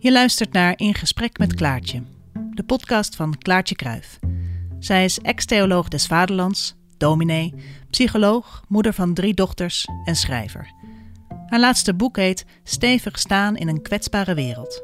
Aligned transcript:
Je 0.00 0.12
luistert 0.12 0.52
naar 0.52 0.72
In 0.76 0.94
Gesprek 0.94 1.38
met 1.38 1.54
Klaartje, 1.54 2.02
de 2.50 2.62
podcast 2.62 3.16
van 3.16 3.38
Klaartje 3.38 3.74
Kruif. 3.74 4.18
Zij 4.78 5.04
is 5.04 5.18
ex-theoloog 5.18 5.88
des 5.88 6.06
Vaderlands, 6.06 6.76
dominee, 6.96 7.54
psycholoog, 7.90 8.62
moeder 8.68 8.92
van 8.92 9.14
drie 9.14 9.34
dochters 9.34 9.88
en 10.04 10.16
schrijver. 10.16 10.72
Haar 11.46 11.60
laatste 11.60 11.94
boek 11.94 12.16
heet 12.16 12.44
Stevig 12.64 13.18
staan 13.18 13.56
in 13.56 13.68
een 13.68 13.82
kwetsbare 13.82 14.34
wereld. 14.34 14.82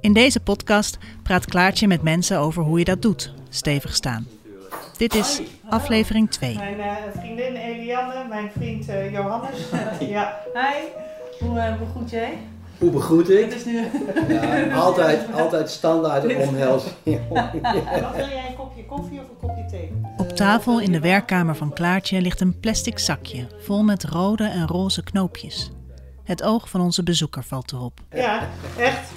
In 0.00 0.12
deze 0.12 0.40
podcast 0.40 0.98
praat 1.22 1.44
Klaartje 1.44 1.86
met 1.86 2.02
mensen 2.02 2.38
over 2.38 2.62
hoe 2.62 2.78
je 2.78 2.84
dat 2.84 3.02
doet, 3.02 3.34
stevig 3.48 3.94
staan. 3.94 4.26
Dit 4.96 5.14
is 5.14 5.40
aflevering 5.68 6.30
2. 6.30 6.54
Mijn 6.54 6.78
uh, 6.78 6.92
vriendin 7.16 7.54
Eliane, 7.54 8.28
mijn 8.28 8.50
vriend 8.56 8.88
uh, 8.88 9.12
Johannes. 9.12 9.58
ja. 10.14 10.38
Hi, 10.54 10.88
hoe 11.46 11.56
uh, 11.56 11.78
begroet 11.78 12.10
jij? 12.10 12.38
Hoe 12.78 12.90
begroet 12.90 13.30
ik? 13.30 13.54
is 13.54 13.64
nu... 13.64 13.86
Ja, 14.28 14.74
altijd, 14.74 15.20
altijd 15.32 15.70
standaard 15.70 16.24
een 16.30 16.36
omhelzing. 16.36 16.94
Wat 17.28 17.50
wil 17.52 18.28
jij, 18.28 18.44
een 18.48 18.56
kopje 18.56 18.84
koffie 18.86 19.20
of 19.20 19.28
een 19.28 19.48
kopje 19.48 19.64
thee? 19.70 19.92
Op 20.16 20.28
tafel 20.28 20.80
in 20.80 20.92
de 20.92 21.00
werkkamer 21.00 21.56
van 21.56 21.72
Klaartje 21.72 22.20
ligt 22.20 22.40
een 22.40 22.60
plastic 22.60 22.98
zakje 22.98 23.46
vol 23.60 23.82
met 23.82 24.04
rode 24.04 24.44
en 24.44 24.66
roze 24.66 25.02
knoopjes. 25.02 25.70
Het 26.24 26.42
oog 26.42 26.68
van 26.70 26.80
onze 26.80 27.02
bezoeker 27.02 27.42
valt 27.44 27.72
erop. 27.72 28.00
Ja, 28.12 28.48
echt. 28.78 29.10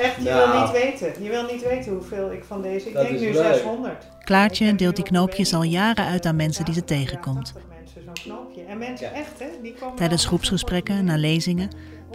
Echt, 0.00 0.16
je 0.16 0.22
Nou. 0.22 0.50
wil 0.52 0.60
niet 0.62 0.70
weten. 0.72 1.22
Je 1.22 1.30
wil 1.30 1.46
niet 1.52 1.62
weten 1.68 1.92
hoeveel 1.92 2.32
ik 2.32 2.44
van 2.44 2.62
deze... 2.62 2.88
Ik 2.88 2.94
denk 2.94 3.10
nu 3.20 3.32
leuk. 3.32 3.44
600. 3.54 4.06
Klaartje 4.24 4.74
deelt 4.74 4.96
die 4.96 5.04
knoopjes 5.04 5.54
al 5.54 5.62
jaren 5.62 6.04
uit 6.04 6.26
aan 6.26 6.36
mensen 6.36 6.64
die 6.64 6.74
ze 6.74 6.84
tegenkomt. 6.84 7.52
80 7.52 7.62
mensen 7.78 8.02
zo'n 8.04 8.12
knoopje. 8.32 8.62
En 8.68 8.78
mensen 8.78 9.14
echt, 9.14 9.38
hè? 9.38 9.46
Die 9.62 9.74
komen 9.80 9.96
Tijdens 9.96 10.24
groepsgesprekken, 10.26 11.04
na 11.04 11.16
lezingen, 11.16 11.70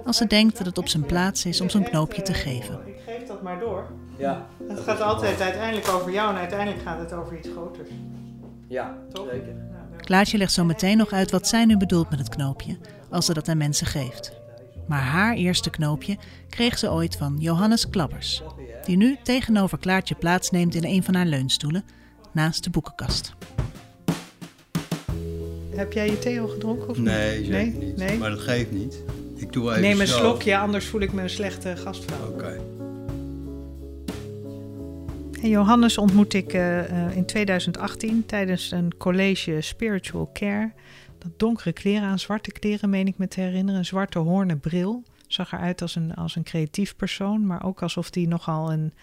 als 0.05 0.17
ze 0.17 0.27
denkt 0.27 0.57
dat 0.57 0.65
het 0.65 0.77
op 0.77 0.88
zijn 0.88 1.05
plaats 1.05 1.45
is 1.45 1.61
om 1.61 1.70
zo'n 1.70 1.83
knoopje 1.83 2.21
te 2.21 2.33
geven. 2.33 2.79
Ik 2.85 2.95
geef 3.05 3.27
dat 3.27 3.41
maar 3.41 3.59
door. 3.59 3.91
Ja, 4.17 4.47
Het 4.67 4.80
gaat 4.80 5.02
altijd 5.02 5.41
uiteindelijk 5.41 5.88
over 5.89 6.11
jou 6.11 6.30
en 6.33 6.39
uiteindelijk 6.39 6.81
gaat 6.83 6.99
het 6.99 7.13
over 7.13 7.38
iets 7.38 7.49
groters. 7.49 7.89
ja 8.67 8.97
Toch? 9.14 9.27
zeker. 9.31 9.55
Klaartje 9.97 10.38
legt 10.38 10.52
zo 10.52 10.64
meteen 10.64 10.97
nog 10.97 11.11
uit 11.11 11.31
wat 11.31 11.47
zij 11.47 11.66
nu 11.66 11.77
bedoelt 11.77 12.09
met 12.09 12.19
het 12.19 12.30
knoopje, 12.30 12.77
als 13.09 13.25
ze 13.25 13.33
dat 13.33 13.47
aan 13.47 13.58
mensen 13.58 13.88
geeft. 13.88 14.33
Maar 14.88 15.02
haar 15.02 15.36
eerste 15.36 15.69
knoopje 15.69 16.17
kreeg 16.49 16.77
ze 16.77 16.91
ooit 16.91 17.16
van 17.16 17.36
Johannes 17.39 17.89
Klabbers, 17.89 18.44
die 18.86 18.97
nu 18.97 19.17
tegenover 19.23 19.77
Klaartje 19.77 20.16
plaatsneemt 20.16 20.75
in 20.75 20.83
een 20.86 21.03
van 21.03 21.14
haar 21.16 21.25
leunstoelen, 21.25 21.83
naast 22.31 22.64
de 22.64 22.69
boekenkast. 22.69 23.33
Heb 25.75 25.94
jij 25.94 26.09
je 26.09 26.19
thee 26.19 26.41
al 26.41 26.47
gedronken 26.47 26.89
of 26.89 26.97
niet? 26.97 27.05
Nee? 27.05 27.67
niet. 27.77 27.97
Nee? 27.97 28.17
Maar 28.17 28.30
dat 28.30 28.39
geeft 28.39 28.71
niet. 28.71 29.03
Ik 29.44 29.53
doe 29.53 29.69
even 29.69 29.81
Neem 29.81 30.02
een 30.02 30.08
zo. 30.08 30.17
slokje, 30.17 30.58
anders 30.58 30.86
voel 30.86 31.02
ik 31.02 31.13
me 31.13 31.22
een 31.22 31.30
slechte 31.30 31.75
gastvrouw. 31.75 32.27
Oké. 32.27 32.59
En 35.41 35.49
Johannes 35.49 35.97
ontmoet 35.97 36.33
ik 36.33 36.53
eh, 36.53 37.08
eh, 37.08 37.16
in 37.16 37.25
2018 37.25 38.25
tijdens 38.25 38.71
een 38.71 38.97
college 38.97 39.61
Spiritual 39.61 40.30
Care. 40.33 40.71
Dat 41.17 41.31
donkere 41.38 41.73
kleren 41.73 42.08
aan, 42.08 42.19
zwarte 42.19 42.52
kleren 42.52 42.89
meen 42.89 43.08
ik 43.08 43.17
me 43.17 43.27
te 43.27 43.41
herinneren. 43.41 43.80
Een 43.80 43.86
zwarte 43.86 44.19
hoornen 44.19 44.59
bril. 44.59 45.03
Zag 45.27 45.53
eruit 45.53 45.81
als 45.81 45.95
een, 45.95 46.14
als 46.14 46.36
een 46.36 46.44
creatief 46.44 46.95
persoon, 46.95 47.45
maar 47.45 47.66
ook 47.66 47.81
alsof 47.81 48.14
hij 48.14 48.25
nogal 48.25 48.71
een 48.71 48.94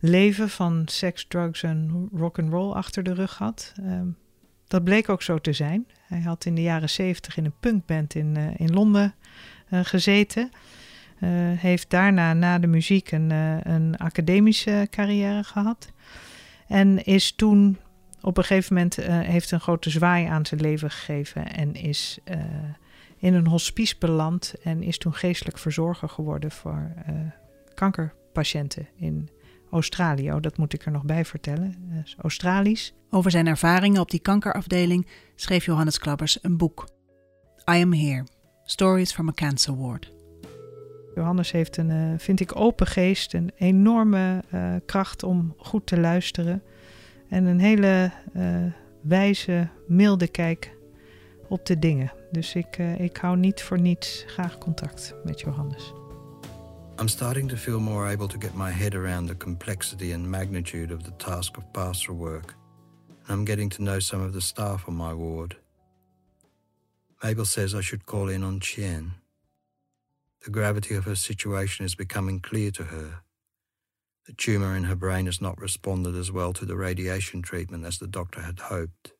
leven 0.00 0.48
van 0.48 0.82
seks, 0.86 1.24
drugs 1.28 1.62
en 1.62 2.08
rock 2.14 2.38
and 2.38 2.52
roll 2.52 2.72
achter 2.72 3.02
de 3.02 3.14
rug 3.14 3.38
had. 3.38 3.72
Ehm, 3.82 4.06
dat 4.66 4.84
bleek 4.84 5.08
ook 5.08 5.22
zo 5.22 5.38
te 5.38 5.52
zijn. 5.52 5.86
Hij 6.02 6.20
had 6.20 6.44
in 6.44 6.54
de 6.54 6.62
jaren 6.62 6.90
70 6.90 7.36
in 7.36 7.44
een 7.44 7.58
punkband 7.60 8.14
in, 8.14 8.36
eh, 8.36 8.44
in 8.56 8.72
Londen 8.72 9.14
gezeten. 9.70 10.50
Eh, 11.20 11.28
heeft 11.56 11.90
daarna 11.90 12.32
na 12.32 12.58
de 12.58 12.66
muziek 12.66 13.10
een, 13.10 13.30
eh, 13.30 13.56
een 13.62 13.96
academische 13.96 14.86
carrière 14.90 15.44
gehad. 15.44 15.92
En 16.68 17.04
is 17.04 17.32
toen 17.32 17.78
op 18.20 18.36
een 18.36 18.44
gegeven 18.44 18.74
moment 18.74 18.98
eh, 18.98 19.18
heeft 19.20 19.50
een 19.50 19.60
grote 19.60 19.90
zwaai 19.90 20.26
aan 20.26 20.46
zijn 20.46 20.60
leven 20.60 20.90
gegeven. 20.90 21.52
En 21.52 21.74
is 21.74 22.18
eh, 22.24 22.38
in 23.18 23.34
een 23.34 23.46
hospice 23.46 23.96
beland. 23.98 24.54
En 24.62 24.82
is 24.82 24.98
toen 24.98 25.14
geestelijk 25.14 25.58
verzorger 25.58 26.08
geworden 26.08 26.50
voor 26.50 26.92
eh, 27.06 27.14
kankerpatiënten 27.74 28.88
in 28.96 29.28
Australië. 29.70 30.32
Oh, 30.32 30.40
dat 30.40 30.58
moet 30.58 30.72
ik 30.72 30.84
er 30.84 30.92
nog 30.92 31.04
bij 31.04 31.24
vertellen. 31.24 31.74
Eh, 31.90 31.98
is 32.04 32.16
Australisch. 32.18 32.94
Over 33.10 33.30
zijn 33.30 33.46
ervaringen 33.46 34.00
op 34.00 34.10
die 34.10 34.20
kankerafdeling 34.20 35.06
schreef 35.34 35.64
Johannes 35.64 35.98
Klabbers 35.98 36.38
een 36.42 36.56
boek. 36.56 36.88
I 37.70 37.82
Am 37.82 37.92
Here, 37.92 38.24
Stories 38.70 39.12
from 39.12 39.28
a 39.28 39.32
Cancer 39.32 39.76
Ward. 39.76 40.12
Johannes 41.14 41.50
heeft 41.50 41.76
een, 41.76 41.90
eh, 41.90 42.18
vind 42.18 42.40
ik, 42.40 42.56
open 42.56 42.86
geest, 42.86 43.34
een 43.34 43.50
enorme 43.56 44.42
eh, 44.50 44.74
kracht 44.86 45.22
om 45.22 45.54
goed 45.56 45.86
te 45.86 46.00
luisteren. 46.00 46.62
En 47.28 47.44
een 47.44 47.60
hele 47.60 48.12
eh, 48.32 48.64
wijze, 49.02 49.68
milde 49.86 50.28
kijk 50.28 50.76
op 51.48 51.66
de 51.66 51.78
dingen. 51.78 52.12
Dus 52.30 52.54
ik, 52.54 52.78
eh, 52.78 53.00
ik 53.00 53.16
hou 53.16 53.36
niet 53.36 53.62
voor 53.62 53.80
niets 53.80 54.24
graag 54.26 54.58
contact 54.58 55.14
met 55.24 55.40
Johannes. 55.40 55.92
I'm 57.00 57.08
starting 57.08 57.48
to 57.48 57.56
feel 57.56 57.80
more 57.80 58.12
able 58.12 58.26
to 58.26 58.38
get 58.38 58.54
my 58.54 58.70
head 58.70 58.94
around 58.94 59.28
the 59.28 59.36
complexity 59.36 60.14
and 60.14 60.26
magnitude 60.26 60.94
of 60.94 61.02
the 61.02 61.16
task 61.16 61.56
of 61.56 61.70
pastoral 61.70 62.18
work. 62.18 62.56
And 63.26 63.38
I'm 63.38 63.46
getting 63.46 63.70
to 63.70 63.82
know 63.82 63.98
some 63.98 64.26
of 64.26 64.32
the 64.32 64.40
staff 64.40 64.88
on 64.88 64.96
my 64.96 65.12
ward. 65.12 65.58
Mabel 67.22 67.44
says 67.44 67.74
I 67.74 67.80
should 67.80 68.06
call 68.06 68.28
in 68.28 68.44
on 68.44 68.60
Chien. 68.60 69.14
The 70.44 70.50
gravity 70.50 70.94
of 70.94 71.04
her 71.04 71.16
situation 71.16 71.84
is 71.84 71.96
becoming 71.96 72.38
clear 72.38 72.70
to 72.70 72.84
her. 72.84 73.22
The 74.26 74.34
tumor 74.34 74.76
in 74.76 74.84
her 74.84 74.94
brain 74.94 75.26
has 75.26 75.40
not 75.40 75.60
responded 75.60 76.14
as 76.14 76.30
well 76.30 76.52
to 76.52 76.64
the 76.64 76.76
radiation 76.76 77.42
treatment 77.42 77.84
as 77.84 77.98
the 77.98 78.06
doctor 78.06 78.42
had 78.42 78.60
hoped. 78.60 79.12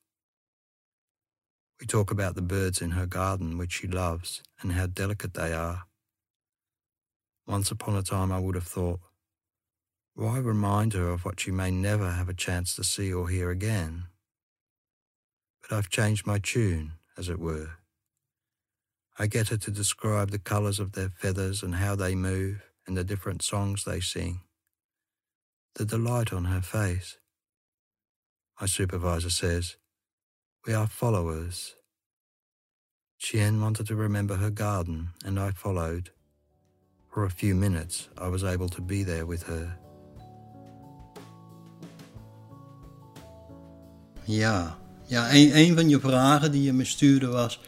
We 1.81 1.87
talk 1.87 2.11
about 2.11 2.35
the 2.35 2.43
birds 2.43 2.81
in 2.81 2.93
her 2.93 3.07
garden, 3.07 3.59
which 3.59 3.73
she 3.73 3.89
loves, 3.89 4.43
and 4.61 4.73
how 4.73 4.87
delicate 4.87 5.35
they 5.35 5.53
are. 5.53 5.85
Once 7.47 7.71
upon 7.71 7.97
a 7.97 8.03
time, 8.03 8.31
I 8.31 8.39
would 8.39 8.55
have 8.55 8.65
thought, 8.65 9.01
why 10.15 10.39
remind 10.39 10.93
her 10.93 11.09
of 11.09 11.25
what 11.25 11.41
she 11.41 11.51
may 11.51 11.71
never 11.71 12.11
have 12.11 12.29
a 12.29 12.35
chance 12.35 12.75
to 12.77 12.85
see 12.85 13.13
or 13.13 13.29
hear 13.29 13.51
again? 13.51 14.05
But 15.63 15.77
I've 15.77 15.89
changed 15.89 16.27
my 16.27 16.39
tune, 16.39 16.93
as 17.17 17.29
it 17.29 17.39
were. 17.39 17.78
I 19.21 19.27
get 19.27 19.49
her 19.49 19.57
to 19.57 19.71
describe 19.73 20.31
the 20.31 20.39
colours 20.39 20.79
of 20.79 20.93
their 20.93 21.09
feathers 21.09 21.63
and 21.63 21.75
how 21.75 21.97
they 21.97 22.15
move 22.15 22.63
and 22.87 22.97
the 22.97 23.03
different 23.03 23.43
songs 23.43 23.85
they 23.85 24.01
sing. 24.01 24.43
The 25.75 25.85
delight 25.85 26.33
on 26.33 26.45
her 26.45 26.63
face. 26.63 27.19
My 28.61 28.67
supervisor 28.67 29.31
says, 29.31 29.77
We 30.67 30.73
are 30.73 30.87
followers. 30.87 31.75
Chien 33.19 33.61
wanted 33.61 33.89
to 33.89 33.97
remember 33.97 34.37
her 34.37 34.51
garden, 34.51 35.09
and 35.25 35.39
I 35.39 35.51
followed. 35.51 36.11
For 37.13 37.25
a 37.25 37.31
few 37.31 37.57
minutes, 37.57 38.09
I 38.17 38.29
was 38.29 38.45
able 38.45 38.69
to 38.69 38.81
be 38.81 39.03
there 39.03 39.27
with 39.27 39.43
her. 39.45 39.79
Ja, 44.25 44.79
ja 45.07 45.35
een, 45.35 45.57
een 45.57 45.75
van 45.75 45.89
je 45.89 46.01
vragen 46.01 46.53
die 46.53 46.63
je 46.63 46.73
me 46.73 46.85
stuurde 46.85 47.27
was: 47.27 47.61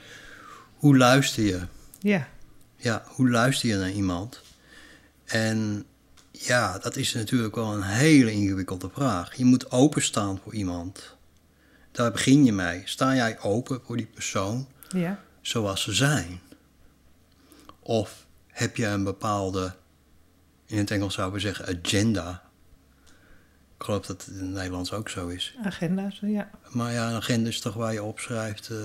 hoe 0.81 0.97
luister 0.97 1.43
je? 1.45 1.61
Ja, 1.99 2.29
Ja, 2.77 3.03
hoe 3.07 3.31
luister 3.31 3.69
je 3.69 3.77
naar 3.77 3.91
iemand? 3.91 4.43
En 5.25 5.85
ja, 6.31 6.79
dat 6.79 6.97
is 6.97 7.15
natuurlijk 7.15 7.55
wel 7.55 7.73
een 7.75 7.83
hele 7.83 8.33
ingewikkelde 8.33 8.91
vraag. 8.93 9.37
Je 9.37 9.45
moet 9.45 9.71
openstaan 9.71 10.39
voor 10.43 10.55
iemand. 10.55 11.17
Daar 11.93 12.11
begin 12.13 12.45
je 12.45 12.53
mee. 12.53 12.83
Sta 12.85 13.15
jij 13.15 13.41
open 13.41 13.81
voor 13.85 13.97
die 13.97 14.07
persoon? 14.15 14.69
ja. 14.89 15.21
zoals 15.41 15.83
ze 15.83 15.93
zijn? 15.93 16.41
Of 17.81 18.27
heb 18.47 18.77
je 18.77 18.87
een 18.87 19.05
bepaalde, 19.05 19.75
in 20.67 20.79
het 20.79 20.91
Engels 20.91 21.15
zouden 21.15 21.35
we 21.35 21.41
zeggen, 21.41 21.79
agenda? 21.83 22.43
Ik 23.79 23.85
geloof 23.85 24.07
dat 24.07 24.25
het 24.25 24.35
in 24.35 24.41
het 24.41 24.51
Nederlands 24.51 24.93
ook 24.93 25.09
zo 25.09 25.29
is. 25.29 25.55
Agenda's, 25.65 26.19
ja. 26.23 26.51
Maar 26.69 26.93
ja, 26.93 27.09
een 27.09 27.15
agenda 27.17 27.49
is 27.49 27.61
toch 27.61 27.75
waar 27.75 27.93
je 27.93 28.03
opschrijft. 28.03 28.69
eh, 28.71 28.77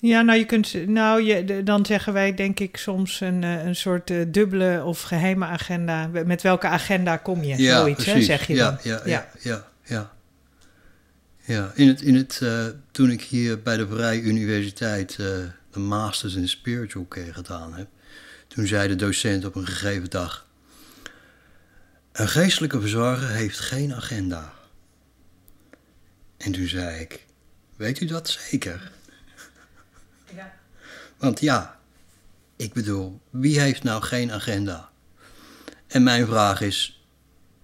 Ja, 0.00 0.22
nou, 0.22 0.38
je 0.38 0.44
kunt, 0.44 0.86
nou 0.86 1.22
je, 1.22 1.62
dan 1.62 1.86
zeggen 1.86 2.12
wij 2.12 2.34
denk 2.34 2.60
ik 2.60 2.76
soms 2.76 3.20
een, 3.20 3.44
eh, 3.44 3.64
een 3.64 3.76
soort 3.76 4.10
eh, 4.10 4.18
dubbele 4.28 4.82
of 4.84 5.02
geheime 5.02 5.44
agenda. 5.44 6.06
Met 6.06 6.42
welke 6.42 6.66
agenda 6.66 7.16
kom 7.16 7.42
je? 7.42 7.64
Zoiets, 7.64 8.04
hè, 8.04 8.22
zeg 8.22 8.46
je 8.46 8.54
ja, 8.54 8.70
dan. 8.70 8.78
Ja, 8.82 9.00
ja, 9.04 9.28
ja, 9.42 9.68
ja. 9.84 10.10
Ja, 11.50 11.72
in 11.74 11.88
het, 11.88 12.00
in 12.00 12.14
het, 12.14 12.40
eh, 12.42 12.66
toen 12.90 13.10
ik 13.10 13.22
hier 13.22 13.62
bij 13.62 13.76
de 13.76 13.88
Vrije 13.88 14.20
Universiteit 14.20 15.10
eh, 15.10 15.16
de 15.70 15.78
Masters 15.78 16.34
in 16.34 16.48
Spiritual 16.48 17.06
Care 17.08 17.32
gedaan 17.32 17.74
heb, 17.74 17.88
toen 18.48 18.66
zei 18.66 18.88
de 18.88 18.96
docent 18.96 19.44
op 19.44 19.54
een 19.54 19.66
gegeven 19.66 20.10
dag: 20.10 20.46
Een 22.12 22.28
geestelijke 22.28 22.80
verzorger 22.80 23.28
heeft 23.28 23.58
geen 23.58 23.94
agenda. 23.94 24.52
En 26.36 26.52
toen 26.52 26.66
zei 26.66 27.00
ik: 27.00 27.26
Weet 27.76 28.00
u 28.00 28.06
dat 28.06 28.28
zeker? 28.28 28.90
Want 31.20 31.40
ja, 31.40 31.78
ik 32.56 32.72
bedoel, 32.72 33.20
wie 33.30 33.60
heeft 33.60 33.82
nou 33.82 34.02
geen 34.02 34.32
agenda? 34.32 34.88
En 35.86 36.02
mijn 36.02 36.26
vraag 36.26 36.60
is 36.60 37.02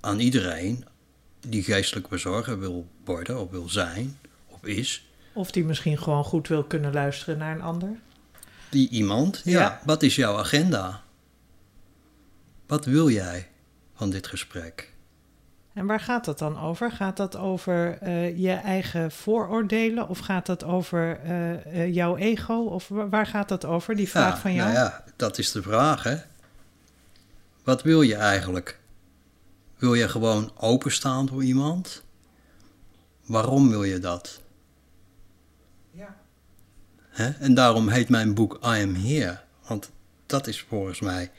aan 0.01 0.19
iedereen 0.19 0.85
die 1.41 1.63
geestelijk 1.63 2.09
verzorger 2.09 2.59
wil 2.59 2.87
worden 3.05 3.41
of 3.41 3.51
wil 3.51 3.69
zijn 3.69 4.19
of 4.47 4.65
is. 4.65 5.09
Of 5.33 5.51
die 5.51 5.65
misschien 5.65 5.99
gewoon 5.99 6.25
goed 6.25 6.49
wil 6.49 6.65
kunnen 6.65 6.93
luisteren 6.93 7.39
naar 7.39 7.55
een 7.55 7.63
ander. 7.63 7.99
Die 8.71 8.89
iemand, 8.89 9.41
ja. 9.45 9.61
Ja. 9.61 9.81
Wat 9.85 10.03
is 10.03 10.17
jouw 10.17 10.39
agenda? 10.39 11.03
Wat 12.67 12.85
wil 12.85 13.11
jij 13.11 13.49
van 13.95 14.11
dit 14.11 14.27
gesprek? 14.27 14.93
En 15.77 15.87
waar 15.87 16.01
gaat 16.01 16.25
dat 16.25 16.39
dan 16.39 16.59
over? 16.61 16.93
Gaat 16.93 17.17
dat 17.17 17.37
over 17.37 17.99
eh, 17.99 18.39
je 18.39 18.53
eigen 18.53 19.11
vooroordelen? 19.11 20.09
Of 20.09 20.19
gaat 20.19 20.47
dat 20.47 20.65
over 20.65 21.21
eh, 21.21 21.83
eh, 21.83 21.95
jouw 21.95 22.17
ego? 22.17 22.55
Of 22.55 22.89
wa- 22.89 23.09
waar 23.09 23.27
gaat 23.27 23.49
dat 23.49 23.65
over, 23.65 23.97
die 23.97 24.09
vraag 24.09 24.35
Ja, 24.35 24.41
van 24.41 24.53
jou? 24.55 24.73
Nou 24.73 24.85
ja, 24.85 25.05
dat 25.17 25.39
is 25.39 25.53
de 25.53 25.63
vraag, 25.63 26.03
hè? 26.03 26.17
Wat 27.65 27.83
wil 27.83 28.03
je 28.03 28.15
eigenlijk? 28.15 28.79
Wil 29.77 29.95
je 29.95 30.09
gewoon 30.09 30.53
openstaan 30.57 31.29
voor 31.29 31.45
iemand? 31.45 32.03
Waarom 33.27 33.69
wil 33.69 33.85
je 33.85 33.99
dat? 33.99 34.41
Ja. 35.91 36.17
Hè? 37.09 37.29
En 37.31 37.55
daarom 37.55 37.89
heet 37.89 38.09
mijn 38.09 38.35
boek 38.35 38.55
I 38.55 38.83
Am 38.83 38.95
Here. 38.95 39.39
Want 39.67 39.91
dat 40.27 40.47
is 40.47 40.61
volgens 40.61 41.01
mij 41.01 41.31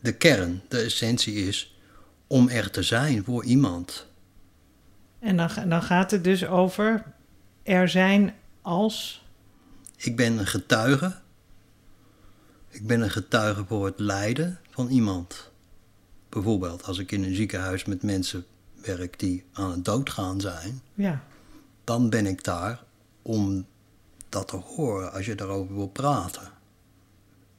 de 0.00 0.12
kern, 0.12 0.62
de 0.68 0.78
essentie 0.80 1.34
is 1.34 1.77
om 2.28 2.48
er 2.48 2.70
te 2.70 2.82
zijn 2.82 3.24
voor 3.24 3.44
iemand. 3.44 4.06
En 5.18 5.36
dan, 5.36 5.50
dan 5.68 5.82
gaat 5.82 6.10
het 6.10 6.24
dus 6.24 6.46
over 6.46 7.04
er 7.62 7.88
zijn 7.88 8.34
als. 8.62 9.26
Ik 9.96 10.16
ben 10.16 10.38
een 10.38 10.46
getuige. 10.46 11.16
Ik 12.68 12.86
ben 12.86 13.00
een 13.00 13.10
getuige 13.10 13.64
voor 13.64 13.86
het 13.86 13.98
lijden 13.98 14.58
van 14.70 14.88
iemand. 14.88 15.50
Bijvoorbeeld 16.28 16.84
als 16.84 16.98
ik 16.98 17.12
in 17.12 17.22
een 17.22 17.34
ziekenhuis 17.34 17.84
met 17.84 18.02
mensen 18.02 18.44
werk 18.82 19.18
die 19.18 19.44
aan 19.52 19.70
het 19.70 19.84
doodgaan 19.84 20.40
zijn, 20.40 20.82
Ja, 20.94 21.24
dan 21.84 22.10
ben 22.10 22.26
ik 22.26 22.44
daar 22.44 22.84
om 23.22 23.66
dat 24.28 24.48
te 24.48 24.56
horen 24.56 25.12
als 25.12 25.26
je 25.26 25.34
daarover 25.34 25.74
wil 25.74 25.88
praten. 25.88 26.50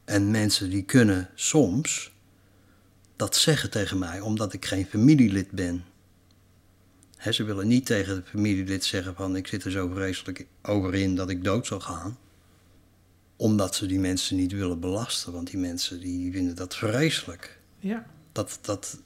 En 0.05 0.31
mensen 0.31 0.69
die 0.69 0.83
kunnen 0.83 1.29
soms 1.35 2.11
dat 3.19 3.35
zeggen 3.35 3.69
tegen 3.69 3.99
mij 3.99 4.19
omdat 4.19 4.53
ik 4.53 4.65
geen 4.65 4.85
familielid 4.85 5.51
ben. 5.51 5.85
Ze 7.31 7.43
willen 7.43 7.67
niet 7.67 7.85
tegen 7.85 8.15
het 8.15 8.27
familielid 8.27 8.85
zeggen 8.85 9.15
van 9.15 9.35
ik 9.35 9.47
zit 9.47 9.63
er 9.63 9.71
zo 9.71 9.87
vreselijk 9.87 10.45
over 10.61 10.95
in 10.95 11.15
dat 11.15 11.29
ik 11.29 11.43
dood 11.43 11.67
zal 11.67 11.79
gaan. 11.79 12.17
Omdat 13.35 13.75
ze 13.75 13.85
die 13.85 13.99
mensen 13.99 14.35
niet 14.35 14.51
willen 14.51 14.79
belasten, 14.79 15.33
want 15.33 15.49
die 15.51 15.59
mensen 15.59 15.99
die 15.99 16.31
vinden 16.31 16.55
dat 16.55 16.75
vreselijk. 16.75 17.59
ja. 17.79 18.05
Dat, 18.31 18.59
dat 18.61 18.97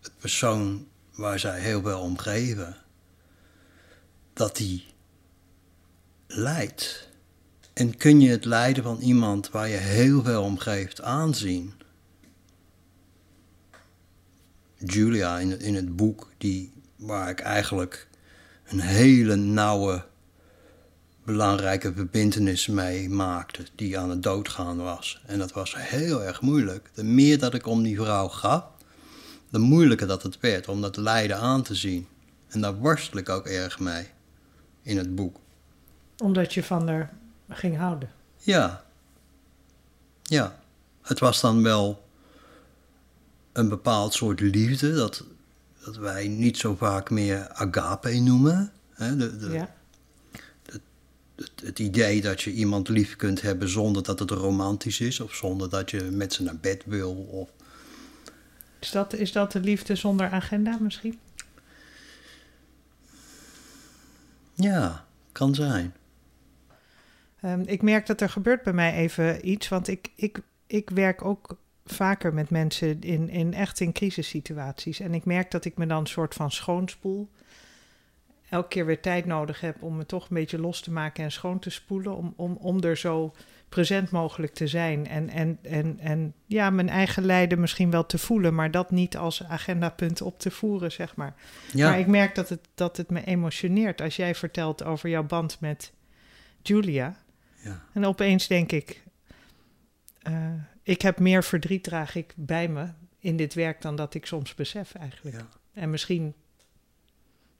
het 0.00 0.12
persoon 0.18 0.86
waar 1.14 1.38
zij 1.38 1.60
heel 1.60 1.82
veel 1.82 2.00
om 2.00 2.18
geven, 2.18 2.76
dat 4.32 4.56
die 4.56 4.84
lijdt. 6.26 7.08
En 7.72 7.96
kun 7.96 8.20
je 8.20 8.30
het 8.30 8.44
lijden 8.44 8.82
van 8.82 9.00
iemand 9.00 9.50
waar 9.50 9.68
je 9.68 9.76
heel 9.76 10.22
veel 10.22 10.42
om 10.42 10.58
geeft 10.58 11.02
aanzien? 11.02 11.72
Julia 14.78 15.38
in 15.38 15.50
het, 15.50 15.62
in 15.62 15.74
het 15.74 15.96
boek, 15.96 16.30
die, 16.38 16.72
waar 16.96 17.28
ik 17.28 17.40
eigenlijk 17.40 18.08
een 18.64 18.80
hele 18.80 19.36
nauwe, 19.36 20.04
belangrijke 21.24 21.92
verbintenis 21.92 22.66
mee 22.66 23.08
maakte, 23.08 23.64
die 23.74 23.98
aan 23.98 24.10
het 24.10 24.22
doodgaan 24.22 24.76
was. 24.76 25.22
En 25.26 25.38
dat 25.38 25.52
was 25.52 25.74
heel 25.76 26.22
erg 26.22 26.40
moeilijk. 26.40 26.90
De 26.94 27.04
meer 27.04 27.38
dat 27.38 27.54
ik 27.54 27.66
om 27.66 27.82
die 27.82 27.96
vrouw 27.96 28.28
gaf, 28.28 28.64
de 29.48 29.58
moeilijker 29.58 30.06
dat 30.06 30.22
het 30.22 30.40
werd 30.40 30.68
om 30.68 30.80
dat 30.80 30.96
lijden 30.96 31.38
aan 31.38 31.62
te 31.62 31.74
zien. 31.74 32.06
En 32.48 32.60
daar 32.60 32.74
worstel 32.74 33.18
ik 33.18 33.28
ook 33.28 33.46
erg 33.46 33.78
mee 33.78 34.06
in 34.82 34.96
het 34.96 35.14
boek. 35.14 35.36
Omdat 36.18 36.54
je 36.54 36.62
van 36.62 36.88
haar 36.88 37.12
ging 37.48 37.76
houden. 37.76 38.10
Ja. 38.36 38.84
Ja. 40.22 40.58
Het 41.02 41.18
was 41.18 41.40
dan 41.40 41.62
wel 41.62 42.05
een 43.56 43.68
bepaald 43.68 44.14
soort 44.14 44.40
liefde 44.40 44.94
dat, 44.94 45.24
dat 45.84 45.96
wij 45.96 46.28
niet 46.28 46.56
zo 46.58 46.74
vaak 46.74 47.10
meer 47.10 47.48
agape 47.48 48.18
noemen. 48.20 48.72
Hè, 48.92 49.16
de, 49.16 49.36
de, 49.36 49.50
Ja. 49.50 49.74
het, 51.34 51.52
het 51.62 51.78
idee 51.78 52.20
dat 52.20 52.42
je 52.42 52.52
iemand 52.52 52.88
lief 52.88 53.16
kunt 53.16 53.42
hebben 53.42 53.68
zonder 53.68 54.02
dat 54.02 54.18
het 54.18 54.30
romantisch 54.30 55.00
is 55.00 55.20
of 55.20 55.34
zonder 55.34 55.70
dat 55.70 55.90
je 55.90 56.00
met 56.02 56.32
ze 56.32 56.42
naar 56.42 56.56
bed 56.56 56.82
wil. 56.86 57.12
Of, 57.14 57.50
Is, 58.78 58.90
dat, 58.90 59.12
is 59.14 59.32
dat 59.32 59.52
de 59.52 59.60
liefde 59.60 59.94
zonder 59.94 60.30
agenda 60.30 60.78
misschien? 60.80 61.18
ja, 64.54 65.06
kan 65.32 65.54
zijn. 65.54 65.94
Ehm, 67.40 67.60
ik 67.66 67.82
merk 67.82 68.06
dat 68.06 68.20
er 68.20 68.30
gebeurt 68.30 68.62
bij 68.62 68.72
mij 68.72 68.92
even 68.94 69.48
iets, 69.48 69.68
want 69.68 69.88
ik, 69.88 70.10
ik, 70.16 70.38
ik 70.66 70.90
werk 70.90 71.24
ook 71.24 71.56
vaker 71.86 72.34
met 72.34 72.50
mensen 72.50 73.00
in, 73.00 73.28
in 73.28 73.54
echt 73.54 73.80
in 73.80 73.92
crisissituaties. 73.92 75.00
En 75.00 75.14
ik 75.14 75.24
merk 75.24 75.50
dat 75.50 75.64
ik 75.64 75.76
me 75.76 75.86
dan 75.86 76.00
een 76.00 76.06
soort 76.06 76.34
van 76.34 76.50
schoonspoel. 76.50 77.30
Elke 78.48 78.68
keer 78.68 78.86
weer 78.86 79.00
tijd 79.00 79.26
nodig 79.26 79.60
heb 79.60 79.82
om 79.82 79.96
me 79.96 80.06
toch 80.06 80.22
een 80.22 80.36
beetje 80.36 80.60
los 80.60 80.80
te 80.80 80.90
maken 80.92 81.24
en 81.24 81.32
schoon 81.32 81.58
te 81.58 81.70
spoelen. 81.70 82.16
Om, 82.16 82.32
om, 82.36 82.56
om 82.60 82.82
er 82.82 82.96
zo 82.96 83.34
present 83.68 84.10
mogelijk 84.10 84.54
te 84.54 84.66
zijn. 84.66 85.06
En, 85.06 85.28
en, 85.28 85.58
en, 85.62 85.98
en 86.00 86.34
ja, 86.46 86.70
mijn 86.70 86.88
eigen 86.88 87.24
lijden 87.24 87.60
misschien 87.60 87.90
wel 87.90 88.06
te 88.06 88.18
voelen, 88.18 88.54
maar 88.54 88.70
dat 88.70 88.90
niet 88.90 89.16
als 89.16 89.44
agendapunt 89.44 90.22
op 90.22 90.38
te 90.38 90.50
voeren, 90.50 90.92
zeg 90.92 91.16
maar. 91.16 91.34
Ja, 91.72 91.88
Maar 91.88 91.98
ik 91.98 92.06
merk 92.06 92.34
dat 92.34 92.48
het, 92.48 92.68
dat 92.74 92.96
het 92.96 93.10
me 93.10 93.24
emotioneert 93.24 94.00
als 94.00 94.16
jij 94.16 94.34
vertelt 94.34 94.84
over 94.84 95.08
jouw 95.08 95.24
band 95.24 95.60
met 95.60 95.92
Julia. 96.62 97.16
ja, 97.56 97.82
En 97.92 98.06
opeens 98.06 98.46
denk 98.46 98.72
ik, 98.72 99.02
eh, 100.22 100.52
ik 100.86 101.02
heb 101.02 101.18
meer 101.18 101.44
verdriet 101.44 101.84
draag 101.84 102.14
ik 102.14 102.32
bij 102.36 102.68
me 102.68 102.88
in 103.18 103.36
dit 103.36 103.54
werk 103.54 103.82
dan 103.82 103.96
dat 103.96 104.14
ik 104.14 104.26
soms 104.26 104.54
besef 104.54 104.94
eigenlijk. 104.94 105.36
ja. 105.36 105.48
En 105.72 105.90
misschien 105.90 106.34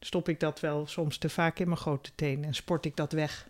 stop 0.00 0.28
ik 0.28 0.40
dat 0.40 0.60
wel 0.60 0.86
soms 0.86 1.18
te 1.18 1.28
vaak 1.28 1.58
in 1.58 1.66
mijn 1.66 1.80
grote 1.80 2.10
teen 2.14 2.44
en 2.44 2.54
sport 2.54 2.84
ik 2.84 2.96
dat 2.96 3.12
weg. 3.12 3.48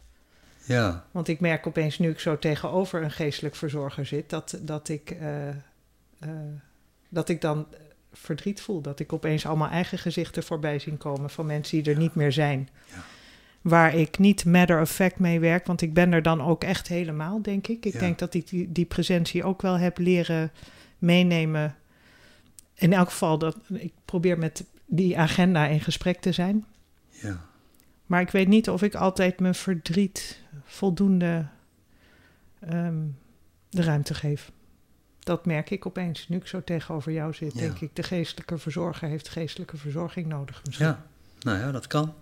ja. 0.64 1.06
Want 1.11 1.28
ik 1.28 1.40
merk 1.40 1.67
opeens 1.67 1.99
nu 1.99 2.11
ik 2.11 2.19
zo 2.19 2.38
tegenover 2.38 3.02
een 3.02 3.11
geestelijk 3.11 3.55
verzorger 3.55 4.06
zit, 4.06 4.31
dat, 4.31 4.58
dat, 4.62 4.88
ik, 4.88 5.11
eh, 5.11 5.49
eh, 5.49 5.56
dat 7.08 7.29
ik 7.29 7.40
dan 7.40 7.67
verdriet 8.12 8.60
voel. 8.60 8.81
Dat 8.81 9.00
ik 9.00 9.12
opeens 9.12 9.46
allemaal 9.46 9.70
eigen 9.70 9.98
gezichten 9.98 10.43
voorbij 10.43 10.79
zien 10.79 10.98
komen 10.98 11.31
van 11.31 11.46
mensen 11.46 11.82
die 11.82 11.93
er 11.93 11.98
niet 11.98 12.15
meer 12.15 12.32
zijn. 12.32 12.69
Ja. 12.94 13.05
Waar 13.69 13.94
ik 13.94 14.19
niet 14.19 14.44
matter 14.44 14.81
of 14.81 14.91
fact 14.91 15.19
mee 15.19 15.41
werk, 15.41 15.67
want 15.67 15.81
ik 15.82 15.94
ben 15.94 16.13
er 16.13 16.23
dan 16.23 16.41
ook 16.43 16.65
echt 16.65 16.89
helemaal, 16.89 17.43
denk 17.43 17.67
ik. 17.67 17.85
Ik 17.85 17.93
Ja. 17.93 17.99
denk 17.99 18.19
dat 18.19 18.35
ik 18.35 18.49
die, 18.49 18.73
die 18.73 18.85
presentie 18.85 19.44
ook 19.44 19.63
wel 19.63 19.75
heb 19.79 19.99
leren 19.99 20.51
meenemen. 20.99 21.75
In 22.75 22.93
elk 22.93 23.08
geval, 23.08 23.39
dat, 23.39 23.56
ik 23.73 23.93
probeer 24.05 24.39
met 24.39 24.65
die 24.87 25.19
agenda 25.19 25.67
in 25.67 25.81
gesprek 25.81 26.20
te 26.20 26.32
zijn. 26.32 26.65
ja. 27.11 27.44
Maar 28.06 28.20
ik 28.20 28.31
weet 28.31 28.49
niet 28.49 28.70
of 28.70 28.82
ik 28.82 28.94
altijd 28.94 29.41
mijn 29.41 29.55
verdriet 29.55 30.41
voldoende 30.65 31.46
ehm, 32.61 33.03
de 33.70 33.82
ruimte 33.82 34.15
geef. 34.15 34.53
Dat 35.19 35.46
merk 35.46 35.70
ik 35.70 35.87
opeens. 35.87 36.29
Nu 36.29 36.37
ik 36.37 36.46
zo 36.46 36.63
tegenover 36.65 37.13
jou 37.13 37.35
zit, 37.35 37.53
Ja. 37.55 37.61
denk 37.61 37.81
ik, 37.81 37.96
de 37.96 38.03
geestelijke 38.03 38.58
verzorger 38.58 39.08
heeft 39.08 39.29
geestelijke 39.29 39.77
verzorging 39.77 40.27
nodig 40.27 40.63
misschien. 40.65 40.87
Ja, 40.87 41.03
nou 41.41 41.58
ja, 41.58 41.73
dat 41.73 41.87
kan. 41.87 42.15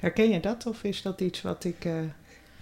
Herken 0.00 0.30
je 0.30 0.40
dat 0.40 0.66
of 0.66 0.82
is 0.82 1.02
dat 1.02 1.20
iets 1.20 1.42
wat 1.42 1.64
ik... 1.64 1.84
eh, 1.84 1.92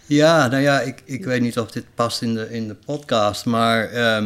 Ja, 0.07 0.47
nou 0.49 0.63
ja, 0.63 0.81
ik, 0.81 1.03
ik 1.05 1.25
weet 1.25 1.41
niet 1.41 1.59
of 1.59 1.71
dit 1.71 1.85
past 1.95 2.23
in 2.23 2.35
de, 2.35 2.51
in 2.51 2.69
de 2.69 2.75
podcast, 2.75 3.45
maar 3.45 3.85
eh, 3.91 4.25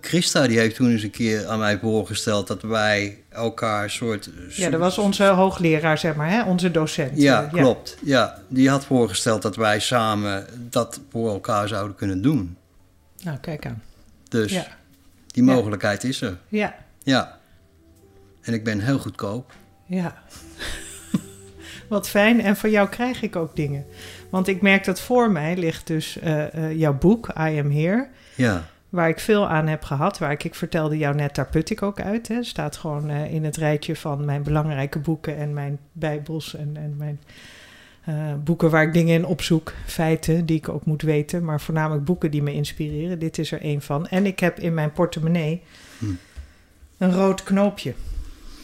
Christa 0.00 0.46
die 0.46 0.58
heeft 0.58 0.74
toen 0.76 0.90
eens 0.90 1.02
een 1.02 1.10
keer 1.10 1.46
aan 1.46 1.58
mij 1.58 1.78
voorgesteld 1.78 2.46
dat 2.46 2.62
wij 2.62 3.22
elkaar 3.28 3.82
een 3.84 3.90
soort... 3.90 4.30
ja, 4.48 4.70
dat 4.70 4.80
was 4.80 4.98
onze 4.98 5.24
hoogleraar, 5.24 5.98
zeg 5.98 6.14
maar, 6.14 6.30
hè? 6.30 6.42
onze 6.42 6.70
docent. 6.70 7.18
Ja, 7.20 7.48
klopt. 7.52 7.96
Ja, 8.04 8.38
die 8.48 8.70
had 8.70 8.84
voorgesteld 8.84 9.42
dat 9.42 9.56
wij 9.56 9.80
samen 9.80 10.46
dat 10.70 11.00
voor 11.10 11.30
elkaar 11.30 11.68
zouden 11.68 11.96
kunnen 11.96 12.22
doen. 12.22 12.56
Nou, 13.22 13.38
kijk 13.38 13.66
aan. 13.66 13.82
Dus 14.28 14.52
Ja. 14.52 14.66
die 15.26 15.44
Ja. 15.44 15.52
mogelijkheid 15.54 16.04
is 16.04 16.20
er. 16.20 16.36
Ja, 16.48 16.74
Ja. 17.02 17.38
En 18.42 18.54
ik 18.54 18.64
ben 18.64 18.80
heel 18.80 18.98
goedkoop. 18.98 19.52
ja. 19.86 20.22
Wat 21.88 22.08
fijn. 22.08 22.40
En 22.40 22.56
van 22.56 22.70
jou 22.70 22.88
krijg 22.88 23.22
ik 23.22 23.36
ook 23.36 23.56
dingen. 23.56 23.84
Want 24.30 24.48
ik 24.48 24.60
merk 24.60 24.84
dat 24.84 25.00
voor 25.00 25.30
mij 25.30 25.56
ligt 25.56 25.86
dus 25.86 26.18
eh, 26.18 26.54
eh, 26.54 26.78
jouw 26.78 26.94
boek, 26.98 27.28
I 27.28 27.58
Am 27.58 27.70
Here. 27.70 28.08
Ja, 28.34 28.68
Waar 28.88 29.08
ik 29.08 29.20
veel 29.20 29.48
aan 29.48 29.66
heb 29.66 29.84
gehad. 29.84 30.18
Waar 30.18 30.30
ik, 30.30 30.44
ik 30.44 30.54
vertelde 30.54 30.98
jou 30.98 31.14
net, 31.14 31.34
daar 31.34 31.48
put 31.48 31.70
ik 31.70 31.82
ook 31.82 32.00
uit. 32.00 32.28
Hè. 32.28 32.42
Staat 32.42 32.76
gewoon 32.76 33.10
eh, 33.10 33.32
in 33.34 33.44
het 33.44 33.56
rijtje 33.56 33.96
van 33.96 34.24
mijn 34.24 34.42
belangrijke 34.42 34.98
boeken 34.98 35.36
en 35.36 35.52
mijn 35.52 35.78
bijbels 35.92 36.56
en, 36.56 36.76
en 36.76 36.94
mijn 36.96 37.20
boeken 38.44 38.70
waar 38.70 38.82
ik 38.82 38.92
dingen 38.92 39.14
in 39.14 39.24
opzoek. 39.24 39.72
Feiten 39.86 40.46
die 40.46 40.56
ik 40.56 40.68
ook 40.68 40.84
moet 40.84 41.02
weten. 41.02 41.44
Maar 41.44 41.60
voornamelijk 41.60 42.04
boeken 42.04 42.30
die 42.30 42.42
me 42.42 42.52
inspireren. 42.52 43.18
Dit 43.18 43.38
is 43.38 43.52
er 43.52 43.60
één 43.60 43.82
van. 43.82 44.08
En 44.08 44.26
ik 44.26 44.40
heb 44.40 44.58
in 44.58 44.74
mijn 44.74 44.92
portemonnee 44.92 45.62
Hm. 45.98 46.06
Een 46.98 47.12
rood 47.12 47.42
knoopje. 47.42 47.94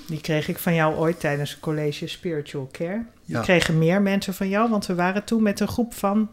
Die 0.06 0.20
kreeg 0.20 0.48
ik 0.48 0.58
van 0.58 0.74
jou 0.74 0.96
ooit 0.96 1.20
tijdens 1.20 1.50
het 1.50 1.60
college 1.60 2.06
Spiritual 2.06 2.68
Care. 2.72 3.04
Die 3.24 3.36
Ja. 3.36 3.42
kregen 3.42 3.78
meer 3.78 4.02
mensen 4.02 4.34
van 4.34 4.48
jou, 4.48 4.70
want 4.70 4.86
we 4.86 4.94
waren 4.94 5.24
toen 5.24 5.42
met 5.42 5.60
een 5.60 5.68
groep 5.68 5.94
van. 5.94 6.28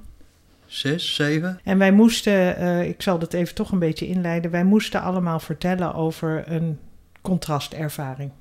Zes, 0.66 1.16
zeven? 1.16 1.60
En 1.64 1.78
wij 1.78 1.92
moesten, 1.92 2.58
eh, 2.58 2.88
ik 2.88 3.02
zal 3.02 3.20
dat 3.20 3.34
even 3.34 3.56
toch 3.56 3.72
een 3.72 3.80
beetje 3.80 4.08
inleiden. 4.08 4.52
Wij 4.52 4.64
moesten 4.64 5.02
allemaal 5.02 5.40
vertellen 5.40 5.94
over 5.94 6.44
een 6.52 6.80
contrastervaring 7.22 8.32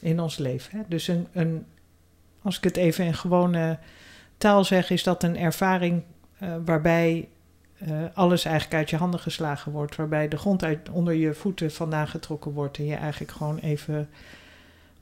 in 0.00 0.20
ons 0.20 0.36
leven. 0.38 0.78
Hè? 0.78 0.84
Dus 0.88 1.08
een, 1.08 1.26
een, 1.32 1.66
als 2.42 2.56
ik 2.56 2.64
het 2.64 2.76
even 2.76 3.04
in 3.04 3.14
gewone 3.14 3.78
taal 4.38 4.64
zeg, 4.64 4.90
is 4.90 5.02
dat 5.02 5.22
een 5.22 5.36
ervaring 5.36 6.02
eh, 6.38 6.48
waarbij 6.64 7.28
eh, 7.78 7.88
alles 8.14 8.44
eigenlijk 8.44 8.74
uit 8.76 8.90
je 8.90 8.96
handen 8.96 9.20
geslagen 9.20 9.72
wordt. 9.72 9.96
Waarbij 9.96 10.28
de 10.28 10.36
grond 10.38 10.64
uit, 10.64 10.88
onder 10.88 11.14
je 11.14 11.34
voeten 11.34 11.72
vandaan 11.72 12.08
getrokken 12.08 12.52
wordt. 12.52 12.78
En 12.78 12.86
je 12.86 12.94
eigenlijk 12.94 13.32
gewoon 13.32 13.58
even. 13.58 14.08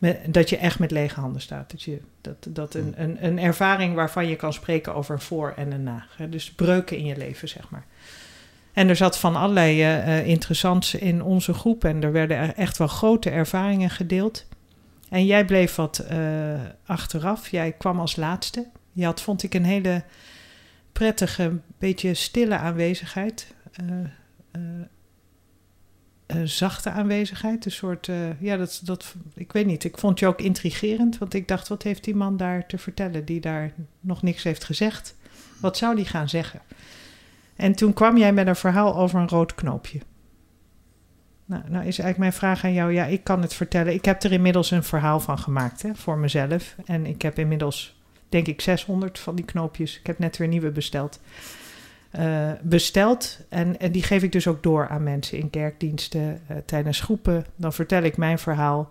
Met, 0.00 0.34
dat 0.34 0.48
je 0.48 0.56
echt 0.56 0.78
met 0.78 0.90
lege 0.90 1.20
handen 1.20 1.40
staat. 1.40 1.70
Dat, 1.70 1.82
je, 1.82 2.00
dat, 2.20 2.46
dat 2.48 2.74
een, 2.74 2.94
een, 2.96 3.24
een 3.26 3.38
ervaring 3.38 3.94
waarvan 3.94 4.28
je 4.28 4.36
kan 4.36 4.52
spreken 4.52 4.94
over 4.94 5.14
een 5.14 5.20
voor 5.20 5.52
en 5.56 5.72
een 5.72 5.82
na. 5.82 6.06
Hè? 6.16 6.28
Dus 6.28 6.52
breuken 6.52 6.96
in 6.96 7.04
je 7.04 7.16
leven, 7.16 7.48
zeg 7.48 7.70
maar. 7.70 7.84
En 8.72 8.88
er 8.88 8.96
zat 8.96 9.18
van 9.18 9.36
allerlei 9.36 9.82
eh, 9.82 10.26
interessants 10.26 10.94
in 10.94 11.22
onze 11.22 11.54
groep. 11.54 11.84
En 11.84 12.02
er 12.02 12.12
werden 12.12 12.36
er 12.36 12.54
echt 12.54 12.78
wel 12.78 12.86
grote 12.86 13.30
ervaringen 13.30 13.90
gedeeld. 13.90 14.46
En 15.08 15.26
jij 15.26 15.44
bleef 15.44 15.74
wat 15.74 15.98
eh, 15.98 16.18
achteraf. 16.84 17.48
Jij 17.48 17.72
kwam 17.72 18.00
als 18.00 18.16
laatste. 18.16 18.66
Je 18.92 19.04
had, 19.04 19.20
vond 19.20 19.42
ik, 19.42 19.54
een 19.54 19.64
hele 19.64 20.02
prettige, 20.92 21.58
beetje 21.78 22.14
stille 22.14 22.56
aanwezigheid. 22.56 23.54
Eh, 23.72 24.60
eh, 26.30 26.42
zachte 26.44 26.90
aanwezigheid. 26.90 27.64
Een 27.64 27.70
soort, 27.70 28.08
eh, 28.08 28.40
ja, 28.40 28.56
dat, 28.56 28.80
dat, 28.84 29.14
ik 29.34 29.52
weet 29.52 29.66
niet. 29.66 29.84
Ik 29.84 29.98
vond 29.98 30.18
je 30.18 30.26
ook 30.26 30.40
intrigerend. 30.40 31.18
Want 31.18 31.34
ik 31.34 31.48
dacht, 31.48 31.68
wat 31.68 31.82
heeft 31.82 32.04
die 32.04 32.14
man 32.14 32.36
daar 32.36 32.66
te 32.66 32.78
vertellen 32.78 33.24
die 33.24 33.40
daar 33.40 33.72
nog 34.00 34.22
niks 34.22 34.42
heeft 34.42 34.64
gezegd? 34.64 35.16
Wat 35.60 35.76
zou 35.76 35.96
die 35.96 36.04
gaan 36.04 36.28
zeggen? 36.28 36.60
En 37.56 37.74
toen 37.74 37.92
kwam 37.92 38.16
jij 38.16 38.32
met 38.32 38.46
een 38.46 38.56
verhaal 38.56 38.96
over 38.96 39.20
een 39.20 39.28
rood 39.28 39.54
knoopje. 39.54 40.00
Nou, 41.44 41.62
nou 41.62 41.76
is 41.76 41.98
eigenlijk 41.98 42.18
mijn 42.18 42.32
vraag 42.32 42.64
aan 42.64 42.72
jou. 42.72 42.92
Ja, 42.92 43.04
ik 43.04 43.24
kan 43.24 43.42
het 43.42 43.54
vertellen. 43.54 43.94
Ik 43.94 44.04
heb 44.04 44.22
er 44.22 44.32
inmiddels 44.32 44.70
een 44.70 44.84
verhaal 44.84 45.20
van 45.20 45.38
gemaakt 45.38 45.82
hè, 45.82 45.94
voor 45.94 46.18
mezelf. 46.18 46.76
En 46.84 47.06
ik 47.06 47.22
heb 47.22 47.38
inmiddels, 47.38 48.00
denk 48.28 48.46
ik, 48.46 48.60
600 48.60 49.18
van 49.18 49.34
die 49.34 49.44
knoopjes. 49.44 49.98
Ik 49.98 50.06
heb 50.06 50.18
net 50.18 50.36
weer 50.36 50.48
nieuwe 50.48 50.70
besteld. 50.70 51.20
Eh, 52.10 52.50
besteld. 52.62 53.38
En, 53.48 53.80
en 53.80 53.92
die 53.92 54.02
geef 54.02 54.22
ik 54.22 54.32
dus 54.32 54.46
ook 54.46 54.62
door 54.62 54.88
aan 54.88 55.02
mensen 55.02 55.38
in 55.38 55.50
kerkdiensten, 55.50 56.40
eh, 56.46 56.56
tijdens 56.64 57.00
groepen. 57.00 57.46
Dan 57.56 57.72
vertel 57.72 58.02
ik 58.02 58.16
mijn 58.16 58.38
verhaal, 58.38 58.90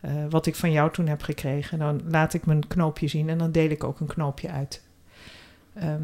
eh, 0.00 0.12
wat 0.30 0.46
ik 0.46 0.54
van 0.54 0.72
jou 0.72 0.92
toen 0.92 1.06
heb 1.06 1.22
gekregen. 1.22 1.78
Dan 1.78 2.02
laat 2.08 2.34
ik 2.34 2.46
mijn 2.46 2.66
knoopje 2.66 3.08
zien 3.08 3.28
en 3.28 3.38
dan 3.38 3.52
deel 3.52 3.70
ik 3.70 3.84
ook 3.84 4.00
een 4.00 4.06
knoopje 4.06 4.50
uit. 4.50 4.82
Ehm, 5.74 6.02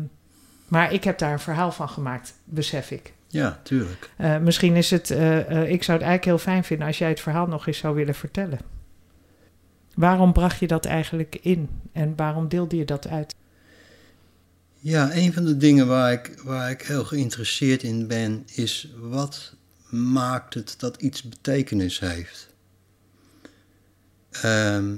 maar 0.68 0.92
ik 0.92 1.04
heb 1.04 1.18
daar 1.18 1.32
een 1.32 1.38
verhaal 1.38 1.72
van 1.72 1.88
gemaakt, 1.88 2.34
besef 2.44 2.90
ik. 2.90 3.12
Ja, 3.26 3.60
tuurlijk. 3.62 4.10
Misschien 4.40 4.76
is 4.76 4.90
het, 4.90 5.10
ik 5.10 5.82
zou 5.82 5.98
het 5.98 6.06
eigenlijk 6.06 6.24
heel 6.24 6.38
fijn 6.38 6.64
vinden 6.64 6.86
als 6.86 6.98
jij 6.98 7.08
het 7.08 7.20
verhaal 7.20 7.46
nog 7.46 7.66
eens 7.66 7.78
zou 7.78 7.94
willen 7.94 8.14
vertellen. 8.14 8.58
Waarom 9.94 10.32
bracht 10.32 10.58
je 10.58 10.66
dat 10.66 10.84
eigenlijk 10.84 11.38
in 11.42 11.68
en 11.92 12.12
waarom 12.16 12.48
deelde 12.48 12.76
je 12.76 12.84
dat 12.84 13.08
uit? 13.08 13.34
Ja, 14.84 15.14
een 15.14 15.32
van 15.32 15.44
de 15.44 15.56
dingen 15.56 15.86
waar 15.86 16.12
ik, 16.12 16.40
waar 16.44 16.70
ik 16.70 16.82
heel 16.82 17.04
geïnteresseerd 17.04 17.82
in 17.82 18.06
ben, 18.06 18.42
is 18.46 18.92
wat 18.96 19.54
maakt 19.88 20.54
het 20.54 20.74
dat 20.78 21.02
iets 21.02 21.22
betekenis 21.22 21.98
heeft? 21.98 22.48
Ehm, 24.30 24.96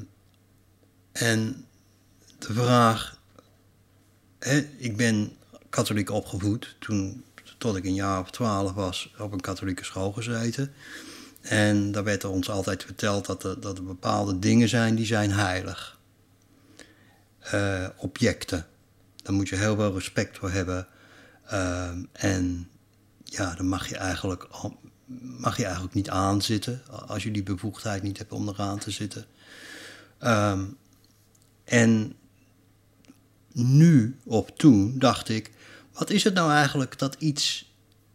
en 1.13 1.67
de 2.39 2.53
vraag, 2.53 3.21
hè, 4.39 4.59
ik 4.77 4.97
ben 4.97 5.33
katholiek 5.69 6.11
opgevoed, 6.11 6.77
toen, 6.79 7.25
tot 7.59 7.77
ik 7.77 7.85
een 7.85 7.95
jaar 7.95 8.21
of 8.21 8.31
twaalf 8.31 8.73
was, 8.73 9.15
op 9.19 9.33
een 9.33 9.41
katholieke 9.41 9.85
school 9.85 10.13
gezeten. 10.13 10.73
En 11.41 11.93
daar 11.93 12.05
werd 12.05 12.23
er 12.23 12.31
ons 12.31 12.51
altijd 12.51 12.85
verteld 12.85 13.27
dat 13.27 13.45
er, 13.45 13.61
dat 13.61 13.87
bepaalde 13.87 14.39
dingen 14.39 14.69
zijn 14.69 14.95
die 14.95 15.07
zijn 15.07 15.31
heilig. 15.33 15.99
Eh, 17.39 17.89
objecten. 17.97 18.67
Daar 19.25 19.35
moet 19.35 19.49
je 19.49 19.57
heel 19.57 19.77
veel 19.77 19.93
respect 19.95 20.39
voor 20.39 20.51
hebben. 20.51 20.87
Ehm, 21.47 22.05
en 22.13 22.69
ja, 23.25 23.55
dan 23.55 23.67
mag 23.69 23.89
je, 23.89 23.97
eigenlijk, 23.97 24.49
mag 25.21 25.57
je 25.57 25.65
eigenlijk 25.65 25.95
niet 25.95 26.11
aanzitten. 26.11 26.83
Als 27.07 27.23
je 27.23 27.31
die 27.31 27.43
bevoegdheid 27.43 28.03
niet 28.03 28.19
hebt 28.19 28.33
om 28.33 28.49
eraan 28.49 28.79
te 28.79 28.91
zitten. 28.91 29.25
Ehm, 30.19 30.65
en 31.65 32.15
nu 33.53 34.19
of 34.25 34.51
toen 34.57 34.99
dacht 34.99 35.29
ik: 35.29 35.51
wat 35.93 36.11
is 36.11 36.25
het 36.25 36.35
nou 36.35 36.51
eigenlijk 36.53 36.99
dat 36.99 37.17
iets. 37.19 37.73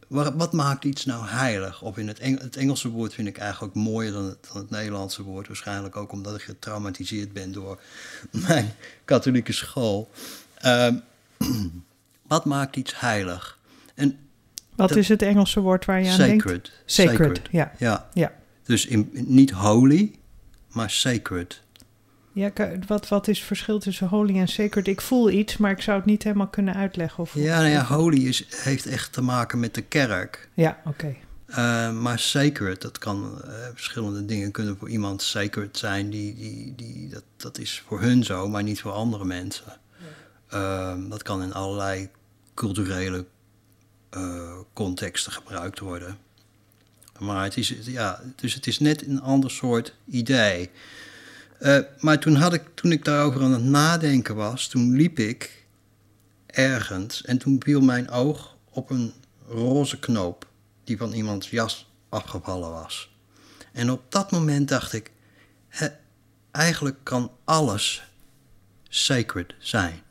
wa- 0.07 0.35
Wat 0.35 0.53
maakt 0.53 0.83
iets 0.85 1.05
nou 1.05 1.27
heilig? 1.27 1.81
Of 1.81 1.97
in 1.97 2.07
het, 2.07 2.19
het 2.21 2.55
Engelse 2.57 2.89
woord 2.89 3.13
vind 3.13 3.27
ik 3.27 3.37
eigenlijk 3.37 3.73
mooier 3.73 4.11
dan 4.11 4.35
dan 4.47 4.57
het 4.61 4.69
Nederlandse 4.69 5.23
woord. 5.23 5.47
Waarschijnlijk 5.47 5.95
ook 5.95 6.11
omdat 6.11 6.35
ik 6.35 6.41
getraumatiseerd 6.41 7.33
ben 7.33 7.51
door 7.51 7.81
mijn 8.47 8.73
katholieke 9.05 9.53
school. 9.53 10.09
Ehm, 10.59 10.95
wat 12.27 12.45
maakt 12.45 12.75
iets 12.75 12.99
heilig? 12.99 13.57
En 13.95 14.17
Wat 14.75 14.95
is 14.95 15.09
het 15.09 15.21
Engelse 15.21 15.59
woord 15.59 15.85
waar 15.85 16.01
je 16.01 16.09
aan 16.09 16.17
denkt? 16.17 16.43
sacred. 16.43 16.71
Sacred, 16.85 17.41
ja. 17.51 17.71
Ja. 17.77 18.09
Ja. 18.13 18.31
Dus 18.63 18.85
in, 18.85 19.09
niet 19.13 19.51
holy, 19.51 20.11
maar 20.71 20.89
sacred. 20.89 21.61
Ja, 22.31 22.51
wat, 22.87 23.07
wat 23.07 23.27
is 23.27 23.37
het 23.37 23.47
verschil 23.47 23.79
tussen 23.79 24.07
holy 24.07 24.37
en 24.37 24.47
sacred? 24.47 24.87
Ik 24.87 25.01
voel 25.01 25.29
iets, 25.29 25.57
maar 25.57 25.71
ik 25.71 25.81
zou 25.81 25.97
het 25.97 26.05
niet 26.05 26.23
helemaal 26.23 26.47
kunnen 26.47 26.75
uitleggen. 26.75 27.19
Of, 27.23 27.33
Ja, 27.33 27.57
nou 27.57 27.69
ja, 27.69 27.83
holy 27.85 28.27
is, 28.27 28.45
heeft 28.49 28.85
echt 28.85 29.13
te 29.13 29.21
maken 29.21 29.59
met 29.59 29.73
de 29.73 29.81
kerk. 29.81 30.49
Ja, 30.53 30.77
oké. 30.85 31.15
Eh, 31.45 31.91
maar 31.91 32.19
sacred, 32.19 32.81
dat 32.81 32.97
kan 32.97 33.41
eh, 33.43 33.51
verschillende 33.73 34.25
dingen 34.25 34.51
kunnen 34.51 34.77
voor 34.77 34.89
iemand 34.89 35.21
sacred 35.21 35.77
zijn. 35.77 36.09
Die, 36.09 36.35
die, 36.35 36.73
die, 36.75 37.09
dat, 37.09 37.23
dat 37.37 37.57
is 37.57 37.83
voor 37.87 38.01
hun 38.01 38.23
zo, 38.23 38.47
maar 38.49 38.63
niet 38.63 38.81
voor 38.81 38.91
andere 38.91 39.25
mensen. 39.25 39.73
Ehm, 40.49 41.09
dat 41.09 41.23
kan 41.23 41.41
in 41.41 41.53
allerlei 41.53 42.09
culturele 42.53 43.25
eh, 44.09 44.59
contexten 44.73 45.31
gebruikt 45.31 45.79
worden. 45.79 46.17
Maar 47.19 47.43
het 47.43 47.57
is, 47.57 47.73
ja, 47.81 48.21
dus 48.35 48.53
het 48.53 48.67
is 48.67 48.79
net 48.79 49.07
een 49.07 49.21
ander 49.21 49.51
soort 49.51 49.95
idee. 50.05 50.69
Eh, 51.59 51.79
maar 51.99 52.19
toen, 52.19 52.35
had 52.35 52.53
ik, 52.53 52.63
toen 52.73 52.91
ik 52.91 53.05
daarover 53.05 53.41
aan 53.41 53.51
het 53.51 53.63
nadenken 53.63 54.35
was, 54.35 54.67
toen 54.67 54.95
liep 54.95 55.19
ik 55.19 55.65
ergens 56.45 57.23
en 57.23 57.37
toen 57.37 57.61
viel 57.63 57.81
mijn 57.81 58.09
oog 58.09 58.55
op 58.69 58.89
een 58.89 59.13
roze 59.47 59.99
knoop 59.99 60.47
die 60.83 60.97
van 60.97 61.11
iemands 61.11 61.49
jas 61.49 61.91
afgevallen 62.09 62.71
was. 62.71 63.11
En 63.73 63.91
op 63.91 64.11
dat 64.11 64.31
moment 64.31 64.67
dacht 64.67 64.93
ik, 64.93 65.11
eigenlijk 66.51 66.97
kan 67.03 67.31
alles 67.43 68.03
sacred 68.89 69.53
zijn. 69.59 70.01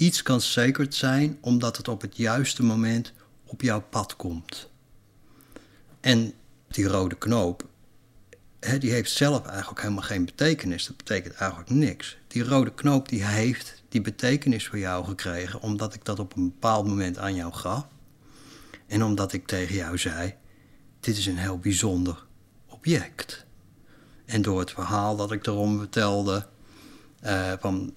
Iets 0.00 0.22
kan 0.22 0.40
sacred 0.40 0.94
zijn 0.94 1.38
omdat 1.40 1.76
het 1.76 1.88
op 1.88 2.00
het 2.00 2.16
juiste 2.16 2.62
moment 2.62 3.12
op 3.44 3.62
jouw 3.62 3.80
pad 3.80 4.16
komt. 4.16 4.68
En 6.00 6.32
die 6.68 6.86
rode 6.86 7.16
knoop, 7.16 7.68
hè, 8.60 8.78
die 8.78 8.90
heeft 8.90 9.10
zelf 9.10 9.46
eigenlijk 9.46 9.80
helemaal 9.80 10.02
geen 10.02 10.24
betekenis. 10.24 10.86
Dat 10.86 10.96
betekent 10.96 11.34
eigenlijk 11.34 11.70
niks. 11.70 12.18
Die 12.26 12.44
rode 12.44 12.74
knoop 12.74 13.08
die 13.08 13.24
heeft 13.24 13.82
die 13.88 14.00
betekenis 14.00 14.68
voor 14.68 14.78
jou 14.78 15.04
gekregen 15.04 15.60
omdat 15.60 15.94
ik 15.94 16.04
dat 16.04 16.18
op 16.18 16.36
een 16.36 16.48
bepaald 16.50 16.86
moment 16.86 17.18
aan 17.18 17.34
jou 17.34 17.52
gaf. 17.52 17.86
En 18.86 19.04
omdat 19.04 19.32
ik 19.32 19.46
tegen 19.46 19.74
jou 19.74 19.98
zei: 19.98 20.34
Dit 21.00 21.16
is 21.16 21.26
een 21.26 21.38
heel 21.38 21.58
bijzonder 21.58 22.26
object. 22.66 23.44
En 24.24 24.42
door 24.42 24.58
het 24.58 24.70
verhaal 24.70 25.16
dat 25.16 25.32
ik 25.32 25.46
erom 25.46 25.78
vertelde, 25.78 26.46
eh, 27.20 27.52
van 27.58 27.92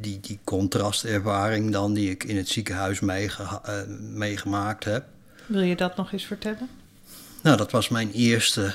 die, 0.00 0.20
die, 0.20 0.38
contrastervaring 0.44 1.72
dan 1.72 1.94
die 1.94 2.10
ik 2.10 2.24
in 2.24 2.36
het 2.36 2.48
ziekenhuis 2.48 3.00
meege- 3.00 3.60
eh, 3.64 3.74
meegemaakt 4.00 4.84
heb. 4.84 5.04
Wil 5.46 5.62
je 5.62 5.76
dat 5.76 5.96
nog 5.96 6.12
eens 6.12 6.24
vertellen? 6.24 6.68
Nou, 7.42 7.56
dat 7.56 7.70
was 7.70 7.88
mijn 7.88 8.10
eerste. 8.12 8.74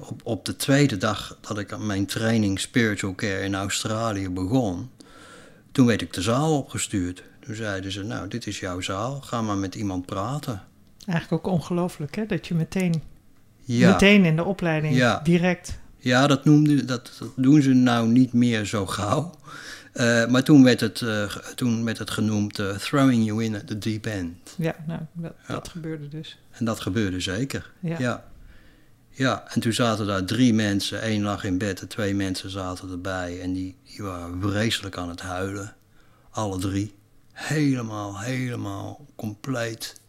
Op, 0.00 0.20
op 0.24 0.44
de 0.44 0.56
tweede 0.56 0.96
dag 0.96 1.38
dat 1.40 1.58
ik 1.58 1.72
aan 1.72 1.86
mijn 1.86 2.06
training 2.06 2.60
Spiritual 2.60 3.14
Care 3.14 3.40
in 3.42 3.54
Australië 3.54 4.28
begon, 4.28 4.90
toen 5.72 5.86
werd 5.86 6.02
ik 6.02 6.12
de 6.12 6.22
zaal 6.22 6.56
opgestuurd. 6.58 7.22
Toen 7.40 7.54
zeiden 7.54 7.92
ze: 7.92 8.02
Nou, 8.02 8.28
dit 8.28 8.46
is 8.46 8.60
jouw 8.60 8.80
zaal, 8.80 9.20
ga 9.20 9.42
maar 9.42 9.56
met 9.56 9.74
iemand 9.74 10.06
praten. 10.06 10.62
Eigenlijk 11.06 11.46
ook 11.46 11.52
ongelooflijk, 11.52 12.16
hè? 12.16 12.26
Dat 12.26 12.46
je 12.46 12.54
meteen, 12.54 13.02
Ja. 13.64 13.90
meteen 13.90 14.24
in 14.24 14.36
de 14.36 14.44
opleiding 14.44 14.94
Ja. 14.96 15.20
direct... 15.22 15.78
Ja, 16.00 16.26
dat, 16.26 16.44
noemde, 16.44 16.84
dat, 16.84 17.12
dat 17.18 17.28
doen 17.36 17.62
ze 17.62 17.72
nou 17.72 18.08
niet 18.08 18.32
meer 18.32 18.64
zo 18.64 18.86
gauw. 18.86 19.34
Eh, 19.98 20.26
maar 20.26 20.42
toen 20.42 20.64
werd 20.64 20.80
het, 20.80 21.02
eh, 21.02 21.24
toen 21.54 21.84
werd 21.84 21.98
het 21.98 22.10
genoemd 22.10 22.58
eh, 22.58 22.76
throwing 22.76 23.24
you 23.26 23.44
in 23.44 23.54
at 23.54 23.66
the 23.66 23.78
deep 23.78 24.06
end. 24.06 24.54
Ja, 24.56 24.74
nou, 24.86 25.00
dat, 25.12 25.32
Ja. 25.48 25.54
dat 25.54 25.68
gebeurde 25.68 26.08
dus. 26.08 26.38
En 26.50 26.64
dat 26.64 26.80
gebeurde 26.80 27.20
zeker. 27.20 27.72
Ja. 27.80 27.96
Ja. 27.98 28.24
Ja, 29.10 29.44
en 29.48 29.60
toen 29.60 29.72
zaten 29.72 30.06
daar 30.06 30.24
drie 30.24 30.54
mensen. 30.54 31.00
één 31.00 31.22
lag 31.22 31.44
in 31.44 31.58
bed 31.58 31.80
en 31.80 31.88
twee 31.88 32.14
mensen 32.14 32.50
zaten 32.50 32.90
erbij. 32.90 33.40
En 33.40 33.52
die, 33.52 33.76
die 33.84 34.02
waren 34.02 34.40
vreselijk 34.40 34.96
aan 34.96 35.08
het 35.08 35.20
huilen. 35.20 35.76
Alle 36.30 36.58
drie. 36.58 36.94
Helemaal, 37.32 38.20
helemaal 38.20 39.06
compleet. 39.16 40.00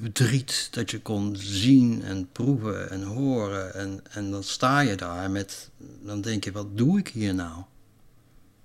Verdriet 0.00 0.68
dat 0.70 0.90
je 0.90 1.00
kon 1.00 1.36
zien 1.36 2.02
en 2.02 2.28
proeven 2.32 2.90
en 2.90 3.02
horen. 3.02 3.74
En, 3.74 4.00
en 4.10 4.30
dan 4.30 4.42
sta 4.42 4.80
je 4.80 4.94
daar 4.94 5.30
met. 5.30 5.70
Dan 6.02 6.20
denk 6.20 6.44
je: 6.44 6.52
wat 6.52 6.76
doe 6.76 6.98
ik 6.98 7.08
hier 7.08 7.34
nou? 7.34 7.64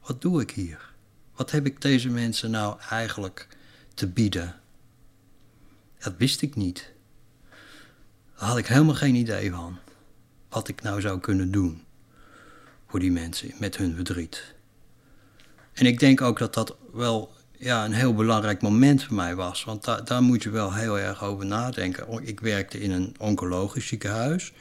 Wat 0.05 0.21
doe 0.21 0.41
ik 0.41 0.51
hier? 0.51 0.93
Wat 1.35 1.51
heb 1.51 1.65
ik 1.65 1.81
deze 1.81 2.09
mensen 2.09 2.51
nou 2.51 2.79
eigenlijk 2.89 3.47
te 3.93 4.07
bieden? 4.07 4.55
Dat 5.97 6.13
wist 6.17 6.41
ik 6.41 6.55
niet. 6.55 6.91
Daar 8.37 8.49
had 8.49 8.57
ik 8.57 8.67
helemaal 8.67 8.95
geen 8.95 9.15
idee 9.15 9.51
van. 9.51 9.77
Wat 10.49 10.67
ik 10.67 10.81
nou 10.81 11.01
zou 11.01 11.19
kunnen 11.19 11.51
doen 11.51 11.83
voor 12.87 12.99
die 12.99 13.11
mensen 13.11 13.51
met 13.59 13.77
hun 13.77 13.95
verdriet. 13.95 14.53
En 15.73 15.85
ik 15.85 15.99
denk 15.99 16.21
ook 16.21 16.39
dat 16.39 16.53
dat 16.53 16.75
wel 16.93 17.33
ja, 17.61 17.85
een 17.85 17.93
heel 17.93 18.13
belangrijk 18.13 18.61
moment 18.61 19.03
voor 19.03 19.15
mij 19.15 19.35
was. 19.35 19.63
Want 19.63 19.83
da 19.83 20.01
daar 20.01 20.21
moet 20.21 20.43
je 20.43 20.49
wel 20.49 20.73
heel 20.73 20.99
erg 20.99 21.23
over 21.23 21.45
nadenken. 21.45 22.27
Ik 22.27 22.39
werkte 22.39 22.81
in 22.81 22.91
een 22.91 23.15
oncologisch 23.19 23.87
ziekenhuis. 23.87 24.53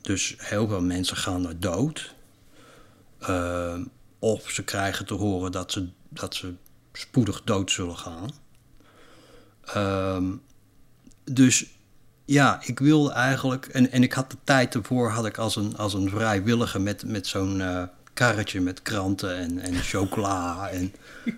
Dus 0.00 0.34
heel 0.38 0.68
veel 0.68 0.82
mensen 0.82 1.16
gaan 1.16 1.46
er 1.46 1.60
dood. 1.60 2.14
Uh, 3.28 3.78
of 4.18 4.50
ze 4.50 4.64
krijgen 4.64 5.06
te 5.06 5.14
horen 5.14 5.52
dat 5.52 5.72
ze, 5.72 5.88
dat 6.08 6.34
ze 6.34 6.54
spoedig 6.92 7.42
dood 7.44 7.70
zullen 7.70 7.96
gaan. 7.96 8.30
Uh, 9.76 10.22
dus 11.24 11.66
ja, 12.24 12.60
ik 12.64 12.78
wilde 12.78 13.12
eigenlijk. 13.12 13.66
En, 13.66 13.90
en 13.90 14.02
ik 14.02 14.12
had 14.12 14.30
de 14.30 14.36
tijd 14.44 14.74
ervoor 14.74 15.10
had 15.10 15.26
ik 15.26 15.38
als 15.38 15.56
een, 15.56 15.76
als 15.76 15.94
een 15.94 16.10
vrijwilliger 16.10 16.80
met, 16.80 17.04
met 17.04 17.26
zo'n 17.26 17.58
uh, 17.58 17.82
karretje 18.14 18.60
met 18.60 18.82
kranten 18.82 19.36
en, 19.36 19.58
en 19.58 19.74
chocola 19.74 20.68
en 20.70 20.92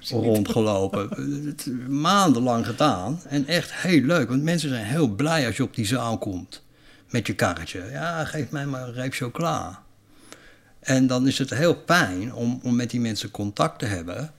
rondgelopen. 0.09 1.09
Het, 1.47 1.89
maandenlang 1.89 2.67
gedaan. 2.67 3.21
En 3.29 3.47
echt 3.47 3.75
heel 3.75 4.03
leuk, 4.03 4.29
want 4.29 4.43
mensen 4.43 4.69
zijn 4.69 4.85
heel 4.85 5.09
blij 5.09 5.47
als 5.47 5.57
je 5.57 5.63
op 5.63 5.75
die 5.75 5.87
zaal 5.87 6.19
komt 6.19 6.63
met 7.11 7.27
je 7.27 7.35
karretje. 7.35 7.89
Ja, 7.91 8.25
geef 8.25 8.51
mij 8.51 8.67
maar 8.67 8.89
een 8.89 8.95
reep 8.95 9.13
chocola. 9.13 9.83
En 10.81 11.07
dan 11.07 11.27
is 11.27 11.39
het 11.39 11.51
heel 11.51 11.83
fijn 11.87 12.35
om, 12.35 12.61
om 12.63 12.77
met 12.77 12.91
die 12.91 13.01
mensen 13.01 13.31
contact 13.31 13.79
te 13.79 13.87
hebben 13.87 14.33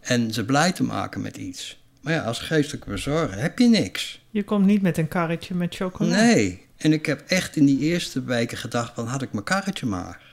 en 0.00 0.32
ze 0.32 0.44
blij 0.44 0.72
te 0.72 0.82
maken 0.82 1.20
met 1.20 1.36
iets. 1.36 1.82
Maar 2.00 2.12
ja, 2.12 2.22
als 2.22 2.38
geestelijke 2.38 2.90
verzorger 2.90 3.40
heb 3.40 3.58
je 3.58 3.68
niks. 3.68 4.26
Je 4.30 4.44
komt 4.44 4.66
niet 4.66 4.82
met 4.82 4.98
een 4.98 5.08
karretje 5.08 5.54
met 5.54 5.74
chocola. 5.74 6.16
Nee. 6.16 6.66
En 6.76 6.92
ik 6.92 7.06
heb 7.06 7.22
echt 7.26 7.56
in 7.56 7.64
die 7.64 7.78
eerste 7.78 8.22
weken 8.22 8.58
gedacht: 8.58 8.94
van 8.94 9.06
had 9.06 9.22
ik 9.22 9.32
mijn 9.32 9.44
karretje 9.44 9.86
maar. 9.86 10.27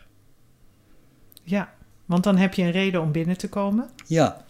Ja, 1.46 1.74
want 2.06 2.24
dan 2.24 2.38
heb 2.38 2.54
je 2.54 2.64
een 2.64 2.72
reden 2.72 3.02
om 3.02 3.12
binnen 3.12 3.38
te 3.38 3.50
komen. 3.50 3.90
Ja. 4.06 4.46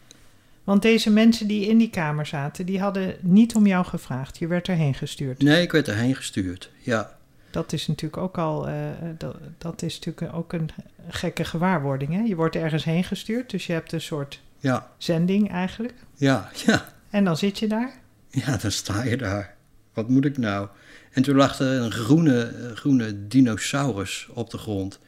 Want 0.64 0.82
deze 0.82 1.12
mensen 1.12 1.48
die 1.48 1.68
in 1.68 1.78
die 1.78 1.90
kamer 1.90 2.26
zaten, 2.26 2.66
die 2.66 2.80
hadden 2.80 3.16
niet 3.22 3.56
om 3.56 3.68
jou 3.68 3.86
gevraagd. 3.86 4.38
Je 4.38 4.48
werd 4.48 4.68
erheen 4.68 4.94
gestuurd. 4.94 5.42
Nee, 5.42 5.62
ik 5.62 5.72
werd 5.72 5.88
erheen 5.88 6.16
gestuurd. 6.16 6.72
Ja. 6.80 7.18
Dat 7.52 7.74
is 7.74 7.88
natuurlijk 7.88 8.22
ook 8.22 8.38
al, 8.38 8.70
uh, 8.70 8.76
dat, 9.18 9.36
dat, 9.58 9.82
is 9.82 10.00
natuurlijk 10.00 10.36
ook 10.36 10.54
een 10.54 10.70
gekke 11.10 11.44
gewaarwording. 11.44 12.14
Hè? 12.14 12.20
Je 12.22 12.36
wordt 12.36 12.56
ergens 12.56 12.84
heen 12.84 13.04
gestuurd, 13.04 13.50
dus 13.50 13.66
je 13.66 13.74
hebt 13.74 13.92
een 13.92 14.02
soort 14.02 14.42
ja. 14.60 14.90
zending 14.98 15.52
eigenlijk. 15.52 15.94
Ja, 16.16 16.50
ja. 16.66 16.94
En 17.10 17.24
dan 17.24 17.38
zit 17.38 17.60
je 17.60 17.68
daar? 17.68 17.94
Ja, 18.30 18.58
dan 18.58 18.72
sta 18.72 19.04
je 19.04 19.18
daar. 19.18 19.56
Wat 19.94 20.10
moet 20.10 20.26
ik 20.26 20.38
nou? 20.38 20.68
En 21.12 21.24
toen 21.24 21.36
lag 21.36 21.60
er 21.60 21.82
een 21.82 21.92
groene, 21.92 22.72
groene 22.74 23.28
dinosaurus 23.28 24.28
op 24.34 24.50
de 24.50 24.58
grond. 24.58 25.00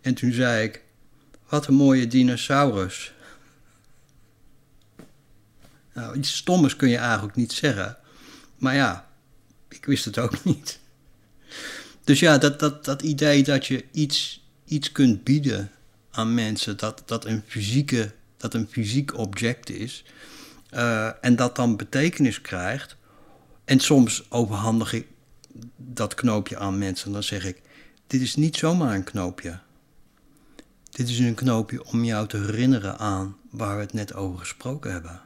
En 0.00 0.14
toen 0.14 0.32
zei 0.32 0.64
ik: 0.64 0.82
Wat 1.50 1.66
een 1.66 1.74
mooie 1.74 2.06
dinosaurus. 2.06 3.12
Nou, 5.94 6.16
iets 6.16 6.36
stommers 6.36 6.76
kun 6.76 6.88
je 6.88 6.96
eigenlijk 6.96 7.36
niet 7.36 7.52
zeggen. 7.52 7.96
Maar 8.56 8.74
ja, 8.74 9.08
ik 9.68 9.84
wist 9.84 10.04
het 10.04 10.18
ook 10.18 10.44
niet. 10.44 10.78
Dus 12.04 12.20
ja, 12.20 12.38
dat, 12.38 12.60
dat, 12.60 12.84
dat 12.84 13.02
idee 13.02 13.42
dat 13.42 13.66
je 13.66 13.84
iets, 13.92 14.44
iets 14.64 14.92
kunt 14.92 15.24
bieden 15.24 15.70
aan 16.10 16.34
mensen, 16.34 16.76
dat, 16.76 17.02
dat, 17.06 17.24
een, 17.24 17.42
fysieke, 17.46 18.12
dat 18.36 18.54
een 18.54 18.68
fysiek 18.70 19.16
object 19.16 19.70
is. 19.70 20.04
Uh, 20.74 21.24
en 21.24 21.36
dat 21.36 21.56
dan 21.56 21.76
betekenis 21.76 22.40
krijgt. 22.40 22.96
En 23.64 23.80
soms 23.80 24.30
overhandig 24.30 24.92
ik 24.92 25.06
dat 25.76 26.14
knoopje 26.14 26.58
aan 26.58 26.78
mensen. 26.78 27.06
En 27.06 27.12
dan 27.12 27.22
zeg 27.22 27.44
ik: 27.44 27.62
Dit 28.06 28.20
is 28.20 28.36
niet 28.36 28.56
zomaar 28.56 28.94
een 28.94 29.04
knoopje. 29.04 29.58
Dit 30.90 31.08
is 31.08 31.18
een 31.18 31.34
knoopje 31.34 31.84
om 31.84 32.04
jou 32.04 32.26
te 32.28 32.36
herinneren 32.36 32.98
aan 32.98 33.36
waar 33.50 33.76
we 33.76 33.82
het 33.82 33.92
net 33.92 34.14
over 34.14 34.38
gesproken 34.38 34.92
hebben. 34.92 35.20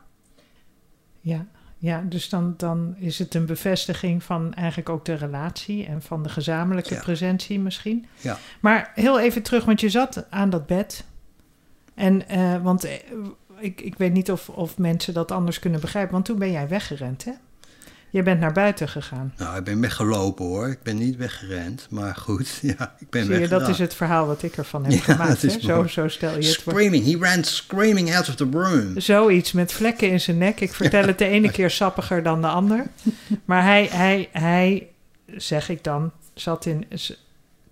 Ja, 1.21 1.47
ja 1.79 2.01
dus 2.09 2.29
dan, 2.29 2.55
dan 2.57 2.95
is 2.99 3.19
het 3.19 3.35
een 3.35 3.47
bevestiging 3.47 4.23
van 4.23 4.55
eigenlijk 4.55 4.89
ook 4.89 5.05
de 5.05 5.15
relatie 5.15 5.87
en 5.87 6.03
van 6.03 6.23
de 6.23 6.29
gezamenlijke 6.29 6.95
Ja. 6.95 7.01
presentie 7.01 7.61
misschien. 7.61 8.07
Ja. 8.21 8.39
Maar 8.61 8.93
heel 8.95 9.21
even 9.21 9.43
terug, 9.43 9.65
want 9.65 9.81
je 9.81 9.89
zat 9.91 10.31
aan 10.31 10.51
dat 10.51 10.67
bed. 10.67 11.05
En, 11.95 12.29
eh, 12.29 12.63
want 12.63 12.85
eh, 12.85 12.93
ik, 13.59 13.81
ik 13.81 13.95
weet 13.99 14.13
niet 14.13 14.31
of, 14.31 14.49
of 14.49 14.79
mensen 14.79 15.15
dat 15.15 15.31
anders 15.31 15.59
kunnen 15.59 15.81
begrijpen, 15.81 16.13
want 16.13 16.25
toen 16.25 16.39
ben 16.39 16.51
jij 16.51 16.69
weggerend, 16.69 17.25
hè? 17.25 17.33
Je 18.15 18.23
bent 18.23 18.41
naar 18.41 18.53
buiten 18.53 18.89
gegaan. 18.89 19.33
Nou, 19.37 19.59
ik 19.59 19.65
ben 19.65 19.81
weggelopen 19.81 20.45
hoor. 20.45 20.69
Ik 20.69 20.83
ben 20.83 20.97
niet 20.97 21.17
weggerend. 21.17 21.87
Maar 21.91 22.17
goed, 22.17 22.59
ja, 22.79 22.95
ik 22.99 23.11
ben 23.11 23.25
Zie 23.25 23.39
je, 23.39 23.49
dat 23.49 23.69
is 23.69 23.79
het 23.79 23.95
verhaal 23.95 24.27
wat 24.27 24.43
ik 24.43 24.57
ervan 24.57 24.85
heb 24.85 24.93
Ja, 24.93 24.99
gemaakt. 24.99 25.43
Hè? 25.43 25.49
Zo, 25.49 25.87
zo 25.87 26.09
stel 26.09 26.39
je 26.39 26.47
het 26.47 26.57
voor. 26.57 26.73
Screaming. 26.73 27.05
He 27.05 27.19
ran 27.19 27.45
screaming 27.45 28.15
out 28.15 28.29
of 28.29 28.35
the 28.35 28.49
room. 28.51 29.01
Zoiets 29.01 29.53
met 29.53 29.73
vlekken 29.73 30.11
in 30.11 30.21
zijn 30.21 30.39
nek. 30.39 30.61
Ik 30.61 30.75
vertel 30.83 31.07
het 31.07 31.19
de 31.19 31.27
ene 31.27 31.51
keer 31.51 31.71
sappiger 31.71 32.23
dan 32.23 32.41
de 32.41 32.47
ander. 32.47 32.87
Maar 33.45 33.63
hij, 33.63 33.89
hij, 33.91 34.29
hij 34.33 34.89
zeg 35.27 35.69
ik 35.69 35.85
dan, 35.85 36.13
zat 36.35 36.67
in, 36.67 36.87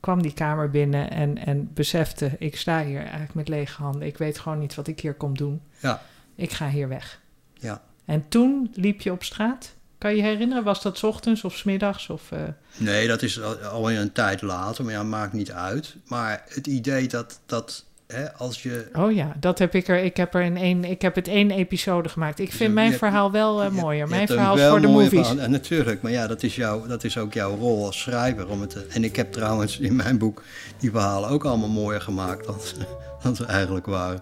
kwam 0.00 0.22
die 0.22 0.34
kamer 0.34 0.70
binnen 0.70 1.10
en, 1.10 1.38
en 1.38 1.70
besefte... 1.74 2.30
ik 2.38 2.56
sta 2.56 2.84
hier 2.84 3.00
eigenlijk 3.00 3.34
met 3.34 3.48
lege 3.48 3.82
handen. 3.82 4.06
Ik 4.06 4.18
weet 4.18 4.38
gewoon 4.38 4.58
niet 4.58 4.74
wat 4.74 4.86
ik 4.86 5.00
hier 5.00 5.14
kom 5.14 5.36
doen. 5.36 5.60
Ja. 5.78 6.02
Ik 6.34 6.52
ga 6.52 6.68
hier 6.68 6.88
weg. 6.88 7.20
Ja. 7.54 7.82
En 8.04 8.24
toen 8.28 8.70
liep 8.74 9.00
je 9.00 9.12
op 9.12 9.24
straat. 9.24 9.74
Kan 10.02 10.16
je 10.16 10.22
herinneren, 10.22 10.64
was 10.64 10.82
dat 10.82 11.04
ochtends 11.04 11.44
of 11.44 11.56
's 11.56 11.62
middags? 11.62 12.08
Of, 12.08 12.22
eh, 12.30 12.38
Nee, 12.76 13.06
dat 13.08 13.22
is 13.22 13.42
al- 13.42 13.56
alweer 13.56 13.98
een 14.00 14.12
tijd 14.12 14.42
later. 14.42 14.84
Maar 14.84 14.92
ja, 14.92 15.02
maakt 15.02 15.32
niet 15.32 15.52
uit. 15.52 15.96
Maar 16.06 16.42
het 16.48 16.66
idee 16.66 17.08
dat, 17.08 17.40
dat 17.46 17.84
hè, 18.06 18.32
als 18.32 18.62
je... 18.62 18.88
Oh 18.92 19.12
ja, 19.14 19.32
dat 19.40 19.58
heb 19.58 19.74
ik 19.74 19.88
er. 19.88 19.98
Ik 20.04 20.16
heb 20.16 20.34
er 20.34 20.40
in 20.42 20.56
één. 20.56 20.84
Ik 20.84 21.02
heb 21.02 21.14
het 21.14 21.28
één 21.28 21.50
episode 21.50 22.08
gemaakt. 22.08 22.38
Ik 22.38 22.48
vind 22.52 22.68
Je 22.68 22.74
mijn 22.74 22.92
verhaal 22.92 23.30
wel 23.30 23.62
eh, 23.62 23.70
mooier. 23.70 24.04
je 24.04 24.10
Mijn 24.10 24.26
verhaal 24.26 24.56
is 24.56 24.68
voor 24.68 24.80
de 24.80 24.86
movies. 24.86 25.26
verhaal. 25.26 25.38
En 25.44 25.50
natuurlijk, 25.50 26.02
maar 26.02 26.12
ja, 26.12 26.26
dat 26.26 26.42
is, 26.42 26.56
jouw, 26.56 26.86
dat 26.86 27.04
is 27.04 27.18
ook 27.18 27.32
jouw 27.32 27.56
rol 27.56 27.84
als 27.86 28.00
schrijver. 28.00 28.48
Om 28.48 28.60
het 28.60 28.70
te- 28.70 28.86
en 28.90 29.04
ik 29.04 29.16
heb 29.16 29.32
trouwens 29.32 29.78
in 29.78 29.96
mijn 29.96 30.18
boek 30.18 30.42
die 30.78 30.90
verhalen 30.90 31.28
ook 31.30 31.44
allemaal 31.44 31.68
mooier 31.68 32.00
gemaakt 32.00 32.46
dan 32.46 32.60
ze, 32.60 32.74
dan 33.22 33.36
ze 33.36 33.44
eigenlijk 33.46 33.86
waren. 33.86 34.20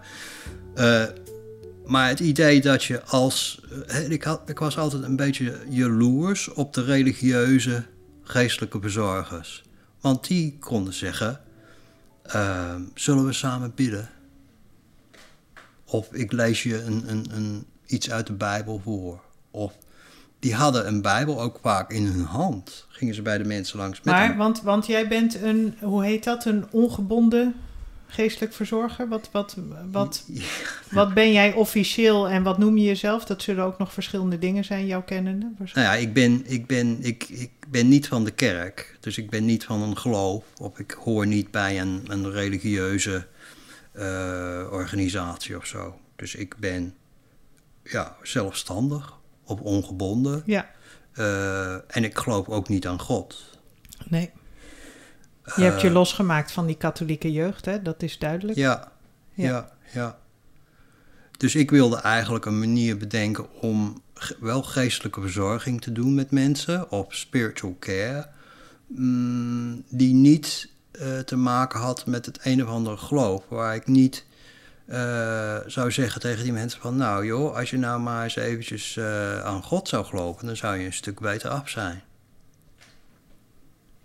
Eh, 0.75 1.03
maar 1.91 2.07
het 2.07 2.19
idee 2.19 2.61
dat 2.61 2.83
je 2.83 3.03
als. 3.03 3.61
Ik, 4.09 4.23
had, 4.23 4.49
ik 4.49 4.59
was 4.59 4.77
altijd 4.77 5.03
een 5.03 5.15
beetje 5.15 5.57
jaloers 5.69 6.47
op 6.47 6.73
de 6.73 6.83
religieuze 6.83 7.83
geestelijke 8.23 8.79
verzorgers. 8.81 9.63
Want 10.01 10.27
die 10.27 10.57
konden 10.59 10.93
zeggen: 10.93 11.39
eh, 12.23 12.75
Zullen 12.93 13.25
we 13.25 13.33
samen 13.33 13.71
bidden? 13.75 14.09
Of 15.85 16.13
ik 16.13 16.31
lees 16.31 16.63
je 16.63 16.83
een, 16.83 17.03
een, 17.09 17.25
een, 17.31 17.65
iets 17.85 18.11
uit 18.11 18.27
de 18.27 18.33
Bijbel 18.33 18.81
voor. 18.83 19.21
Of 19.51 19.73
die 20.39 20.55
hadden 20.55 20.87
een 20.87 21.01
Bijbel 21.01 21.41
ook 21.41 21.59
vaak 21.61 21.91
in 21.91 22.05
hun 22.05 22.25
hand. 22.25 22.85
Gingen 22.89 23.15
ze 23.15 23.21
bij 23.21 23.37
de 23.37 23.45
mensen 23.45 23.77
langs 23.77 24.01
met 24.01 24.13
Maar, 24.13 24.37
want, 24.37 24.61
want 24.61 24.85
jij 24.85 25.07
bent 25.07 25.41
een, 25.41 25.75
hoe 25.81 26.03
heet 26.03 26.23
dat, 26.23 26.45
een 26.45 26.65
ongebonden 26.71 27.55
geestelijk 28.11 28.53
verzorger? 28.53 29.07
Wat, 29.07 29.29
wat, 29.31 29.57
wat, 29.91 30.25
wat 30.91 31.13
ben 31.13 31.31
jij 31.31 31.53
officieel 31.53 32.29
en 32.29 32.43
wat 32.43 32.57
noem 32.57 32.77
je 32.77 32.83
jezelf? 32.85 33.25
Dat 33.25 33.41
zullen 33.41 33.63
ook 33.65 33.77
nog 33.77 33.93
verschillende 33.93 34.39
dingen 34.39 34.63
zijn, 34.65 34.85
jouw 34.85 35.03
kennende. 35.03 35.51
Nou 35.57 35.69
ja, 35.73 35.93
ik 35.93 36.13
ben, 36.13 36.43
ik, 36.45 36.67
ben, 36.67 36.97
ik, 37.01 37.23
ik 37.29 37.51
ben 37.69 37.87
niet 37.89 38.07
van 38.07 38.23
de 38.23 38.31
kerk. 38.31 38.97
Dus 38.99 39.17
ik 39.17 39.29
ben 39.29 39.45
niet 39.45 39.63
van 39.63 39.81
een 39.81 39.97
geloof. 39.97 40.43
Of 40.57 40.79
ik 40.79 40.91
hoor 40.91 41.27
niet 41.27 41.51
bij 41.51 41.81
een, 41.81 42.03
een 42.07 42.31
religieuze 42.31 43.27
eh, 43.91 44.67
organisatie 44.71 45.57
of 45.57 45.65
zo. 45.65 45.99
Dus 46.15 46.35
ik 46.35 46.55
ben 46.57 46.93
ja, 47.83 48.15
zelfstandig 48.23 49.17
of 49.43 49.59
ongebonden. 49.59 50.43
Ja, 50.45 50.69
Eh, 51.13 51.73
en 51.73 52.03
ik 52.03 52.17
geloof 52.17 52.47
ook 52.49 52.69
niet 52.69 52.87
aan 52.87 52.99
God. 52.99 53.43
nee. 54.07 54.31
Je 55.55 55.63
hebt 55.63 55.81
je 55.81 55.87
Eh, 55.87 55.93
losgemaakt 55.93 56.51
van 56.51 56.65
die 56.65 56.77
katholieke 56.77 57.31
jeugd, 57.31 57.65
hè? 57.65 57.81
dat 57.81 58.03
is 58.03 58.19
duidelijk. 58.19 58.57
Ja, 58.57 58.91
Ja. 59.33 59.47
ja, 59.47 59.71
ja, 59.93 60.17
Dus 61.37 61.55
ik 61.55 61.69
wilde 61.71 61.97
eigenlijk 61.97 62.45
een 62.45 62.59
manier 62.59 62.97
bedenken 62.97 63.61
om 63.61 64.01
wel 64.39 64.63
geestelijke 64.63 65.21
verzorging 65.21 65.81
te 65.81 65.91
doen 65.91 66.15
met 66.15 66.31
mensen, 66.31 66.91
of 66.91 67.05
spiritual 67.09 67.75
care, 67.79 68.27
mm, 68.87 69.83
die 69.89 70.13
niet 70.13 70.69
eh, 70.91 71.19
te 71.19 71.35
maken 71.35 71.79
had 71.79 72.05
met 72.05 72.25
het 72.25 72.39
een 72.43 72.63
of 72.63 72.69
andere 72.69 72.97
geloof. 72.97 73.43
Waar 73.49 73.75
ik 73.75 73.87
niet 73.87 74.25
eh, 74.85 75.57
zou 75.65 75.91
zeggen 75.91 76.21
tegen 76.21 76.43
die 76.43 76.53
mensen 76.53 76.81
van, 76.81 76.95
nou 76.95 77.25
joh, 77.25 77.55
als 77.55 77.69
je 77.69 77.77
nou 77.77 78.01
maar 78.01 78.23
eens 78.23 78.35
eventjes 78.35 78.99
aan 79.43 79.63
God 79.63 79.87
zou 79.87 80.05
geloven, 80.05 80.45
dan 80.45 80.55
zou 80.55 80.77
je 80.77 80.85
een 80.85 80.93
stuk 80.93 81.19
beter 81.19 81.49
af 81.49 81.69
zijn. 81.69 82.01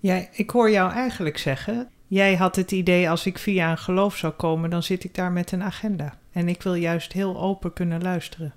Jij, 0.06 0.28
ik 0.32 0.50
hoor 0.50 0.70
jou 0.70 0.92
eigenlijk 0.92 1.38
zeggen, 1.38 1.88
jij 2.06 2.36
had 2.36 2.56
het 2.56 2.72
idee 2.72 3.10
als 3.10 3.26
ik 3.26 3.38
via 3.38 3.70
een 3.70 3.78
geloof 3.78 4.16
zou 4.16 4.32
komen, 4.32 4.70
dan 4.70 4.82
zit 4.82 5.04
ik 5.04 5.14
daar 5.14 5.32
met 5.32 5.52
een 5.52 5.62
agenda. 5.62 6.14
En 6.32 6.48
ik 6.48 6.62
wil 6.62 6.74
juist 6.74 7.12
heel 7.12 7.40
open 7.40 7.72
kunnen 7.72 8.02
luisteren. 8.02 8.52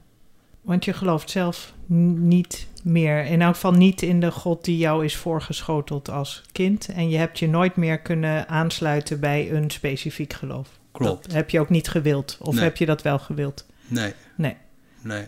Want 0.61 0.85
je 0.85 0.93
gelooft 0.93 1.29
zelf 1.29 1.73
niet 2.15 2.67
meer, 2.83 3.25
in 3.25 3.41
elk 3.41 3.53
geval 3.53 3.71
niet 3.71 4.01
in 4.01 4.19
de 4.19 4.31
God 4.31 4.65
die 4.65 4.77
jou 4.77 5.05
is 5.05 5.15
voorgeschoteld 5.15 6.09
als 6.09 6.43
kind. 6.51 6.87
En 6.89 7.09
je 7.09 7.17
hebt 7.17 7.39
je 7.39 7.47
nooit 7.47 7.75
meer 7.75 7.99
kunnen 7.99 8.47
aansluiten 8.47 9.19
bij 9.19 9.51
een 9.51 9.69
specifiek 9.69 10.33
geloof. 10.33 10.69
Klopt. 10.91 11.23
Dat 11.23 11.33
heb 11.33 11.49
je 11.49 11.59
ook 11.59 11.69
niet 11.69 11.87
gewild. 11.87 12.37
Of 12.41 12.55
Nee. 12.55 12.63
heb 12.63 12.77
je 12.77 12.85
dat 12.85 13.01
wel 13.01 13.19
gewild? 13.19 13.65
Nee, 13.87 14.13
Nee. 14.35 14.55
nee. 15.01 15.23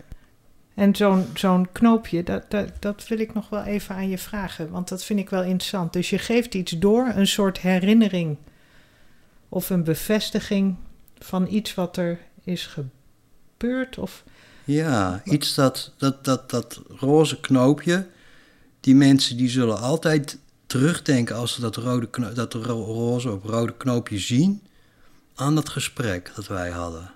En 0.74 0.96
zo'n 0.96 1.26
zo'n 1.34 1.72
knoopje, 1.72 2.22
dat, 2.22 2.50
dat, 2.50 2.68
dat 2.78 3.08
wil 3.08 3.18
ik 3.18 3.34
nog 3.34 3.48
wel 3.48 3.62
even 3.62 3.94
aan 3.94 4.08
je 4.08 4.18
vragen, 4.18 4.70
want 4.70 4.88
dat 4.88 5.04
vind 5.04 5.18
ik 5.18 5.30
wel 5.30 5.42
interessant. 5.42 5.92
Dus 5.92 6.10
je 6.10 6.18
geeft 6.18 6.54
iets 6.54 6.72
door, 6.78 7.06
een 7.14 7.26
soort 7.26 7.58
herinnering 7.60 8.36
of 9.48 9.70
een 9.70 9.84
bevestiging 9.84 10.76
van 11.18 11.46
iets 11.50 11.74
wat 11.74 11.96
er 11.96 12.18
is 12.44 12.66
gebeurd. 13.56 13.98
Of, 13.98 14.24
Ja, 14.64 15.20
iets 15.24 15.54
dat, 15.54 15.92
dat, 15.96 16.24
dat, 16.24 16.50
dat 16.50 16.80
roze 16.88 17.40
knoopje. 17.40 18.06
Die 18.80 18.94
mensen 18.94 19.36
die 19.36 19.48
zullen 19.48 19.80
altijd 19.80 20.38
terugdenken 20.66 21.36
als 21.36 21.54
ze 21.54 21.60
dat, 21.60 21.76
rode 21.76 22.32
dat 22.34 22.54
ro- 22.54 22.84
roze 22.84 23.30
op 23.30 23.44
rode 23.44 23.76
knoopje 23.76 24.18
zien. 24.18 24.62
aan 25.34 25.54
dat 25.54 25.68
gesprek 25.68 26.32
dat 26.34 26.46
wij 26.46 26.70
hadden. 26.70 27.10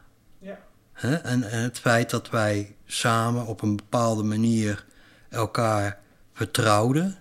Hè? 0.97 1.15
En, 1.15 1.51
en 1.51 1.63
het 1.63 1.79
feit 1.79 2.11
dat 2.11 2.31
wij 2.31 2.75
samen 2.87 3.47
op 3.47 3.63
een 3.63 3.77
bepaalde 3.77 4.23
manier 4.23 4.85
elkaar 5.29 5.99
vertrouwden 6.33 7.15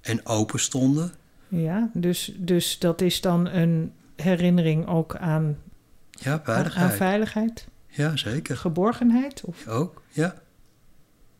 en 0.00 0.26
open 0.26 0.60
stonden. 0.60 1.12
ja, 1.48 1.90
dus, 1.92 2.32
dus 2.36 2.78
dat 2.78 3.00
is 3.00 3.20
dan 3.20 3.46
een 3.48 3.92
herinnering 4.16 4.86
ook 4.86 5.16
aan, 5.16 5.58
Ja, 6.10 6.32
aan, 6.32 6.40
veiligheid. 6.44 6.90
aan 6.90 6.96
veiligheid, 6.96 7.66
Ja, 7.88 8.16
zeker. 8.16 8.56
geborgenheid. 8.56 9.42
Of, 9.44 9.66
Ook, 9.68 10.02
ja. 10.08 10.34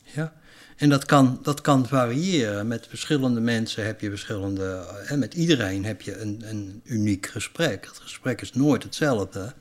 Ja. 0.03 0.33
En 0.77 0.89
dat 0.89 1.05
kan, 1.05 1.39
dat 1.43 1.61
kan 1.61 1.87
variëren. 1.87 2.67
Met 2.67 2.87
verschillende 2.87 3.41
mensen 3.41 3.87
heb 3.87 4.01
je 4.01 4.09
verschillende... 4.09 4.87
En 5.07 5.19
met 5.19 5.35
iedereen 5.35 5.85
heb 5.85 6.03
je 6.03 6.19
een, 6.21 6.43
een 6.45 6.81
uniek 6.85 7.27
gesprek. 7.27 7.87
Het 7.87 7.99
gesprek 7.99 8.41
is 8.41 8.53
nooit 8.53 8.83
hetzelfde. 8.83 9.53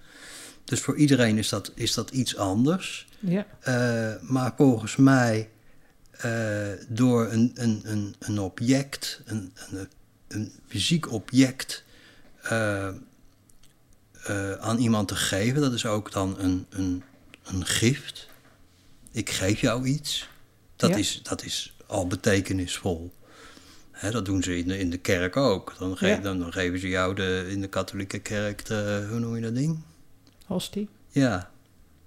Dus 0.63 0.80
voor 0.82 0.95
iedereen 0.97 1.38
is 1.38 1.50
dat, 1.50 1.71
is 1.76 1.93
dat 1.93 2.10
iets 2.10 2.36
anders. 2.38 3.08
ja, 3.19 3.45
Eh, 3.60 4.13
maar 4.21 4.54
volgens 4.58 4.95
mij, 4.95 5.50
eh, 6.12 6.67
door 6.88 7.32
een, 7.32 7.52
een, 7.56 7.82
een, 7.84 8.15
een 8.19 8.39
object, 8.39 9.21
een, 9.26 9.54
een, 9.69 9.88
een 10.28 10.52
fysiek 10.67 11.12
object 11.12 11.84
eh, 12.41 12.88
aan 14.60 14.78
iemand 14.78 15.08
te 15.08 15.15
geven, 15.15 15.62
dat 15.62 15.74
is 15.74 15.86
ook 15.86 16.12
dan 16.12 16.39
een, 16.39 16.65
een, 16.69 17.04
een 17.43 17.65
gift. 17.65 18.30
Ik 19.12 19.30
geef 19.30 19.60
jou 19.62 19.86
iets. 19.86 20.30
Dat, 20.76 20.89
Ja. 20.89 20.95
is, 20.95 21.19
dat 21.24 21.43
is 21.43 21.76
al 21.86 22.08
betekenisvol. 22.08 23.13
Dat 24.12 24.26
doen 24.26 24.43
ze 24.43 24.58
in 24.58 24.67
de, 24.67 24.78
in 24.80 24.89
de 24.89 24.97
kerk 24.97 25.38
ook. 25.38 25.76
Dan, 25.80 25.97
ge- 25.97 26.08
Ja. 26.08 26.17
dan, 26.17 26.39
dan 26.39 26.54
geven 26.54 26.80
ze 26.80 26.88
jou 26.88 27.15
de, 27.15 27.45
in 27.50 27.62
de 27.62 27.67
katholieke 27.67 28.19
kerk, 28.19 28.65
de, 28.65 29.06
hoe 29.10 29.19
noem 29.19 29.36
je 29.36 29.41
dat 29.41 29.56
ding? 29.56 29.80
Hostie. 30.51 30.89
Ja, 31.09 31.49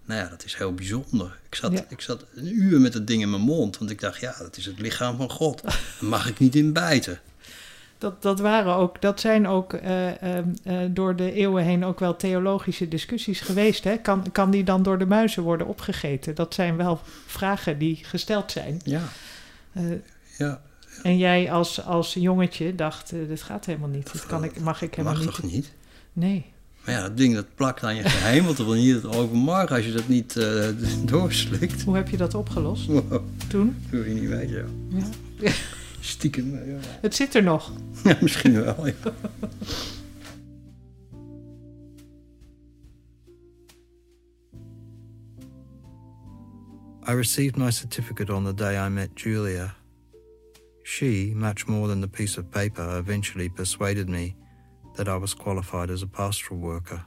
nou 0.05 0.21
ja, 0.21 0.29
dat 0.29 0.45
is 0.45 0.55
heel 0.57 0.75
bijzonder. 0.75 1.39
Ik 1.47 1.55
zat, 1.55 1.73
Ja. 1.73 1.85
ik 1.89 2.01
zat 2.01 2.25
een 2.35 2.55
uur 2.55 2.81
met 2.81 2.95
het 2.95 3.07
ding 3.07 3.23
in 3.23 3.31
mijn 3.31 3.43
mond, 3.43 3.79
want 3.79 3.91
ik 3.91 4.01
dacht, 4.01 4.21
ja, 4.21 4.35
dat 4.39 4.57
is 4.57 4.67
het 4.67 4.79
lichaam 4.81 5.17
van 5.17 5.31
God. 5.31 5.63
Daar 5.63 5.81
mag 6.01 6.29
ik 6.29 6.39
niet 6.39 6.55
in 6.55 6.73
bijten. 6.73 7.21
Dat, 7.99 8.23
dat, 8.23 8.41
waren 8.41 8.75
ook, 8.75 9.01
dat 9.03 9.21
zijn 9.21 9.47
ook 9.47 9.73
eh, 9.73 10.23
ehm, 10.23 10.49
eh, 10.65 10.79
door 10.91 11.17
de 11.17 11.33
eeuwen 11.33 11.65
heen 11.65 11.85
ook 11.85 11.99
wel 12.01 12.17
theologische 12.17 12.89
discussies 12.89 13.41
geweest. 13.41 13.85
Hè? 13.85 13.97
Kan, 13.99 14.33
kan 14.33 14.51
die 14.51 14.65
dan 14.65 14.83
door 14.83 14.99
de 14.99 15.07
muizen 15.07 15.43
worden 15.43 15.67
opgegeten? 15.67 16.35
Dat 16.35 16.55
zijn 16.55 16.77
wel 16.77 17.01
vragen 17.27 17.79
die 17.79 17.97
gesteld 18.03 18.53
zijn. 18.53 18.81
Ja, 18.85 19.03
Eh, 19.73 19.83
ja 20.39 20.63
en 21.03 21.19
jij 21.19 21.53
als, 21.53 21.85
als 21.85 22.15
jongetje 22.15 22.75
dacht, 22.75 23.11
dit 23.11 23.43
gaat 23.43 23.65
helemaal 23.67 23.89
niet. 23.89 24.25
Kan 24.27 24.45
ik, 24.45 24.61
mag 24.61 24.83
ik 24.83 24.89
dat 24.89 24.97
helemaal 24.97 25.25
mag 25.25 25.25
niet. 25.25 25.35
toch 25.41 25.51
niet? 25.53 25.73
Nee. 26.13 26.53
Maar 26.85 26.95
ja, 26.95 27.01
dat 27.03 27.17
ding 27.17 27.35
dat 27.35 27.47
plakt 27.55 27.83
aan 27.83 27.95
je 27.97 28.03
gehemelte 28.09 28.65
van 28.65 28.75
hier 28.75 29.01
tot 29.01 29.15
overmorgen 29.17 29.77
als 29.77 29.85
je 29.85 29.93
dat 29.93 30.09
niet 30.09 30.37
eh, 30.37 30.69
doorslikt. 31.11 31.83
Hoe 31.83 31.97
heb 31.97 32.09
je 32.09 32.17
dat 32.17 32.35
opgelost 32.35 32.87
Wow, 32.87 33.11
dat 33.11 33.23
toen? 33.49 33.77
wil 33.91 34.05
je 34.05 34.15
niet 34.15 34.29
weten. 34.29 34.89
Ja. 35.39 35.51
Stiekem, 36.01 36.55
eh, 36.57 36.67
ja. 36.67 36.79
Het 37.01 37.15
zit 37.15 37.35
er 37.35 37.43
nog. 37.43 37.73
ja, 38.05 38.17
misschien 38.21 38.63
wel, 38.63 38.87
ja. 38.87 38.93
I 47.07 47.13
received 47.15 47.57
my 47.57 47.71
certificate 47.71 48.31
on 48.33 48.45
the 48.45 48.55
day 48.55 48.77
I 48.87 48.89
met 48.89 49.11
Julia. 49.15 49.75
She, 50.83 51.33
much 51.35 51.67
more 51.67 51.89
than 51.89 52.01
the 52.01 52.09
piece 52.09 52.39
of 52.39 52.51
paper, 52.51 52.99
eventually 52.99 53.49
persuaded 53.49 54.09
me 54.09 54.35
that 54.95 55.09
I 55.09 55.17
was 55.17 55.35
qualified 55.35 55.91
as 55.91 56.03
a 56.03 56.07
pastoral 56.07 56.61
worker. 56.61 57.05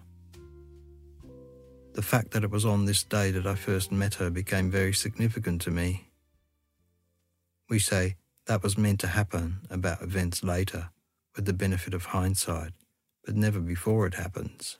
The 1.94 2.02
fact 2.02 2.32
that 2.32 2.44
it 2.44 2.52
was 2.52 2.66
on 2.66 2.86
this 2.86 3.04
day 3.04 3.32
that 3.32 3.48
I 3.48 3.56
first 3.56 3.92
met 3.92 4.16
her 4.16 4.30
became 4.30 4.70
very 4.70 4.94
significant 4.94 5.62
to 5.64 5.72
me. 5.72 6.10
We 7.70 7.80
say 7.80 8.16
that 8.46 8.64
was 8.64 8.78
meant 8.78 9.00
to 9.02 9.08
happen 9.08 9.62
about 9.70 10.02
events 10.02 10.44
later, 10.44 10.90
with 11.36 11.46
the 11.46 11.54
benefit 11.54 11.94
of 11.94 12.06
hindsight, 12.06 12.72
but 13.26 13.36
never 13.36 13.60
before 13.60 14.06
it 14.06 14.14
happens. 14.14 14.78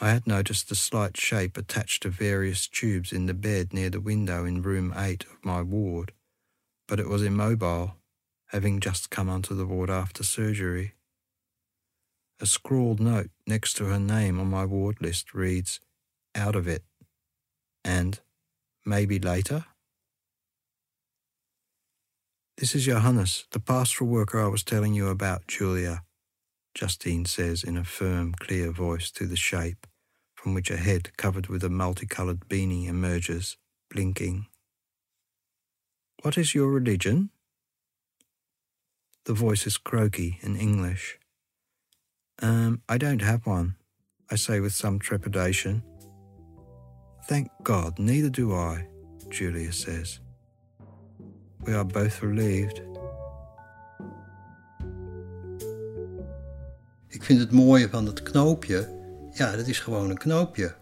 I 0.00 0.10
had 0.10 0.26
noticed 0.26 0.70
a 0.70 0.74
slight 0.74 1.18
shape 1.18 1.58
attached 1.58 2.02
to 2.04 2.08
various 2.08 2.66
tubes 2.66 3.12
in 3.12 3.26
the 3.26 3.34
bed 3.34 3.74
near 3.74 3.90
the 3.90 4.00
window 4.00 4.46
in 4.46 4.62
room 4.62 4.94
8 4.96 5.24
of 5.24 5.44
my 5.44 5.60
ward, 5.60 6.12
but 6.88 6.98
it 6.98 7.08
was 7.08 7.22
immobile, 7.22 7.96
having 8.46 8.80
just 8.80 9.10
come 9.10 9.28
onto 9.28 9.54
the 9.54 9.66
ward 9.66 9.90
after 9.90 10.22
surgery. 10.22 10.94
A 12.42 12.46
scrawled 12.46 13.00
note 13.00 13.30
next 13.46 13.74
to 13.74 13.84
her 13.84 13.98
name 13.98 14.40
on 14.40 14.48
my 14.48 14.64
ward 14.64 15.02
list 15.02 15.34
reads, 15.34 15.78
Out 16.34 16.56
of 16.56 16.66
it, 16.66 16.82
and 17.84 18.18
maybe 18.86 19.18
later? 19.18 19.66
This 22.56 22.74
is 22.74 22.86
Johannes, 22.86 23.44
the 23.50 23.60
pastoral 23.60 24.08
worker 24.08 24.40
I 24.40 24.48
was 24.48 24.64
telling 24.64 24.94
you 24.94 25.08
about, 25.08 25.48
Julia, 25.48 26.02
Justine 26.74 27.26
says 27.26 27.62
in 27.62 27.76
a 27.76 27.84
firm, 27.84 28.32
clear 28.32 28.70
voice 28.70 29.10
to 29.12 29.26
the 29.26 29.36
shape, 29.36 29.86
from 30.34 30.54
which 30.54 30.70
a 30.70 30.78
head 30.78 31.14
covered 31.18 31.48
with 31.48 31.62
a 31.62 31.68
multicoloured 31.68 32.48
beanie 32.48 32.88
emerges, 32.88 33.58
blinking. 33.90 34.46
What 36.22 36.38
is 36.38 36.54
your 36.54 36.70
religion? 36.70 37.28
The 39.26 39.34
voice 39.34 39.66
is 39.66 39.76
croaky 39.76 40.38
in 40.40 40.56
English. 40.56 41.19
Um, 42.42 42.82
I 42.88 42.96
don't 42.96 43.22
have 43.22 43.46
one, 43.46 43.76
I 44.30 44.36
say 44.36 44.60
with 44.60 44.74
some 44.74 44.98
trepidation. 44.98 45.82
Thank 47.26 47.48
God, 47.62 47.98
neither 47.98 48.30
do 48.30 48.54
I, 48.54 48.86
Julia 49.28 49.72
says. 49.72 50.20
We 51.64 51.74
are 51.74 51.84
both 51.84 52.22
relieved. 52.22 52.82
Ik 57.08 57.24
vind 57.24 57.40
het 57.40 57.50
mooie 57.50 57.88
van 57.88 58.04
dat 58.04 58.22
knoopje, 58.22 58.88
ja, 59.32 59.56
dat 59.56 59.66
is 59.66 59.78
gewoon 59.78 60.10
een 60.10 60.18
knoopje. 60.18 60.74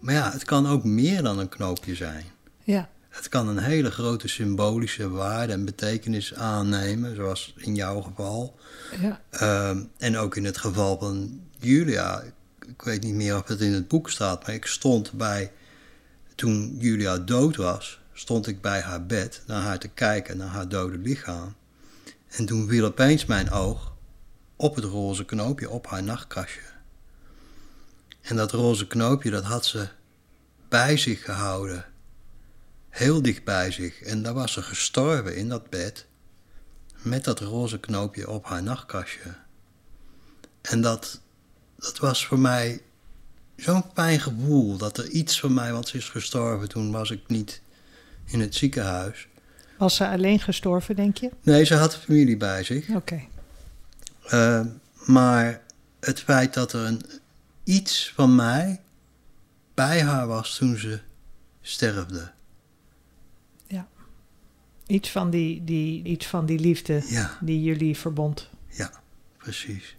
Maar 0.00 0.14
ja, 0.14 0.30
het 0.32 0.44
kan 0.44 0.66
ook 0.66 0.84
meer 0.84 1.22
dan 1.22 1.38
een 1.38 1.48
knoopje 1.48 1.94
zijn. 1.94 2.24
Ja. 2.64 2.88
Het 3.16 3.28
kan 3.28 3.48
een 3.48 3.58
hele 3.58 3.90
grote 3.90 4.28
symbolische 4.28 5.10
waarde 5.10 5.52
en 5.52 5.64
betekenis 5.64 6.34
aannemen, 6.34 7.16
zoals 7.16 7.54
in 7.56 7.74
jouw 7.74 8.00
geval. 8.00 8.58
Ja. 9.00 9.20
Ehm, 9.30 9.82
en 9.98 10.16
ook 10.16 10.36
in 10.36 10.44
het 10.44 10.58
geval 10.58 10.98
van 10.98 11.40
Julia. 11.58 12.20
Ik, 12.20 12.32
ik 12.66 12.82
weet 12.82 13.02
niet 13.02 13.14
meer 13.14 13.36
of 13.36 13.48
het 13.48 13.60
in 13.60 13.72
het 13.72 13.88
boek 13.88 14.10
staat, 14.10 14.46
maar 14.46 14.54
ik 14.54 14.66
stond 14.66 15.12
bij. 15.12 15.52
Toen 16.34 16.76
Julia 16.78 17.18
dood 17.18 17.56
was, 17.56 18.00
stond 18.12 18.46
ik 18.46 18.60
bij 18.60 18.80
haar 18.80 19.06
bed 19.06 19.42
naar 19.46 19.62
haar 19.62 19.78
te 19.78 19.88
kijken, 19.88 20.36
naar 20.36 20.48
haar 20.48 20.68
dode 20.68 20.98
lichaam. 20.98 21.54
En 22.28 22.46
toen 22.46 22.68
viel 22.68 22.84
opeens 22.84 23.24
mijn 23.24 23.50
oog 23.50 23.92
op 24.56 24.74
het 24.74 24.84
roze 24.84 25.24
knoopje 25.24 25.70
op 25.70 25.86
haar 25.86 26.02
nachtkastje. 26.02 26.60
En 28.20 28.36
dat 28.36 28.52
roze 28.52 28.86
knoopje, 28.86 29.30
dat 29.30 29.44
had 29.44 29.66
ze 29.66 29.88
bij 30.68 30.96
zich 30.96 31.24
gehouden. 31.24 31.84
Heel 32.96 33.22
dicht 33.22 33.44
bij 33.44 33.70
zich. 33.70 34.02
En 34.02 34.22
daar 34.22 34.34
was 34.34 34.52
ze 34.52 34.62
gestorven 34.62 35.36
in 35.36 35.48
dat 35.48 35.70
bed. 35.70 36.06
Met 37.02 37.24
dat 37.24 37.40
roze 37.40 37.80
knoopje 37.80 38.30
op 38.30 38.44
haar 38.44 38.62
nachtkastje. 38.62 39.34
En 40.62 40.80
dat, 40.80 41.20
dat 41.78 41.98
was 41.98 42.26
voor 42.26 42.38
mij 42.38 42.80
zo'n 43.56 43.84
fijn 43.94 44.20
gevoel. 44.20 44.76
Dat 44.76 44.98
er 44.98 45.08
iets 45.08 45.40
van 45.40 45.54
mij, 45.54 45.72
want 45.72 45.88
ze 45.88 45.96
is 45.96 46.08
gestorven. 46.08 46.68
Toen 46.68 46.90
was 46.90 47.10
ik 47.10 47.20
niet 47.26 47.60
in 48.24 48.40
het 48.40 48.54
ziekenhuis. 48.54 49.28
Was 49.78 49.96
ze 49.96 50.08
alleen 50.08 50.40
gestorven, 50.40 50.96
denk 50.96 51.16
je? 51.16 51.30
Nee, 51.42 51.64
ze 51.64 51.74
had 51.74 51.96
familie 51.96 52.36
bij 52.36 52.64
zich. 52.64 52.88
Oké. 52.88 53.20
Uh, 54.32 54.60
maar 55.06 55.62
het 56.00 56.20
feit 56.20 56.54
dat 56.54 56.72
er 56.72 56.84
een, 56.84 57.02
iets 57.64 58.12
van 58.14 58.34
mij 58.34 58.80
bij 59.74 60.02
haar 60.02 60.26
was 60.26 60.56
toen 60.56 60.76
ze 60.76 61.00
sterfde. 61.62 62.34
Iets 64.86 65.10
van 65.10 65.30
die, 65.30 65.64
die, 65.64 66.04
iets 66.04 66.26
van 66.26 66.46
die 66.46 66.58
liefde 66.58 67.02
Ja. 67.08 67.38
die 67.40 67.62
jullie 67.62 67.96
verbond. 67.96 68.48
Ja, 68.68 68.90
precies. 69.38 69.96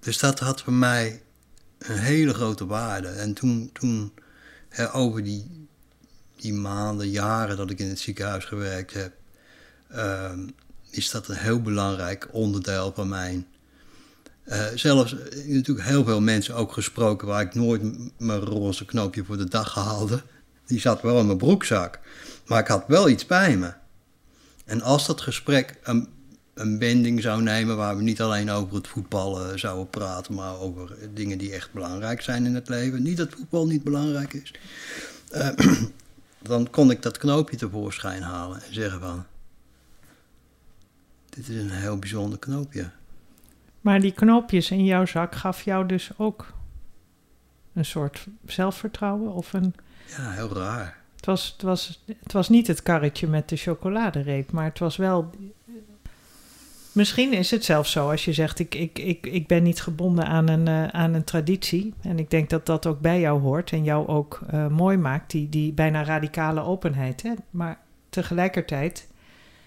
Dus 0.00 0.18
dat 0.18 0.38
had 0.38 0.62
voor 0.62 0.72
mij 0.72 1.22
een 1.78 1.98
hele 1.98 2.34
grote 2.34 2.66
waarde. 2.66 3.08
En 3.08 3.34
toen, 3.34 3.70
toen 3.72 4.12
hè, 4.68 4.94
over 4.94 5.22
die, 5.24 5.66
die 6.36 6.52
maanden, 6.52 7.10
jaren 7.10 7.56
dat 7.56 7.70
ik 7.70 7.78
in 7.78 7.88
het 7.88 7.98
ziekenhuis 8.00 8.44
gewerkt 8.44 8.92
heb, 8.92 9.12
ehm, 9.88 10.48
is 10.90 11.10
dat 11.10 11.28
een 11.28 11.36
heel 11.36 11.62
belangrijk 11.62 12.28
onderdeel 12.32 12.92
van 12.94 13.08
mijn. 13.08 13.46
eh, 14.42 14.66
zelfs 14.74 15.12
eh, 15.18 15.46
natuurlijk 15.54 15.86
heel 15.88 16.04
veel 16.04 16.20
mensen 16.20 16.54
ook 16.54 16.72
gesproken 16.72 17.26
waar 17.28 17.42
ik 17.42 17.54
nooit 17.54 17.82
mijn 18.18 18.40
roze 18.40 18.84
knoopje 18.84 19.24
voor 19.24 19.36
de 19.36 19.48
dag 19.48 19.74
haalde. 19.74 20.22
Die 20.66 20.80
zat 20.80 21.02
wel 21.02 21.18
in 21.20 21.26
mijn 21.26 21.38
broekzak. 21.38 22.00
Maar 22.52 22.60
ik 22.60 22.66
had 22.66 22.84
wel 22.86 23.08
iets 23.08 23.26
bij 23.26 23.56
me. 23.56 23.72
En 24.64 24.82
als 24.82 25.06
dat 25.06 25.20
gesprek 25.20 25.78
een, 25.82 26.08
een 26.54 26.78
wending 26.78 27.22
zou 27.22 27.42
nemen 27.42 27.76
waar 27.76 27.96
we 27.96 28.02
niet 28.02 28.20
alleen 28.20 28.50
over 28.50 28.74
het 28.74 28.88
voetbal 28.88 29.44
eh, 29.44 29.56
zouden 29.56 29.90
praten, 29.90 30.34
maar 30.34 30.58
over 30.58 30.96
dingen 31.14 31.38
die 31.38 31.52
echt 31.52 31.72
belangrijk 31.72 32.20
zijn 32.20 32.46
in 32.46 32.54
het 32.54 32.68
leven. 32.68 33.02
Niet 33.02 33.16
dat 33.16 33.32
voetbal 33.36 33.66
niet 33.66 33.84
belangrijk 33.84 34.32
is. 34.32 34.54
eh, 35.30 35.48
dan 36.50 36.70
kon 36.70 36.90
ik 36.90 37.02
dat 37.02 37.18
knoopje 37.18 37.56
tevoorschijn 37.56 38.22
halen 38.22 38.62
en 38.62 38.74
zeggen 38.74 39.00
van, 39.00 39.24
dit 41.28 41.48
is 41.48 41.56
een 41.56 41.70
heel 41.70 41.98
bijzonder 41.98 42.38
knoopje. 42.38 42.90
Maar 43.80 44.00
die 44.00 44.12
knoopjes 44.12 44.70
in 44.70 44.84
jouw 44.84 45.06
zak 45.06 45.34
gaf 45.34 45.62
jou 45.62 45.86
dus 45.86 46.10
ook 46.16 46.52
een 47.72 47.84
soort 47.84 48.26
zelfvertrouwen 48.46 49.32
of 49.32 49.52
een... 49.52 49.74
Ja, 50.06 50.30
heel 50.30 50.56
raar. 50.56 51.01
Het 51.22 51.30
was, 51.30 51.52
het, 51.52 51.62
was, 51.62 52.02
het 52.22 52.32
was 52.32 52.48
niet 52.48 52.66
het 52.66 52.82
karretje 52.82 53.26
met 53.26 53.48
de 53.48 53.56
chocoladereep, 53.56 54.52
maar 54.52 54.64
het 54.64 54.78
was 54.78 54.96
wel. 54.96 55.30
Misschien 56.92 57.32
is 57.32 57.50
het 57.50 57.64
zelfs 57.64 57.90
zo 57.90 58.10
als 58.10 58.24
je 58.24 58.32
zegt: 58.32 58.58
ik, 58.58 58.74
ik, 58.74 58.98
ik, 58.98 59.26
ik 59.26 59.46
ben 59.46 59.62
niet 59.62 59.82
gebonden 59.82 60.26
aan 60.26 60.48
een, 60.48 60.68
eh, 60.68 60.86
aan 60.88 61.14
een 61.14 61.24
traditie. 61.24 61.94
En 62.00 62.18
ik 62.18 62.30
denk 62.30 62.50
dat 62.50 62.66
dat 62.66 62.86
ook 62.86 63.00
bij 63.00 63.20
jou 63.20 63.40
hoort 63.40 63.72
en 63.72 63.84
jou 63.84 64.08
ook 64.08 64.40
eh, 64.50 64.66
mooi 64.66 64.96
maakt, 64.96 65.30
die, 65.30 65.48
die 65.48 65.72
bijna 65.72 66.04
radicale 66.04 66.60
openheid. 66.60 67.22
Hè? 67.22 67.32
Maar 67.50 67.78
tegelijkertijd 68.08 69.08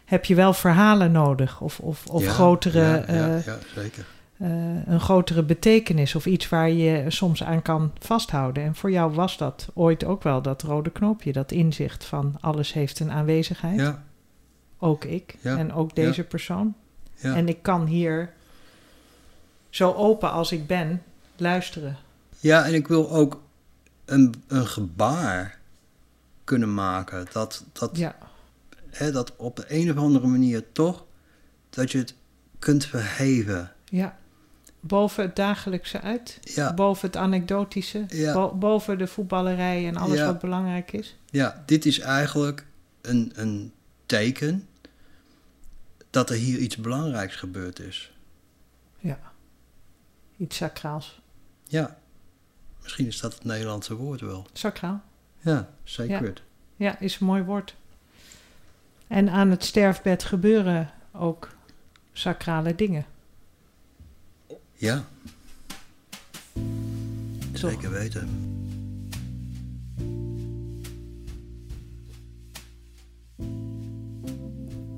heb 0.06 0.26
je 0.26 0.36
wel 0.36 0.54
verhalen 0.54 1.12
nodig 1.12 1.62
of, 1.62 1.80
of, 1.80 2.06
of 2.06 2.24
Ja, 2.24 2.32
grotere, 2.32 2.80
Ja, 2.80 2.96
ja, 2.96 3.36
eh, 3.36 3.46
ja, 3.46 3.58
zeker. 3.76 4.06
Eh, 4.38 4.88
een 4.88 5.00
grotere 5.00 5.44
betekenis 5.44 6.16
of 6.16 6.26
iets 6.26 6.50
waar 6.50 6.70
je 6.70 7.06
soms 7.08 7.44
aan 7.44 7.62
kan 7.62 7.92
vasthouden. 8.00 8.64
En 8.64 8.76
voor 8.76 8.92
jou 8.92 9.14
was 9.14 9.38
dat 9.38 9.70
ooit 9.74 10.04
ook 10.04 10.24
wel 10.24 10.42
dat 10.42 10.62
rode 10.62 10.92
knoopje, 10.92 11.32
dat 11.32 11.52
inzicht 11.52 12.06
van 12.06 12.38
alles 12.40 12.74
heeft 12.74 13.00
een 13.00 13.12
aanwezigheid. 13.12 13.80
Ja, 13.80 14.04
Ook 14.78 15.04
ik 15.04 15.36
Ja, 15.42 15.58
en 15.58 15.74
ook 15.74 15.96
deze 15.96 16.24
persoon. 16.24 16.76
ja. 17.16 17.36
En 17.36 17.48
ik 17.48 17.62
kan 17.62 17.86
hier 17.86 18.34
zo 19.70 19.94
open 19.94 20.32
als 20.32 20.52
ik 20.52 20.68
ben 20.68 21.02
luisteren. 21.36 21.98
Ja, 22.40 22.66
en 22.66 22.74
ik 22.74 22.88
wil 22.88 23.12
ook 23.12 23.42
een, 24.06 24.34
een 24.48 24.68
gebaar 24.68 25.58
kunnen 26.44 26.74
maken. 26.74 27.28
Dat, 27.32 27.64
dat, 27.72 28.12
hè, 28.90 29.12
dat 29.12 29.36
op 29.36 29.56
de 29.56 29.66
een 29.68 29.92
of 29.92 29.98
andere 29.98 30.28
manier 30.28 30.64
toch, 30.72 31.06
dat 31.70 31.92
je 31.92 31.98
het 31.98 32.16
kunt 32.60 32.86
verheven. 32.86 33.72
ja. 33.90 34.18
Boven 34.88 35.24
het 35.24 35.36
dagelijkse 35.36 36.02
uit, 36.02 36.40
Ja, 36.42 36.74
boven 36.74 37.08
het 37.08 37.18
anekdotische, 37.18 38.06
Ja. 38.08 38.34
bo- 38.34 38.54
boven 38.56 38.98
de 38.98 39.08
voetballerij 39.08 39.88
en 39.88 39.96
alles 39.96 40.18
Ja. 40.18 40.26
wat 40.26 40.40
belangrijk 40.40 40.92
is. 40.92 41.18
ja 41.30 41.64
dit 41.66 41.86
is 41.86 42.00
eigenlijk 42.00 42.66
een, 43.02 43.32
een 43.36 43.72
teken 44.06 44.68
dat 46.10 46.30
er 46.30 46.36
hier 46.36 46.58
iets 46.60 46.76
belangrijks 46.78 47.36
gebeurd 47.36 47.80
is. 47.80 48.12
Ja, 49.00 49.20
iets 50.38 50.58
sacraals. 50.58 51.22
Ja, 51.68 51.98
misschien 52.84 53.08
is 53.08 53.20
dat 53.20 53.34
het 53.34 53.44
Nederlandse 53.44 53.96
woord 53.96 54.22
wel. 54.22 54.48
Sacraal. 54.54 55.02
Ja, 55.40 55.70
sacred. 55.84 56.42
Ja, 56.76 57.00
is 57.00 57.20
een 57.20 57.26
mooi 57.26 57.44
woord. 57.44 57.76
En 59.08 59.30
aan 59.30 59.50
het 59.50 59.64
sterfbed 59.64 60.24
gebeuren 60.24 60.92
ook 61.12 61.50
sacrale 62.14 62.76
dingen. 62.76 63.06
Ja, 64.76 65.06
Toch? 67.52 67.72
zeker 67.72 67.92
weten. 67.92 68.30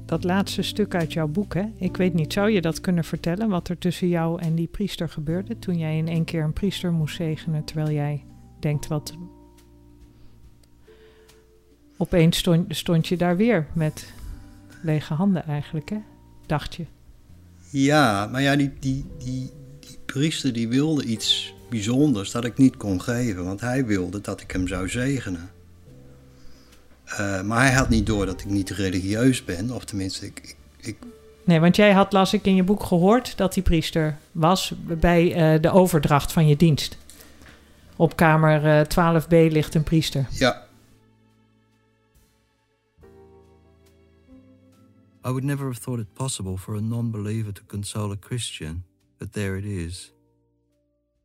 Dat 0.05 0.23
laatste 0.23 0.61
stuk 0.61 0.95
uit 0.95 1.13
jouw 1.13 1.27
boek, 1.27 1.53
hè? 1.53 1.63
Ik 1.77 1.97
weet 1.97 2.13
niet, 2.13 2.33
zou 2.33 2.49
je 2.49 2.61
dat 2.61 2.81
kunnen 2.81 3.03
vertellen? 3.03 3.49
Wat 3.49 3.67
er 3.69 3.77
tussen 3.77 4.07
jou 4.07 4.41
en 4.41 4.55
die 4.55 4.67
priester 4.67 5.09
gebeurde 5.09 5.59
toen 5.59 5.77
jij 5.77 5.97
in 5.97 6.07
één 6.07 6.25
keer 6.25 6.43
een 6.43 6.53
priester 6.53 6.91
moest 6.91 7.15
zegenen, 7.15 7.63
terwijl 7.63 7.91
jij 7.91 8.23
denkt 8.59 8.87
wat. 8.87 9.17
Opeens 11.97 12.37
stond, 12.37 12.75
stond 12.75 13.07
je 13.07 13.17
daar 13.17 13.37
weer 13.37 13.67
met 13.73 14.13
lege 14.81 15.13
handen 15.13 15.45
eigenlijk, 15.45 15.89
hè? 15.89 15.97
Dacht 16.45 16.75
je. 16.75 16.85
Ja, 17.69 18.27
maar 18.31 18.41
ja, 18.41 18.55
die, 18.55 18.71
die, 18.79 19.05
die, 19.17 19.51
priester 20.17 20.53
die 20.53 20.67
wilde 20.67 21.03
iets 21.03 21.53
bijzonders 21.69 22.31
dat 22.31 22.45
ik 22.45 22.57
niet 22.57 22.77
kon 22.77 23.01
geven. 23.01 23.45
Want 23.45 23.61
hij 23.61 23.85
wilde 23.85 24.21
dat 24.21 24.41
ik 24.41 24.51
hem 24.51 24.67
zou 24.67 24.89
zegenen. 24.89 25.49
Eh, 27.05 27.41
maar 27.41 27.61
hij 27.61 27.73
had 27.73 27.89
niet 27.89 28.05
door 28.05 28.25
dat 28.25 28.39
ik 28.39 28.45
niet 28.45 28.69
religieus 28.69 29.45
ben. 29.45 29.71
Of 29.71 29.85
tenminste, 29.85 30.25
ik, 30.25 30.39
ik, 30.39 30.55
ik 30.79 30.97
Nee, 31.43 31.59
want 31.59 31.75
jij 31.75 31.91
had, 31.91 32.13
las 32.13 32.33
ik 32.33 32.45
in 32.45 32.55
je 32.55 32.63
boek, 32.63 32.83
gehoord 32.83 33.37
dat 33.37 33.53
die 33.53 33.63
priester 33.63 34.17
was 34.31 34.73
bij 34.87 35.33
eh, 35.33 35.61
de 35.61 35.71
overdracht 35.71 36.31
van 36.31 36.47
je 36.47 36.55
dienst. 36.55 36.97
Op 37.95 38.15
kamer 38.15 38.65
eh, 38.65 39.21
12b 39.21 39.51
ligt 39.51 39.75
een 39.75 39.83
priester. 39.83 40.27
ja. 40.31 40.65
I 45.25 45.29
would 45.29 45.43
never 45.43 45.65
have 45.65 45.79
thought 45.79 45.99
it 45.99 46.13
possible 46.13 46.57
for 46.57 46.75
a 46.75 46.79
non-believer 46.81 47.53
to 47.53 47.61
console 47.67 48.13
a 48.13 48.17
Christian, 48.19 48.83
but 49.17 49.33
there 49.33 49.55
it 49.55 49.65
is. 49.65 50.11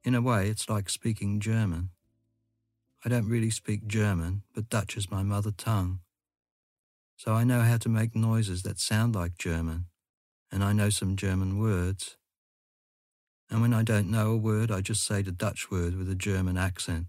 In 0.05 0.15
a 0.15 0.23
way, 0.23 0.49
it's 0.49 0.69
like 0.69 0.89
speaking 0.89 1.41
German. 1.41 1.91
I 3.05 3.09
don't 3.09 3.29
really 3.29 3.51
speak 3.51 3.87
German, 3.87 4.43
but 4.55 4.69
Dutch 4.69 4.97
is 4.97 5.11
my 5.11 5.23
mother 5.23 5.51
tongue. 5.51 6.01
So 7.17 7.33
I 7.33 7.45
know 7.45 7.61
how 7.61 7.77
to 7.79 7.89
make 7.89 8.17
noises 8.17 8.63
that 8.63 8.79
sound 8.79 9.15
like 9.15 9.39
German, 9.39 9.87
and 10.51 10.65
I 10.65 10.73
know 10.73 10.91
some 10.91 11.17
German 11.17 11.59
words. 11.59 12.17
And 13.49 13.61
when 13.61 13.75
I 13.75 13.83
don't 13.83 14.11
know 14.11 14.33
a 14.33 14.37
word, 14.37 14.71
I 14.71 14.81
just 14.81 15.05
say 15.05 15.23
the 15.23 15.31
Dutch 15.31 15.71
word 15.71 15.97
with 15.97 16.09
a 16.09 16.15
German 16.15 16.57
accent, 16.57 17.07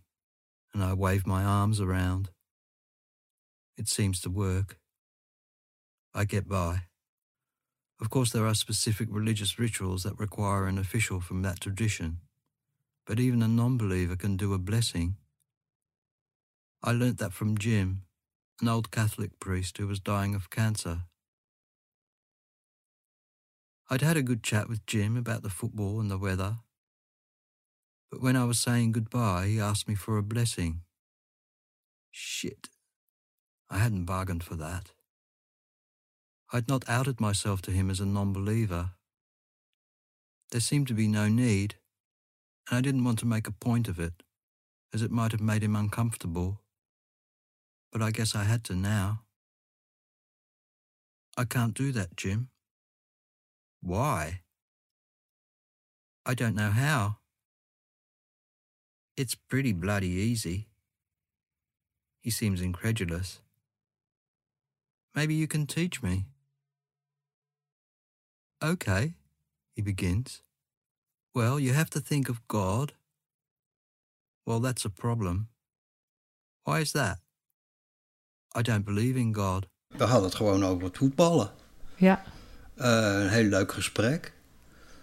and 0.74 0.84
I 0.84 0.94
wave 0.94 1.26
my 1.26 1.44
arms 1.44 1.80
around. 1.80 2.30
It 3.78 3.88
seems 3.88 4.20
to 4.22 4.30
work. 4.30 4.78
I 6.14 6.26
get 6.26 6.48
by. 6.48 6.84
Of 8.04 8.10
course, 8.10 8.32
there 8.34 8.46
are 8.46 8.54
specific 8.54 9.08
religious 9.10 9.58
rituals 9.58 10.04
that 10.04 10.20
require 10.20 10.68
an 10.68 10.78
official 10.78 11.22
from 11.22 11.42
that 11.44 11.62
tradition, 11.62 12.18
but 13.08 13.18
even 13.18 13.42
a 13.42 13.48
non 13.48 13.78
believer 13.78 14.18
can 14.18 14.36
do 14.36 14.54
a 14.54 14.58
blessing. 14.58 15.16
I 16.84 16.92
learnt 16.92 17.18
that 17.20 17.32
from 17.32 17.58
Jim, 17.58 18.04
an 18.60 18.68
old 18.68 18.92
Catholic 18.92 19.40
priest 19.40 19.78
who 19.78 19.88
was 19.88 20.02
dying 20.02 20.36
of 20.36 20.50
cancer. 20.50 21.04
I'd 23.90 24.02
had 24.02 24.18
a 24.18 24.22
good 24.22 24.44
chat 24.44 24.68
with 24.68 24.86
Jim 24.86 25.16
about 25.16 25.42
the 25.42 25.50
football 25.50 26.02
and 26.02 26.12
the 26.12 26.18
weather, 26.18 26.58
but 28.12 28.22
when 28.22 28.36
I 28.36 28.44
was 28.44 28.60
saying 28.60 28.92
goodbye, 28.92 29.48
he 29.48 29.62
asked 29.62 29.88
me 29.88 29.96
for 29.96 30.18
a 30.18 30.24
blessing. 30.24 30.82
Shit. 32.12 32.68
I 33.70 33.78
hadn't 33.78 34.04
bargained 34.04 34.44
for 34.44 34.56
that. 34.56 34.92
I'd 36.56 36.68
not 36.68 36.88
outed 36.88 37.20
myself 37.20 37.64
to 37.64 37.72
him 37.72 37.90
as 37.90 38.00
a 38.00 38.06
non 38.06 38.32
believer. 38.32 38.92
There 40.52 40.62
seemed 40.62 40.88
to 40.90 40.94
be 40.94 41.08
no 41.08 41.28
need, 41.28 41.76
and 42.70 42.78
I 42.78 42.82
didn't 42.82 43.04
want 43.04 43.18
to 43.20 43.26
make 43.26 43.48
a 43.48 43.52
point 43.52 43.88
of 43.88 44.00
it, 44.00 44.22
as 44.94 45.02
it 45.02 45.10
might 45.10 45.32
have 45.32 45.42
made 45.42 45.64
him 45.64 45.76
uncomfortable. 45.76 46.60
but 47.92 48.02
I 48.02 48.10
guess 48.10 48.36
I 48.36 48.44
had 48.44 48.64
to 48.66 48.76
now. 48.76 49.22
I 51.38 51.46
can't 51.46 51.76
do 51.76 51.92
that, 51.92 52.18
Jim. 52.18 52.50
Why? 53.82 54.42
I 56.26 56.34
don't 56.34 56.56
know 56.56 56.72
how. 56.72 57.18
It's 59.16 59.36
pretty 59.36 59.74
bloody 59.74 60.08
easy. 60.08 60.70
He 62.22 62.32
seems 62.32 62.62
incredulous. 62.62 63.42
Maybe 65.14 65.36
you 65.36 65.48
can 65.48 65.68
teach 65.68 66.02
me. 66.02 66.26
Okay, 68.64 69.16
he 69.76 69.82
begins. 69.84 70.44
Well, 71.32 71.60
you 71.60 71.74
have 71.74 71.90
to 71.90 72.00
think 72.00 72.30
of 72.30 72.40
God. 72.48 72.94
Well, 74.44 74.60
that's 74.62 74.86
a 74.86 74.90
problem. 74.90 75.50
Why 76.64 76.80
is 76.80 76.92
that? 76.92 77.20
I 78.58 78.62
don't 78.62 78.86
believe 78.86 79.20
in 79.20 79.34
God. 79.36 79.66
We 79.88 80.04
hadden 80.04 80.24
het 80.24 80.36
gewoon 80.36 80.64
over 80.66 80.84
het 80.84 80.98
voetballen. 80.98 81.52
Ja, 81.96 82.24
Eh, 82.76 83.20
een 83.24 83.30
heel 83.30 83.44
leuk 83.50 83.72
gesprek. 83.72 84.34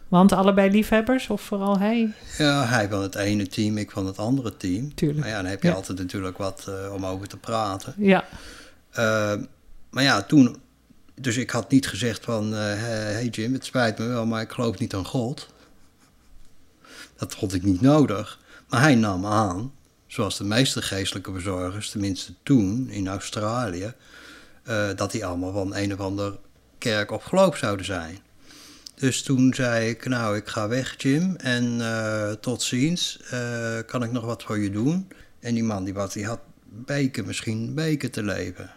want 0.08 0.32
allebei 0.32 0.70
liefhebbers 0.70 1.28
of 1.28 1.40
vooral 1.42 1.78
hij? 1.78 2.12
Ja, 2.38 2.64
hij 2.66 2.88
van 2.88 3.02
het 3.02 3.14
ene 3.14 3.46
team, 3.46 3.76
ik 3.78 3.90
van 3.90 4.06
het 4.06 4.18
andere 4.18 4.56
team. 4.56 4.94
Tuurlijk. 4.94 5.18
Maar 5.20 5.28
ja, 5.28 5.36
dan 5.42 5.50
heb 5.50 5.62
je 5.62 5.68
Ja. 5.68 5.74
altijd 5.74 5.98
natuurlijk 5.98 6.38
wat 6.38 6.66
eh, 6.68 6.92
om 6.94 7.06
over 7.06 7.28
te 7.28 7.36
praten. 7.36 7.94
Ja, 7.96 8.24
Eh, 8.90 9.34
maar 9.90 10.02
ja, 10.02 10.22
toen... 10.22 10.62
Dus 11.20 11.36
ik 11.36 11.50
had 11.50 11.70
niet 11.70 11.88
gezegd 11.88 12.24
van... 12.24 12.54
eh 12.54 12.60
hey 12.60 13.26
Jim, 13.26 13.52
het 13.52 13.64
spijt 13.64 13.98
me 13.98 14.06
wel, 14.06 14.26
maar 14.26 14.42
ik 14.42 14.50
geloof 14.50 14.78
niet 14.78 14.94
aan 14.94 15.06
God. 15.06 15.48
Dat 17.16 17.34
vond 17.34 17.54
ik 17.54 17.62
niet 17.62 17.80
nodig. 17.80 18.38
Maar 18.68 18.80
hij 18.80 18.94
nam 18.94 19.26
aan, 19.26 19.72
zoals 20.06 20.38
de 20.38 20.44
meeste 20.44 20.82
geestelijke 20.82 21.32
verzorgers... 21.32 21.90
tenminste 21.90 22.34
toen, 22.42 22.88
in 22.88 23.08
Australië... 23.08 23.94
eh, 24.62 24.88
dat 24.96 25.10
die 25.10 25.26
allemaal 25.26 25.52
van 25.52 25.74
een 25.74 25.92
of 25.92 26.00
ander 26.00 26.38
kerk 26.78 27.10
of 27.10 27.22
geloof 27.22 27.56
zouden 27.56 27.86
zijn. 27.86 28.18
Dus 28.94 29.22
toen 29.22 29.54
zei 29.54 29.88
ik, 29.88 30.06
nou, 30.06 30.36
ik 30.36 30.48
ga 30.48 30.68
weg, 30.68 30.94
Jim. 31.02 31.36
En 31.36 31.80
eh, 31.80 32.32
tot 32.32 32.62
ziens. 32.62 33.20
Kan 33.86 34.02
ik 34.02 34.12
nog 34.12 34.24
wat 34.24 34.42
voor 34.42 34.58
je 34.58 34.70
doen? 34.70 35.08
En 35.40 35.54
die 35.54 35.64
man 35.64 35.84
die, 35.84 35.94
was, 35.94 36.12
die 36.12 36.26
had 36.26 36.40
weken, 36.86 37.26
misschien 37.26 37.74
weken 37.74 38.10
te 38.10 38.22
leven. 38.22 38.70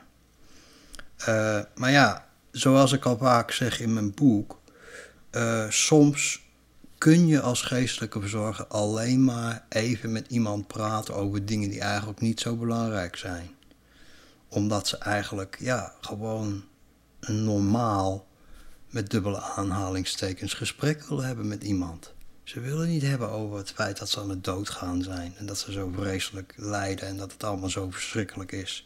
Maar 1.76 1.92
ja, 1.92 2.32
zoals 2.54 2.92
ik 2.92 3.06
al 3.06 3.18
vaak 3.18 3.52
zeg 3.52 3.80
in 3.80 3.94
mijn 3.94 4.14
boek... 4.14 4.60
eh, 5.30 5.70
soms 5.70 6.42
kun 6.98 7.28
je 7.28 7.42
als 7.42 7.62
geestelijke 7.62 8.20
verzorger 8.20 8.68
alleen 8.68 9.24
maar 9.24 9.66
even 9.70 10.12
met 10.12 10.28
iemand 10.28 10.68
praten... 10.68 11.16
over 11.16 11.46
dingen 11.46 11.70
die 11.70 11.80
eigenlijk 11.80 12.20
niet 12.20 12.40
zo 12.40 12.56
belangrijk 12.56 13.16
zijn. 13.16 13.50
Omdat 14.48 14.88
ze 14.88 14.98
eigenlijk, 14.98 15.58
ja, 15.60 15.94
gewoon 16.02 16.64
een 17.20 17.44
normaal 17.44 18.28
met 18.90 19.10
dubbele 19.10 19.42
aanhalingstekens 19.42 20.54
gesprek 20.54 21.04
willen 21.04 21.26
hebben 21.26 21.48
met 21.48 21.64
iemand. 21.64 22.14
Ze 22.44 22.60
willen 22.60 22.88
niet 22.88 23.02
hebben 23.02 23.30
over 23.30 23.58
het 23.58 23.72
feit 23.72 24.00
dat 24.00 24.10
ze 24.10 24.20
aan 24.20 24.30
het 24.30 24.44
doodgaan 24.44 25.02
zijn 25.04 25.34
en 25.38 25.46
dat 25.46 25.60
ze 25.60 25.72
zo 25.72 25.92
vreselijk 25.96 26.54
lijden 26.58 27.08
en 27.08 27.18
dat 27.18 27.32
het 27.32 27.44
allemaal 27.44 27.70
zo 27.70 27.90
verschrikkelijk 27.90 28.52
is. 28.52 28.84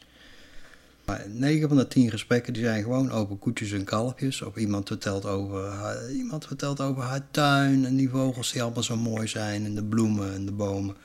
Maar 1.08 1.24
9 1.28 1.68
van 1.68 1.76
de 1.76 1.88
10 1.88 2.10
gesprekken 2.10 2.52
die 2.52 2.62
zijn 2.62 2.82
gewoon 2.82 3.10
over 3.10 3.36
koetjes 3.36 3.72
en 3.72 3.84
kalfjes. 3.84 4.42
Of 4.42 4.56
iemand 4.56 4.86
vertelt 4.86 5.24
over, 5.24 5.64
haar, 5.64 6.10
iemand 6.10 6.46
vertelt 6.46 6.80
over 6.80 7.02
haar 7.02 7.30
tuin 7.30 7.84
en 7.84 7.96
die 7.96 8.08
vogels 8.08 8.52
die 8.52 8.62
allemaal 8.62 8.82
zo 8.82 8.96
mooi 8.96 9.28
zijn 9.28 9.64
en 9.64 9.74
de 9.74 9.84
bloemen 9.84 10.34
en 10.34 10.46
de 10.46 10.52
bomen. 10.52 10.96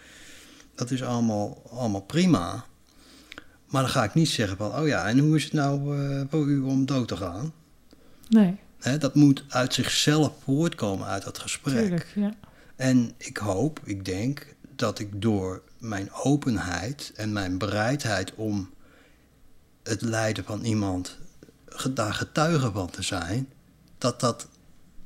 Dat 0.75 0.91
is 0.91 1.03
allemaal, 1.03 1.61
allemaal 1.69 2.01
prima. 2.01 2.65
Maar 3.67 3.81
dan 3.81 3.91
ga 3.91 4.03
ik 4.03 4.13
niet 4.13 4.29
zeggen 4.29 4.57
van, 4.57 4.75
oh 4.75 4.87
ja, 4.87 5.07
en 5.07 5.19
hoe 5.19 5.35
is 5.35 5.43
het 5.43 5.53
nou 5.53 5.99
eh, 5.99 6.21
voor 6.29 6.47
u 6.47 6.59
om 6.59 6.85
dood 6.85 7.07
te 7.07 7.17
gaan? 7.17 7.53
nee, 8.83 8.97
dat 8.97 9.15
moet 9.15 9.43
uit 9.49 9.73
zichzelf 9.73 10.33
voortkomen 10.43 11.07
uit 11.07 11.23
dat 11.23 11.37
gesprek. 11.39 11.77
tuurlijk. 11.77 12.11
Ja. 12.15 12.33
En 12.75 13.11
ik 13.17 13.37
hoop, 13.37 13.79
ik 13.83 14.05
denk, 14.05 14.55
dat 14.75 14.99
ik 14.99 15.21
door 15.21 15.61
mijn 15.77 16.11
openheid 16.11 17.11
en 17.15 17.33
mijn 17.33 17.57
bereidheid 17.57 18.35
om 18.35 18.69
het 19.83 20.01
lijden 20.01 20.43
van 20.43 20.63
iemand 20.63 21.17
daar 21.91 22.13
getuige 22.13 22.71
van 22.71 22.89
te 22.89 23.01
zijn, 23.01 23.49
dat 23.97 24.19
dat 24.19 24.47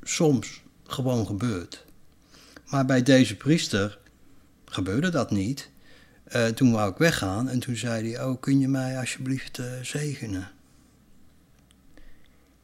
soms 0.02 0.62
gewoon 0.86 1.26
gebeurt. 1.26 1.84
Maar 2.66 2.84
bij 2.84 3.02
deze 3.02 3.36
priester 3.36 3.98
gebeurde 4.64 5.10
dat 5.10 5.30
niet. 5.30 5.70
Eh, 6.24 6.46
toen 6.46 6.72
wou 6.72 6.90
ik 6.90 6.96
weggaan 6.98 7.48
en 7.48 7.58
toen 7.58 7.76
zei 7.76 8.12
hij: 8.12 8.24
Oh, 8.24 8.40
kun 8.40 8.60
je 8.60 8.68
mij 8.68 8.98
alsjeblieft 8.98 9.58
eh, 9.58 9.66
zegenen? 9.82 10.50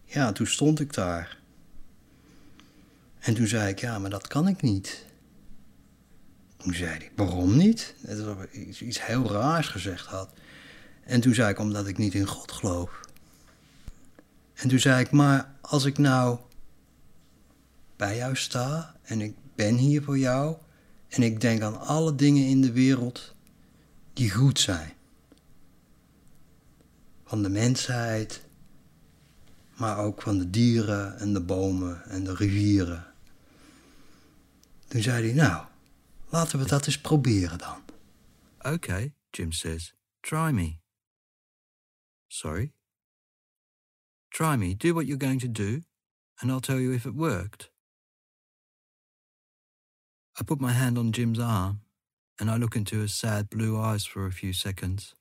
Ja, 0.05 0.33
toen 0.33 0.46
stond 0.46 0.81
ik 0.81 0.92
daar. 0.92 1.38
En 3.18 3.35
toen 3.35 3.46
zei 3.46 3.68
ik: 3.70 3.79
Ja, 3.79 3.98
maar 3.98 4.11
dat 4.11 4.27
kan 4.27 4.48
ik 4.48 4.62
niet. 4.62 5.05
Toen 6.57 6.74
zei 6.74 6.90
hij: 6.90 7.11
Waarom 7.16 7.57
niet? 7.57 7.94
Het 8.07 8.53
iets, 8.53 8.83
iets 8.83 9.07
heel 9.07 9.31
raars 9.33 9.68
gezegd 9.68 10.07
had. 10.07 10.31
En 11.07 11.21
toen 11.21 11.35
zei 11.35 11.51
ik: 11.51 11.59
Omdat 11.59 11.87
ik 11.87 11.99
niet 11.99 12.14
in 12.14 12.27
God 12.27 12.53
geloof. 12.53 13.01
En 14.55 14.69
toen 14.69 14.79
zei 14.79 15.01
ik: 15.05 15.11
Maar 15.11 15.55
als 15.61 15.85
ik 15.85 15.99
nou 15.99 16.38
bij 17.97 18.17
jou 18.17 18.37
sta 18.37 18.97
en 19.03 19.21
ik 19.21 19.35
ben 19.55 19.77
hier 19.77 20.03
voor 20.03 20.19
jou 20.19 20.57
en 21.09 21.23
ik 21.23 21.40
denk 21.40 21.62
aan 21.62 21.81
alle 21.81 22.14
dingen 22.14 22.47
in 22.47 22.61
de 22.61 22.73
wereld 22.73 23.35
die 24.12 24.31
goed 24.31 24.61
zijn. 24.61 24.93
Van 27.25 27.43
de 27.43 27.49
mensheid, 27.49 28.43
maar 29.77 29.99
ook 29.99 30.23
van 30.23 30.38
de 30.38 30.51
dieren 30.51 31.19
en 31.19 31.33
de 31.33 31.40
bomen 31.40 32.05
en 32.05 32.25
de 32.25 32.35
rivieren. 32.35 33.07
Toen 34.88 35.03
zei 35.03 35.25
hij, 35.25 35.35
nou, 35.35 35.64
laten 36.29 36.59
we 36.59 36.67
dat 36.67 36.87
eens 36.87 37.01
proberen 37.01 37.59
dan. 37.59 37.83
Okay, 38.73 39.14
Jim 39.31 39.53
says. 39.53 39.95
Try 40.21 40.51
me. 40.51 40.84
Sorry? 42.35 42.73
Try 44.33 44.57
me, 44.57 44.75
do 44.75 44.92
what 44.92 45.07
you're 45.07 45.16
going 45.16 45.38
to 45.38 45.47
do, 45.47 45.83
and 46.40 46.51
I'll 46.51 46.61
tell 46.61 46.81
you 46.81 46.92
if 46.92 47.07
it 47.07 47.14
worked. 47.14 47.70
I 50.37 50.42
put 50.42 50.61
my 50.61 50.73
hand 50.73 50.99
on 50.99 51.12
Jim's 51.12 51.38
arm, 51.38 51.83
and 52.40 52.51
I 52.51 52.57
look 52.57 52.75
into 52.75 52.99
his 52.99 53.14
sad 53.14 53.49
blue 53.49 53.79
eyes 53.79 54.05
for 54.05 54.27
a 54.27 54.33
few 54.33 54.53
seconds. 54.53 55.14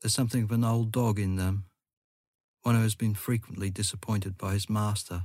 There's 0.00 0.14
something 0.14 0.44
of 0.44 0.50
an 0.50 0.64
old 0.64 0.92
dog 0.92 1.18
in 1.18 1.36
them, 1.36 1.66
one 2.62 2.74
who 2.74 2.80
has 2.80 2.94
been 2.94 3.14
frequently 3.14 3.68
disappointed 3.68 4.38
by 4.38 4.54
his 4.54 4.70
master. 4.70 5.24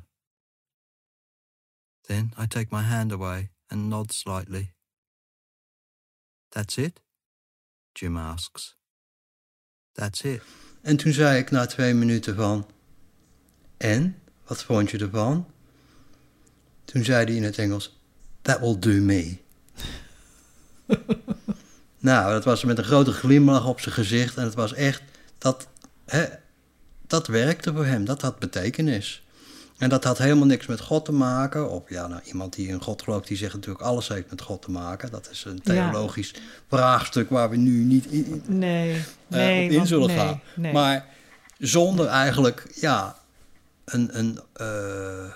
Then 2.09 2.33
I 2.37 2.45
take 2.45 2.73
my 2.73 2.81
hand 2.81 3.13
away 3.13 3.51
and 3.69 3.89
nod 3.89 4.11
slightly. 4.11 4.73
That's 6.51 6.77
it? 6.77 6.99
Jim 7.95 8.17
asks. 8.17 8.75
That's 9.93 10.21
it. 10.21 10.41
En 10.81 10.97
toen 10.97 11.13
zei 11.13 11.39
ik 11.39 11.51
na 11.51 11.65
twee 11.65 11.93
minuten 11.93 12.35
van, 12.35 12.67
en, 13.77 14.17
wat 14.45 14.63
vond 14.63 14.91
je 14.91 14.97
ervan? 14.97 15.47
Toen 16.85 17.03
zei 17.03 17.25
hij 17.25 17.35
in 17.35 17.43
het 17.43 17.57
Engels, 17.57 17.99
that 18.41 18.59
will 18.59 18.79
do 18.79 18.91
me. 18.91 19.37
nou, 21.99 22.31
dat 22.31 22.43
was 22.43 22.63
met 22.63 22.77
een 22.77 22.83
grote 22.83 23.11
glimlach 23.11 23.67
op 23.67 23.79
zijn 23.79 23.95
gezicht 23.95 24.37
en 24.37 24.43
het 24.43 24.53
was 24.53 24.73
echt, 24.73 25.01
dat, 25.37 25.67
hè, 26.05 26.25
dat 27.07 27.27
werkte 27.27 27.73
voor 27.73 27.85
hem, 27.85 28.05
dat 28.05 28.21
had 28.21 28.39
betekenis. 28.39 29.23
En 29.81 29.89
dat 29.89 30.03
had 30.03 30.17
helemaal 30.17 30.45
niks 30.45 30.65
met 30.65 30.79
God 30.79 31.05
te 31.05 31.11
maken. 31.11 31.69
Of 31.69 31.89
ja, 31.89 32.07
nou, 32.07 32.21
iemand 32.25 32.55
die 32.55 32.67
in 32.67 32.81
God 32.81 33.01
gelooft, 33.01 33.27
die 33.27 33.37
zegt 33.37 33.53
natuurlijk 33.53 33.83
alles 33.85 34.07
heeft 34.07 34.29
met 34.29 34.41
God 34.41 34.61
te 34.61 34.71
maken. 34.71 35.11
Dat 35.11 35.29
is 35.31 35.43
een 35.45 35.59
Ja. 35.63 35.89
theologisch 35.89 36.33
vraagstuk 36.69 37.29
waar 37.29 37.49
we 37.49 37.55
nu 37.57 37.83
niet 37.83 38.05
in, 38.05 38.43
Nee, 38.47 38.93
eh, 38.95 39.01
nee. 39.27 39.65
op 39.65 39.71
in 39.71 39.87
zullen 39.87 40.09
gaan. 40.09 40.41
nee. 40.55 40.73
Maar 40.73 41.05
zonder 41.57 42.07
eigenlijk 42.07 42.71
ja, 42.75 43.15
een, 43.85 44.17
een 44.19 44.39
eh, 44.53 45.31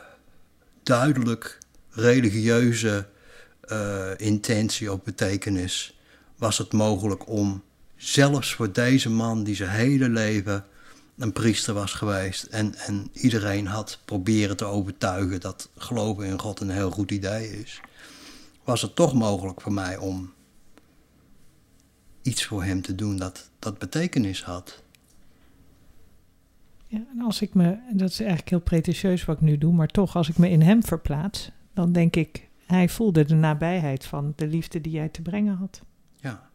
duidelijk 0.83 1.57
religieuze 1.91 3.05
eh, 3.61 4.07
intentie 4.17 4.91
of 4.91 5.03
betekenis 5.03 5.97
was 6.37 6.57
het 6.57 6.73
mogelijk 6.73 7.27
om 7.29 7.63
zelfs 7.95 8.53
voor 8.53 8.71
deze 8.71 9.09
man 9.09 9.43
die 9.43 9.55
zijn 9.55 9.69
hele 9.69 10.09
leven 10.09 10.65
een 11.17 11.33
priester 11.33 11.73
was 11.73 11.93
geweest 11.93 12.43
en, 12.43 12.75
en 12.75 13.09
iedereen 13.13 13.67
had 13.67 13.99
proberen 14.05 14.57
te 14.57 14.65
overtuigen 14.65 15.39
dat 15.39 15.69
geloven 15.77 16.25
in 16.25 16.39
God 16.39 16.59
een 16.59 16.69
heel 16.69 16.91
goed 16.91 17.11
idee 17.11 17.59
is, 17.59 17.81
was 18.63 18.81
het 18.81 18.95
toch 18.95 19.13
mogelijk 19.13 19.61
voor 19.61 19.73
mij 19.73 19.97
om 19.97 20.33
iets 22.21 22.45
voor 22.45 22.63
hem 22.63 22.81
te 22.81 22.95
doen 22.95 23.17
dat, 23.17 23.49
dat 23.59 23.77
betekenis 23.77 24.43
had. 24.43 24.83
Ja, 26.87 27.05
en 27.13 27.21
als 27.21 27.41
ik 27.41 27.53
me, 27.53 27.77
en 27.89 27.97
dat 27.97 28.09
is 28.09 28.19
eigenlijk 28.19 28.49
heel 28.49 28.59
pretentieus 28.59 29.25
wat 29.25 29.35
ik 29.35 29.41
nu 29.41 29.57
doe, 29.57 29.73
maar 29.73 29.87
toch, 29.87 30.15
als 30.15 30.29
ik 30.29 30.37
me 30.37 30.49
in 30.49 30.61
hem 30.61 30.83
verplaats, 30.83 31.51
dan 31.73 31.91
denk 31.91 32.15
ik, 32.15 32.49
hij 32.65 32.89
voelde 32.89 33.25
de 33.25 33.35
nabijheid 33.35 34.05
van 34.05 34.33
de 34.35 34.47
liefde 34.47 34.81
die 34.81 34.91
jij 34.91 35.09
te 35.09 35.21
brengen 35.21 35.55
had. 35.55 35.81
Ja. 36.15 36.49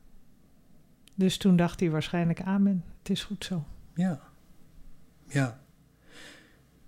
Dus 1.14 1.36
toen 1.36 1.56
dacht 1.56 1.80
hij 1.80 1.90
waarschijnlijk 1.90 2.42
amen. 2.42 2.84
Het 2.98 3.10
is 3.10 3.24
goed 3.24 3.44
zo. 3.44 3.64
Ja. 3.94 4.20
Ja. 5.30 5.60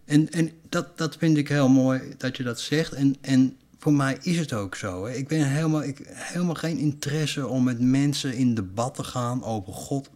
En, 0.04 0.30
en 0.30 0.52
dat, 0.68 0.98
dat 0.98 1.16
vind 1.16 1.36
ik 1.36 1.48
heel 1.48 1.68
mooi 1.68 2.14
dat 2.18 2.36
je 2.36 2.42
dat 2.42 2.60
zegt. 2.60 2.92
En, 2.92 3.16
en 3.20 3.56
voor 3.78 3.92
mij 3.92 4.18
is 4.22 4.38
het 4.38 4.52
ook 4.52 4.74
zo. 4.74 5.04
Hè. 5.06 5.14
Ik 5.14 5.28
ben 5.28 5.48
helemaal, 5.48 5.82
ik, 5.82 6.00
helemaal 6.06 6.54
geen 6.54 6.78
interesse 6.78 7.46
om 7.46 7.64
met 7.64 7.80
mensen 7.80 8.34
in 8.34 8.54
debat 8.54 8.94
te 8.94 9.04
gaan 9.04 9.44
over 9.44 9.72
God. 9.72 10.10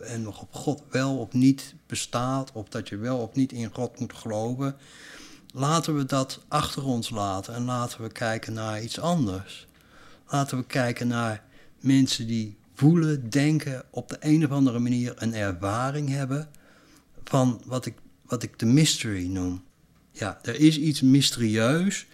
En 0.00 0.28
of 0.28 0.44
God 0.50 0.82
wel 0.90 1.18
of 1.18 1.32
niet 1.32 1.74
bestaat. 1.86 2.52
Of 2.52 2.68
dat 2.68 2.88
je 2.88 2.96
wel 2.96 3.18
of 3.18 3.34
niet 3.34 3.52
in 3.52 3.70
God 3.72 3.98
moet 3.98 4.12
geloven. 4.12 4.76
Laten 5.54 5.96
we 5.96 6.04
dat 6.04 6.40
achter 6.48 6.84
ons 6.84 7.10
laten. 7.10 7.54
En 7.54 7.64
laten 7.64 8.02
we 8.02 8.12
kijken 8.12 8.52
naar 8.52 8.82
iets 8.82 9.00
anders. 9.00 9.66
Laten 10.26 10.58
we 10.58 10.64
kijken 10.64 11.08
naar 11.08 11.42
mensen 11.80 12.26
die 12.26 12.56
voelen, 12.74 13.30
denken, 13.30 13.82
op 13.90 14.08
de 14.08 14.16
een 14.20 14.44
of 14.44 14.50
andere 14.50 14.78
manier 14.78 15.14
een 15.16 15.34
ervaring 15.34 16.08
hebben 16.08 16.48
van 17.28 17.62
wat 17.64 17.86
ik, 17.86 17.94
wat 18.22 18.42
ik 18.42 18.58
de 18.58 18.66
mystery 18.66 19.26
noem. 19.26 19.64
Ja, 20.12 20.38
er 20.42 20.60
is 20.60 20.78
iets 20.78 21.00
mysterieus. 21.00 22.06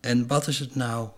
En 0.00 0.26
wat 0.26 0.46
is 0.46 0.58
het 0.58 0.74
nou? 0.74 1.08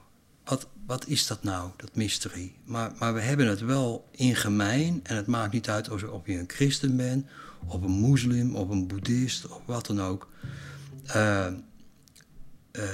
Wat, 0.44 0.68
wat 0.86 1.06
is 1.06 1.26
dat 1.26 1.42
nou, 1.42 1.70
dat 1.76 1.94
mystery? 1.94 2.52
Maar, 2.64 2.92
maar 2.98 3.14
we 3.14 3.20
hebben 3.20 3.48
het 3.48 3.60
wel 3.60 4.08
in 4.10 4.36
gemeen. 4.36 5.00
En 5.02 5.16
het 5.16 5.26
maakt 5.26 5.52
niet 5.52 5.68
uit 5.68 5.88
of, 5.88 6.26
je 6.26 6.38
een 6.38 6.44
christen 6.46 6.96
bent, 6.96 7.26
of 7.66 7.82
een 7.82 7.90
moslim, 7.90 8.54
of 8.56 8.68
een 8.68 8.86
boeddhist, 8.86 9.48
of 9.48 9.60
wat 9.64 9.86
dan 9.86 10.00
ook. 10.00 10.28
Uh, 11.06 11.46
uh, 12.72 12.84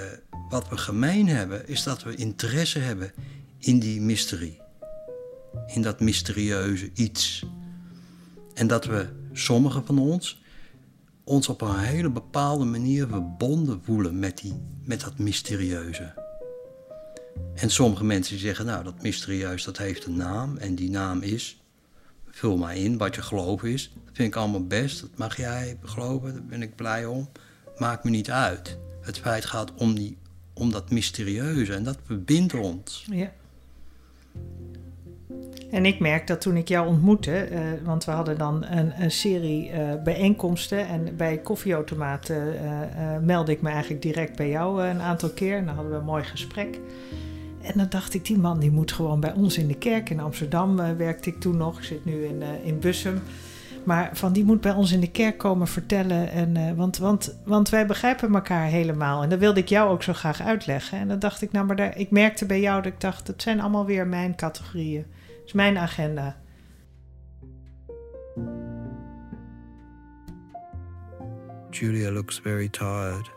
wat 0.48 0.68
we 0.68 0.76
gemeen 0.76 1.28
hebben, 1.28 1.68
is 1.68 1.82
dat 1.82 2.02
we 2.02 2.14
interesse 2.14 2.78
hebben 2.78 3.12
in 3.58 3.78
die 3.78 4.00
mysterie. 4.00 4.60
In 5.66 5.82
dat 5.82 6.00
mysterieuze 6.00 6.90
iets. 6.94 7.44
En 8.54 8.66
dat 8.66 8.84
we, 8.84 9.08
sommigen 9.32 9.86
van 9.86 9.98
ons, 9.98 10.42
ons 11.24 11.48
op 11.48 11.60
een 11.60 11.78
hele 11.78 12.10
bepaalde 12.10 12.64
manier 12.64 13.08
verbonden 13.08 13.80
voelen 13.84 14.18
met, 14.18 14.38
die, 14.38 14.54
met 14.84 15.00
dat 15.00 15.18
mysterieuze. 15.18 16.26
En 17.54 17.70
sommige 17.70 18.04
mensen 18.04 18.38
zeggen, 18.38 18.66
nou, 18.66 18.84
dat 18.84 19.02
mysterieus, 19.02 19.64
dat 19.64 19.78
heeft 19.78 20.04
een 20.04 20.16
naam. 20.16 20.56
En 20.56 20.74
die 20.74 20.90
naam 20.90 21.20
is, 21.20 21.62
vul 22.26 22.56
maar 22.56 22.76
in 22.76 22.98
wat 22.98 23.14
je 23.14 23.22
geloof 23.22 23.62
is. 23.62 23.92
Dat 24.04 24.14
vind 24.16 24.28
ik 24.28 24.36
allemaal 24.36 24.66
best, 24.66 25.00
dat 25.00 25.16
mag 25.16 25.36
jij 25.36 25.78
geloven, 25.82 26.32
daar 26.32 26.44
ben 26.44 26.62
ik 26.62 26.76
blij 26.76 27.06
om. 27.06 27.28
Maakt 27.76 28.04
me 28.04 28.10
niet 28.10 28.30
uit. 28.30 28.78
Het 29.00 29.18
feit 29.18 29.44
gaat 29.44 29.74
om, 29.74 29.94
die, 29.94 30.18
om 30.54 30.70
dat 30.70 30.90
mysterieuze 30.90 31.74
en 31.74 31.84
dat 31.84 31.98
verbindt 32.04 32.54
ons. 32.54 33.06
Ja. 33.10 33.32
En 35.78 35.86
ik 35.86 35.98
merk 35.98 36.26
dat 36.26 36.40
toen 36.40 36.56
ik 36.56 36.68
jou 36.68 36.88
ontmoette, 36.88 37.48
uh, 37.50 37.58
want 37.84 38.04
we 38.04 38.10
hadden 38.10 38.38
dan 38.38 38.64
een, 38.64 39.02
een 39.02 39.10
serie 39.10 39.70
uh, 39.70 40.02
bijeenkomsten 40.04 40.88
en 40.88 41.16
bij 41.16 41.38
koffieautomaten 41.38 42.36
uh, 42.36 43.18
meldde 43.22 43.52
ik 43.52 43.62
me 43.62 43.68
eigenlijk 43.68 44.02
direct 44.02 44.36
bij 44.36 44.48
jou 44.48 44.84
een 44.84 45.00
aantal 45.00 45.28
keer. 45.28 45.56
En 45.56 45.64
dan 45.64 45.74
hadden 45.74 45.92
we 45.92 45.98
een 45.98 46.04
mooi 46.04 46.24
gesprek. 46.24 46.80
En 47.62 47.72
dan 47.74 47.86
dacht 47.88 48.14
ik, 48.14 48.24
die 48.24 48.38
man 48.38 48.58
die 48.58 48.70
moet 48.70 48.92
gewoon 48.92 49.20
bij 49.20 49.32
ons 49.32 49.58
in 49.58 49.68
de 49.68 49.78
kerk. 49.78 50.10
In 50.10 50.20
Amsterdam 50.20 50.96
werkte 50.96 51.28
ik 51.28 51.40
toen 51.40 51.56
nog, 51.56 51.78
ik 51.78 51.84
zit 51.84 52.04
nu 52.04 52.24
in, 52.24 52.42
in 52.64 52.78
Bussum. 52.78 53.20
Maar 53.84 54.10
van 54.12 54.32
die 54.32 54.44
moet 54.44 54.60
bij 54.60 54.72
ons 54.72 54.92
in 54.92 55.00
de 55.00 55.10
kerk 55.10 55.38
komen 55.38 55.68
vertellen. 55.68 56.30
En, 56.30 56.76
want, 56.76 56.98
want, 56.98 57.38
want 57.44 57.68
wij 57.68 57.86
begrijpen 57.86 58.34
elkaar 58.34 58.66
helemaal. 58.66 59.22
En 59.22 59.28
dat 59.28 59.38
wilde 59.38 59.60
ik 59.60 59.68
jou 59.68 59.90
ook 59.90 60.02
zo 60.02 60.12
graag 60.12 60.42
uitleggen. 60.42 60.98
En 60.98 61.08
dan 61.08 61.18
dacht 61.18 61.42
ik, 61.42 61.52
nou, 61.52 61.66
maar 61.66 61.76
daar, 61.76 61.98
ik 61.98 62.10
merkte 62.10 62.46
bij 62.46 62.60
jou 62.60 62.82
dat 62.82 62.92
ik 62.92 63.00
dacht, 63.00 63.26
het 63.26 63.42
zijn 63.42 63.60
allemaal 63.60 63.86
weer 63.86 64.06
mijn 64.06 64.36
categorieën 64.36 65.04
is 65.48 65.54
mijn 65.54 65.78
agenda. 65.78 66.36
Julia 71.70 72.10
looks 72.10 72.38
very 72.38 72.68
tired. 72.68 73.30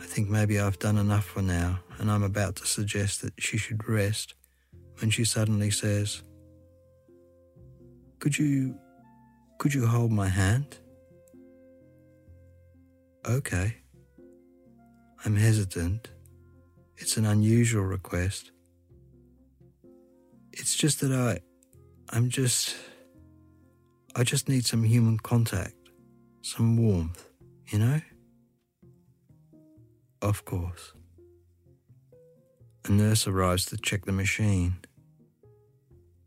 I 0.00 0.06
think 0.06 0.28
maybe 0.28 0.58
I've 0.58 0.78
done 0.78 0.98
enough 0.98 1.24
for 1.24 1.42
now, 1.42 1.78
and 1.98 2.10
I'm 2.10 2.24
about 2.24 2.56
to 2.56 2.66
suggest 2.66 3.20
that 3.22 3.32
she 3.38 3.58
should 3.58 3.88
rest 3.88 4.34
when 4.98 5.10
she 5.10 5.24
suddenly 5.24 5.70
says, 5.70 6.22
Could 8.18 8.36
you. 8.36 8.74
could 9.58 9.74
you 9.74 9.86
hold 9.86 10.10
my 10.10 10.28
hand? 10.28 10.78
Okay. 13.24 13.76
I'm 15.24 15.36
hesitant. 15.36 16.10
It's 16.96 17.16
an 17.16 17.26
unusual 17.26 17.84
request. 17.84 18.52
It's 20.60 20.76
just 20.76 21.00
that 21.00 21.10
I. 21.10 21.40
I'm 22.14 22.28
just. 22.28 22.76
I 24.14 24.24
just 24.24 24.48
need 24.48 24.66
some 24.66 24.82
human 24.82 25.18
contact, 25.18 25.74
some 26.42 26.76
warmth, 26.76 27.24
you 27.68 27.78
know? 27.78 28.00
Of 30.20 30.44
course. 30.44 30.92
A 32.86 32.90
nurse 32.90 33.28
arrives 33.28 33.66
to 33.66 33.76
check 33.76 34.04
the 34.04 34.12
machine. 34.12 34.76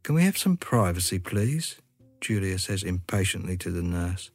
Can 0.03 0.15
we 0.15 0.23
have 0.23 0.38
some 0.38 0.55
privacy, 0.55 1.19
please? 1.19 1.75
Julia 2.21 2.57
says 2.57 2.84
impatiently 2.84 3.57
to 3.57 3.69
the 3.69 3.84
nurse. 3.84 4.31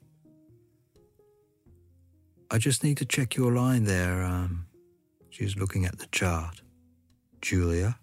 I 2.50 2.58
just 2.58 2.84
need 2.84 2.98
to 2.98 3.06
check 3.06 3.34
your 3.34 3.52
line 3.52 3.84
there. 3.84 4.22
Um, 4.22 4.66
she's 5.30 5.56
looking 5.56 5.86
at 5.86 5.98
the 5.98 6.06
chart. 6.12 6.60
Julia? 7.40 7.98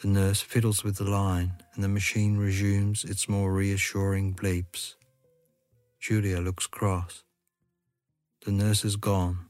The 0.00 0.08
nurse 0.08 0.40
fiddles 0.40 0.84
with 0.84 0.96
the 0.96 1.04
line, 1.04 1.62
and 1.74 1.82
the 1.82 1.88
machine 1.88 2.36
resumes 2.36 3.04
its 3.04 3.28
more 3.28 3.52
reassuring 3.52 4.34
bleeps. 4.34 4.96
Julia 6.00 6.40
looks 6.40 6.66
cross. 6.66 7.22
The 8.44 8.52
nurse 8.52 8.84
is 8.84 8.96
gone. 8.96 9.46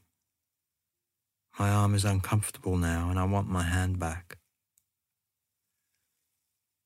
My 1.59 1.71
arm 1.71 1.95
is 1.95 2.05
uncomfortable 2.05 2.77
now, 2.77 3.11
and 3.11 3.19
I 3.19 3.25
want 3.25 3.49
my 3.49 3.63
hand 3.63 3.99
back. 3.99 4.39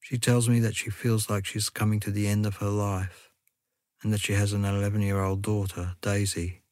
She 0.00 0.18
tells 0.18 0.48
me 0.48 0.60
that 0.60 0.76
she 0.76 0.88
feels 0.88 1.28
like 1.28 1.44
she's 1.44 1.68
coming 1.68 2.00
to 2.00 2.10
the 2.10 2.28
end 2.28 2.46
of 2.46 2.56
her 2.56 2.70
life, 2.70 3.30
and 4.02 4.12
that 4.12 4.20
she 4.20 4.32
has 4.32 4.54
an 4.54 4.64
11 4.64 5.02
year 5.02 5.20
old 5.20 5.42
daughter, 5.42 5.96
Daisy. 6.00 6.62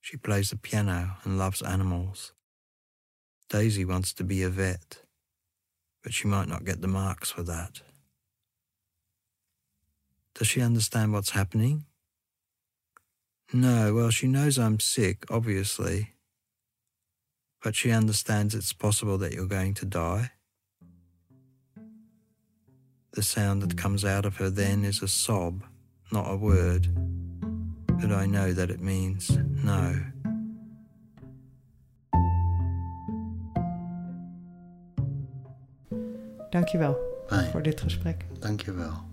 She 0.00 0.16
plays 0.16 0.50
the 0.50 0.56
piano 0.56 1.16
and 1.24 1.38
loves 1.38 1.60
animals. 1.60 2.32
Daisy 3.50 3.84
wants 3.84 4.14
to 4.14 4.24
be 4.24 4.42
a 4.42 4.48
vet 4.48 5.07
but 6.02 6.12
she 6.12 6.28
might 6.28 6.48
not 6.48 6.64
get 6.64 6.80
the 6.80 6.88
marks 6.88 7.30
for 7.30 7.42
that. 7.42 7.80
Does 10.34 10.46
she 10.46 10.60
understand 10.60 11.12
what's 11.12 11.30
happening? 11.30 11.84
No, 13.52 13.94
well, 13.94 14.10
she 14.10 14.28
knows 14.28 14.58
I'm 14.58 14.78
sick, 14.78 15.24
obviously. 15.30 16.14
But 17.62 17.74
she 17.74 17.90
understands 17.90 18.54
it's 18.54 18.72
possible 18.72 19.18
that 19.18 19.32
you're 19.32 19.46
going 19.46 19.74
to 19.74 19.86
die. 19.86 20.30
The 23.12 23.22
sound 23.22 23.62
that 23.62 23.76
comes 23.76 24.04
out 24.04 24.24
of 24.24 24.36
her 24.36 24.50
then 24.50 24.84
is 24.84 25.02
a 25.02 25.08
sob, 25.08 25.64
not 26.12 26.30
a 26.30 26.36
word. 26.36 26.86
But 28.00 28.12
I 28.12 28.26
know 28.26 28.52
that 28.52 28.70
it 28.70 28.80
means 28.80 29.36
no. 29.36 30.00
Dankjewel 36.50 36.96
Fijn. 37.26 37.50
voor 37.50 37.62
dit 37.62 37.80
gesprek. 37.80 38.24
Dankjewel. 38.38 39.06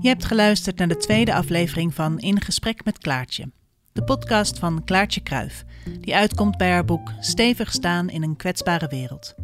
Je 0.00 0.08
hebt 0.08 0.24
geluisterd 0.24 0.78
naar 0.78 0.88
de 0.88 0.96
tweede 0.96 1.34
aflevering 1.34 1.94
van 1.94 2.18
In 2.18 2.40
Gesprek 2.40 2.84
met 2.84 2.98
Klaartje. 2.98 3.50
De 3.92 4.04
podcast 4.04 4.58
van 4.58 4.84
Klaartje 4.84 5.20
Kruif, 5.20 5.64
die 6.00 6.16
uitkomt 6.16 6.56
bij 6.56 6.70
haar 6.70 6.84
boek 6.84 7.12
Stevig 7.20 7.72
staan 7.72 8.08
in 8.08 8.22
een 8.22 8.36
kwetsbare 8.36 8.88
wereld. 8.88 9.34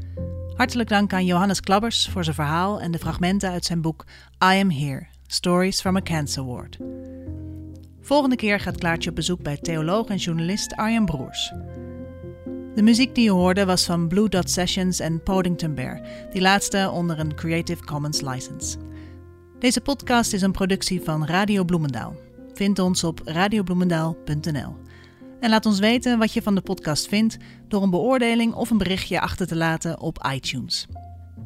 Hartelijk 0.55 0.89
dank 0.89 1.13
aan 1.13 1.25
Johannes 1.25 1.61
Klabbers 1.61 2.09
voor 2.09 2.25
zijn 2.25 2.37
verhaal 2.37 2.81
en 2.81 2.91
de 2.91 2.99
fragmenten 2.99 3.51
uit 3.51 3.65
zijn 3.65 3.81
boek 3.81 4.05
I 4.45 4.61
Am 4.61 4.71
Here 4.71 5.07
Stories 5.31 5.81
from 5.81 5.97
a 5.97 6.01
Cancer 6.01 6.45
Ward. 6.45 6.79
Volgende 8.01 8.37
keer 8.37 8.61
gaat 8.61 8.79
Klaartje 8.79 9.11
op 9.11 9.17
bezoek 9.17 9.43
bij 9.43 9.57
theoloog 9.57 10.09
en 10.09 10.17
journalist 10.17 10.75
Arjan 10.75 11.05
Broers. 11.05 11.53
De 12.75 12.83
muziek 12.83 13.15
die 13.15 13.25
je 13.25 13.31
hoorde 13.31 13.65
was 13.65 13.85
van 13.85 14.09
Blue 14.09 14.29
Dot 14.29 14.51
Sessions 14.51 15.01
en 15.01 15.23
Podington 15.23 15.75
Bear, 15.75 16.01
die 16.33 16.41
laatste 16.41 16.91
onder 16.93 17.19
een 17.19 17.35
Creative 17.35 17.85
Commons 17.85 18.21
license. 18.21 18.79
Deze 19.59 19.81
podcast 19.81 20.33
is 20.33 20.43
een 20.43 20.53
productie 20.53 21.01
van 21.03 21.27
Radio 21.27 21.65
Bloemendaal. 21.65 22.15
Vind 22.55 22.79
ons 22.79 23.05
op 23.05 23.21
radiobloemendaal.nl. 23.25 24.77
En 25.41 25.51
laat 25.51 25.67
ons 25.67 25.79
weten 25.79 26.19
wat 26.19 26.33
je 26.33 26.43
van 26.43 26.55
de 26.55 26.61
podcast 26.61 27.09
vindt 27.09 27.37
door 27.69 27.83
een 27.83 27.91
beoordeling 27.91 28.55
of 28.55 28.71
een 28.71 28.79
berichtje 28.79 29.21
achter 29.21 29.47
te 29.47 29.57
laten 29.57 30.01
op 30.01 30.29
iTunes. 30.33 30.87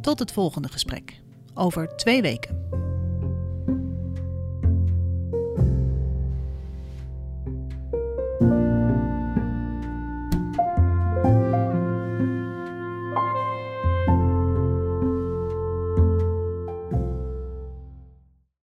Tot 0.00 0.18
het 0.18 0.32
volgende 0.32 0.68
gesprek. 0.68 1.20
Over 1.54 1.96
twee 1.96 2.22
weken. 2.22 2.91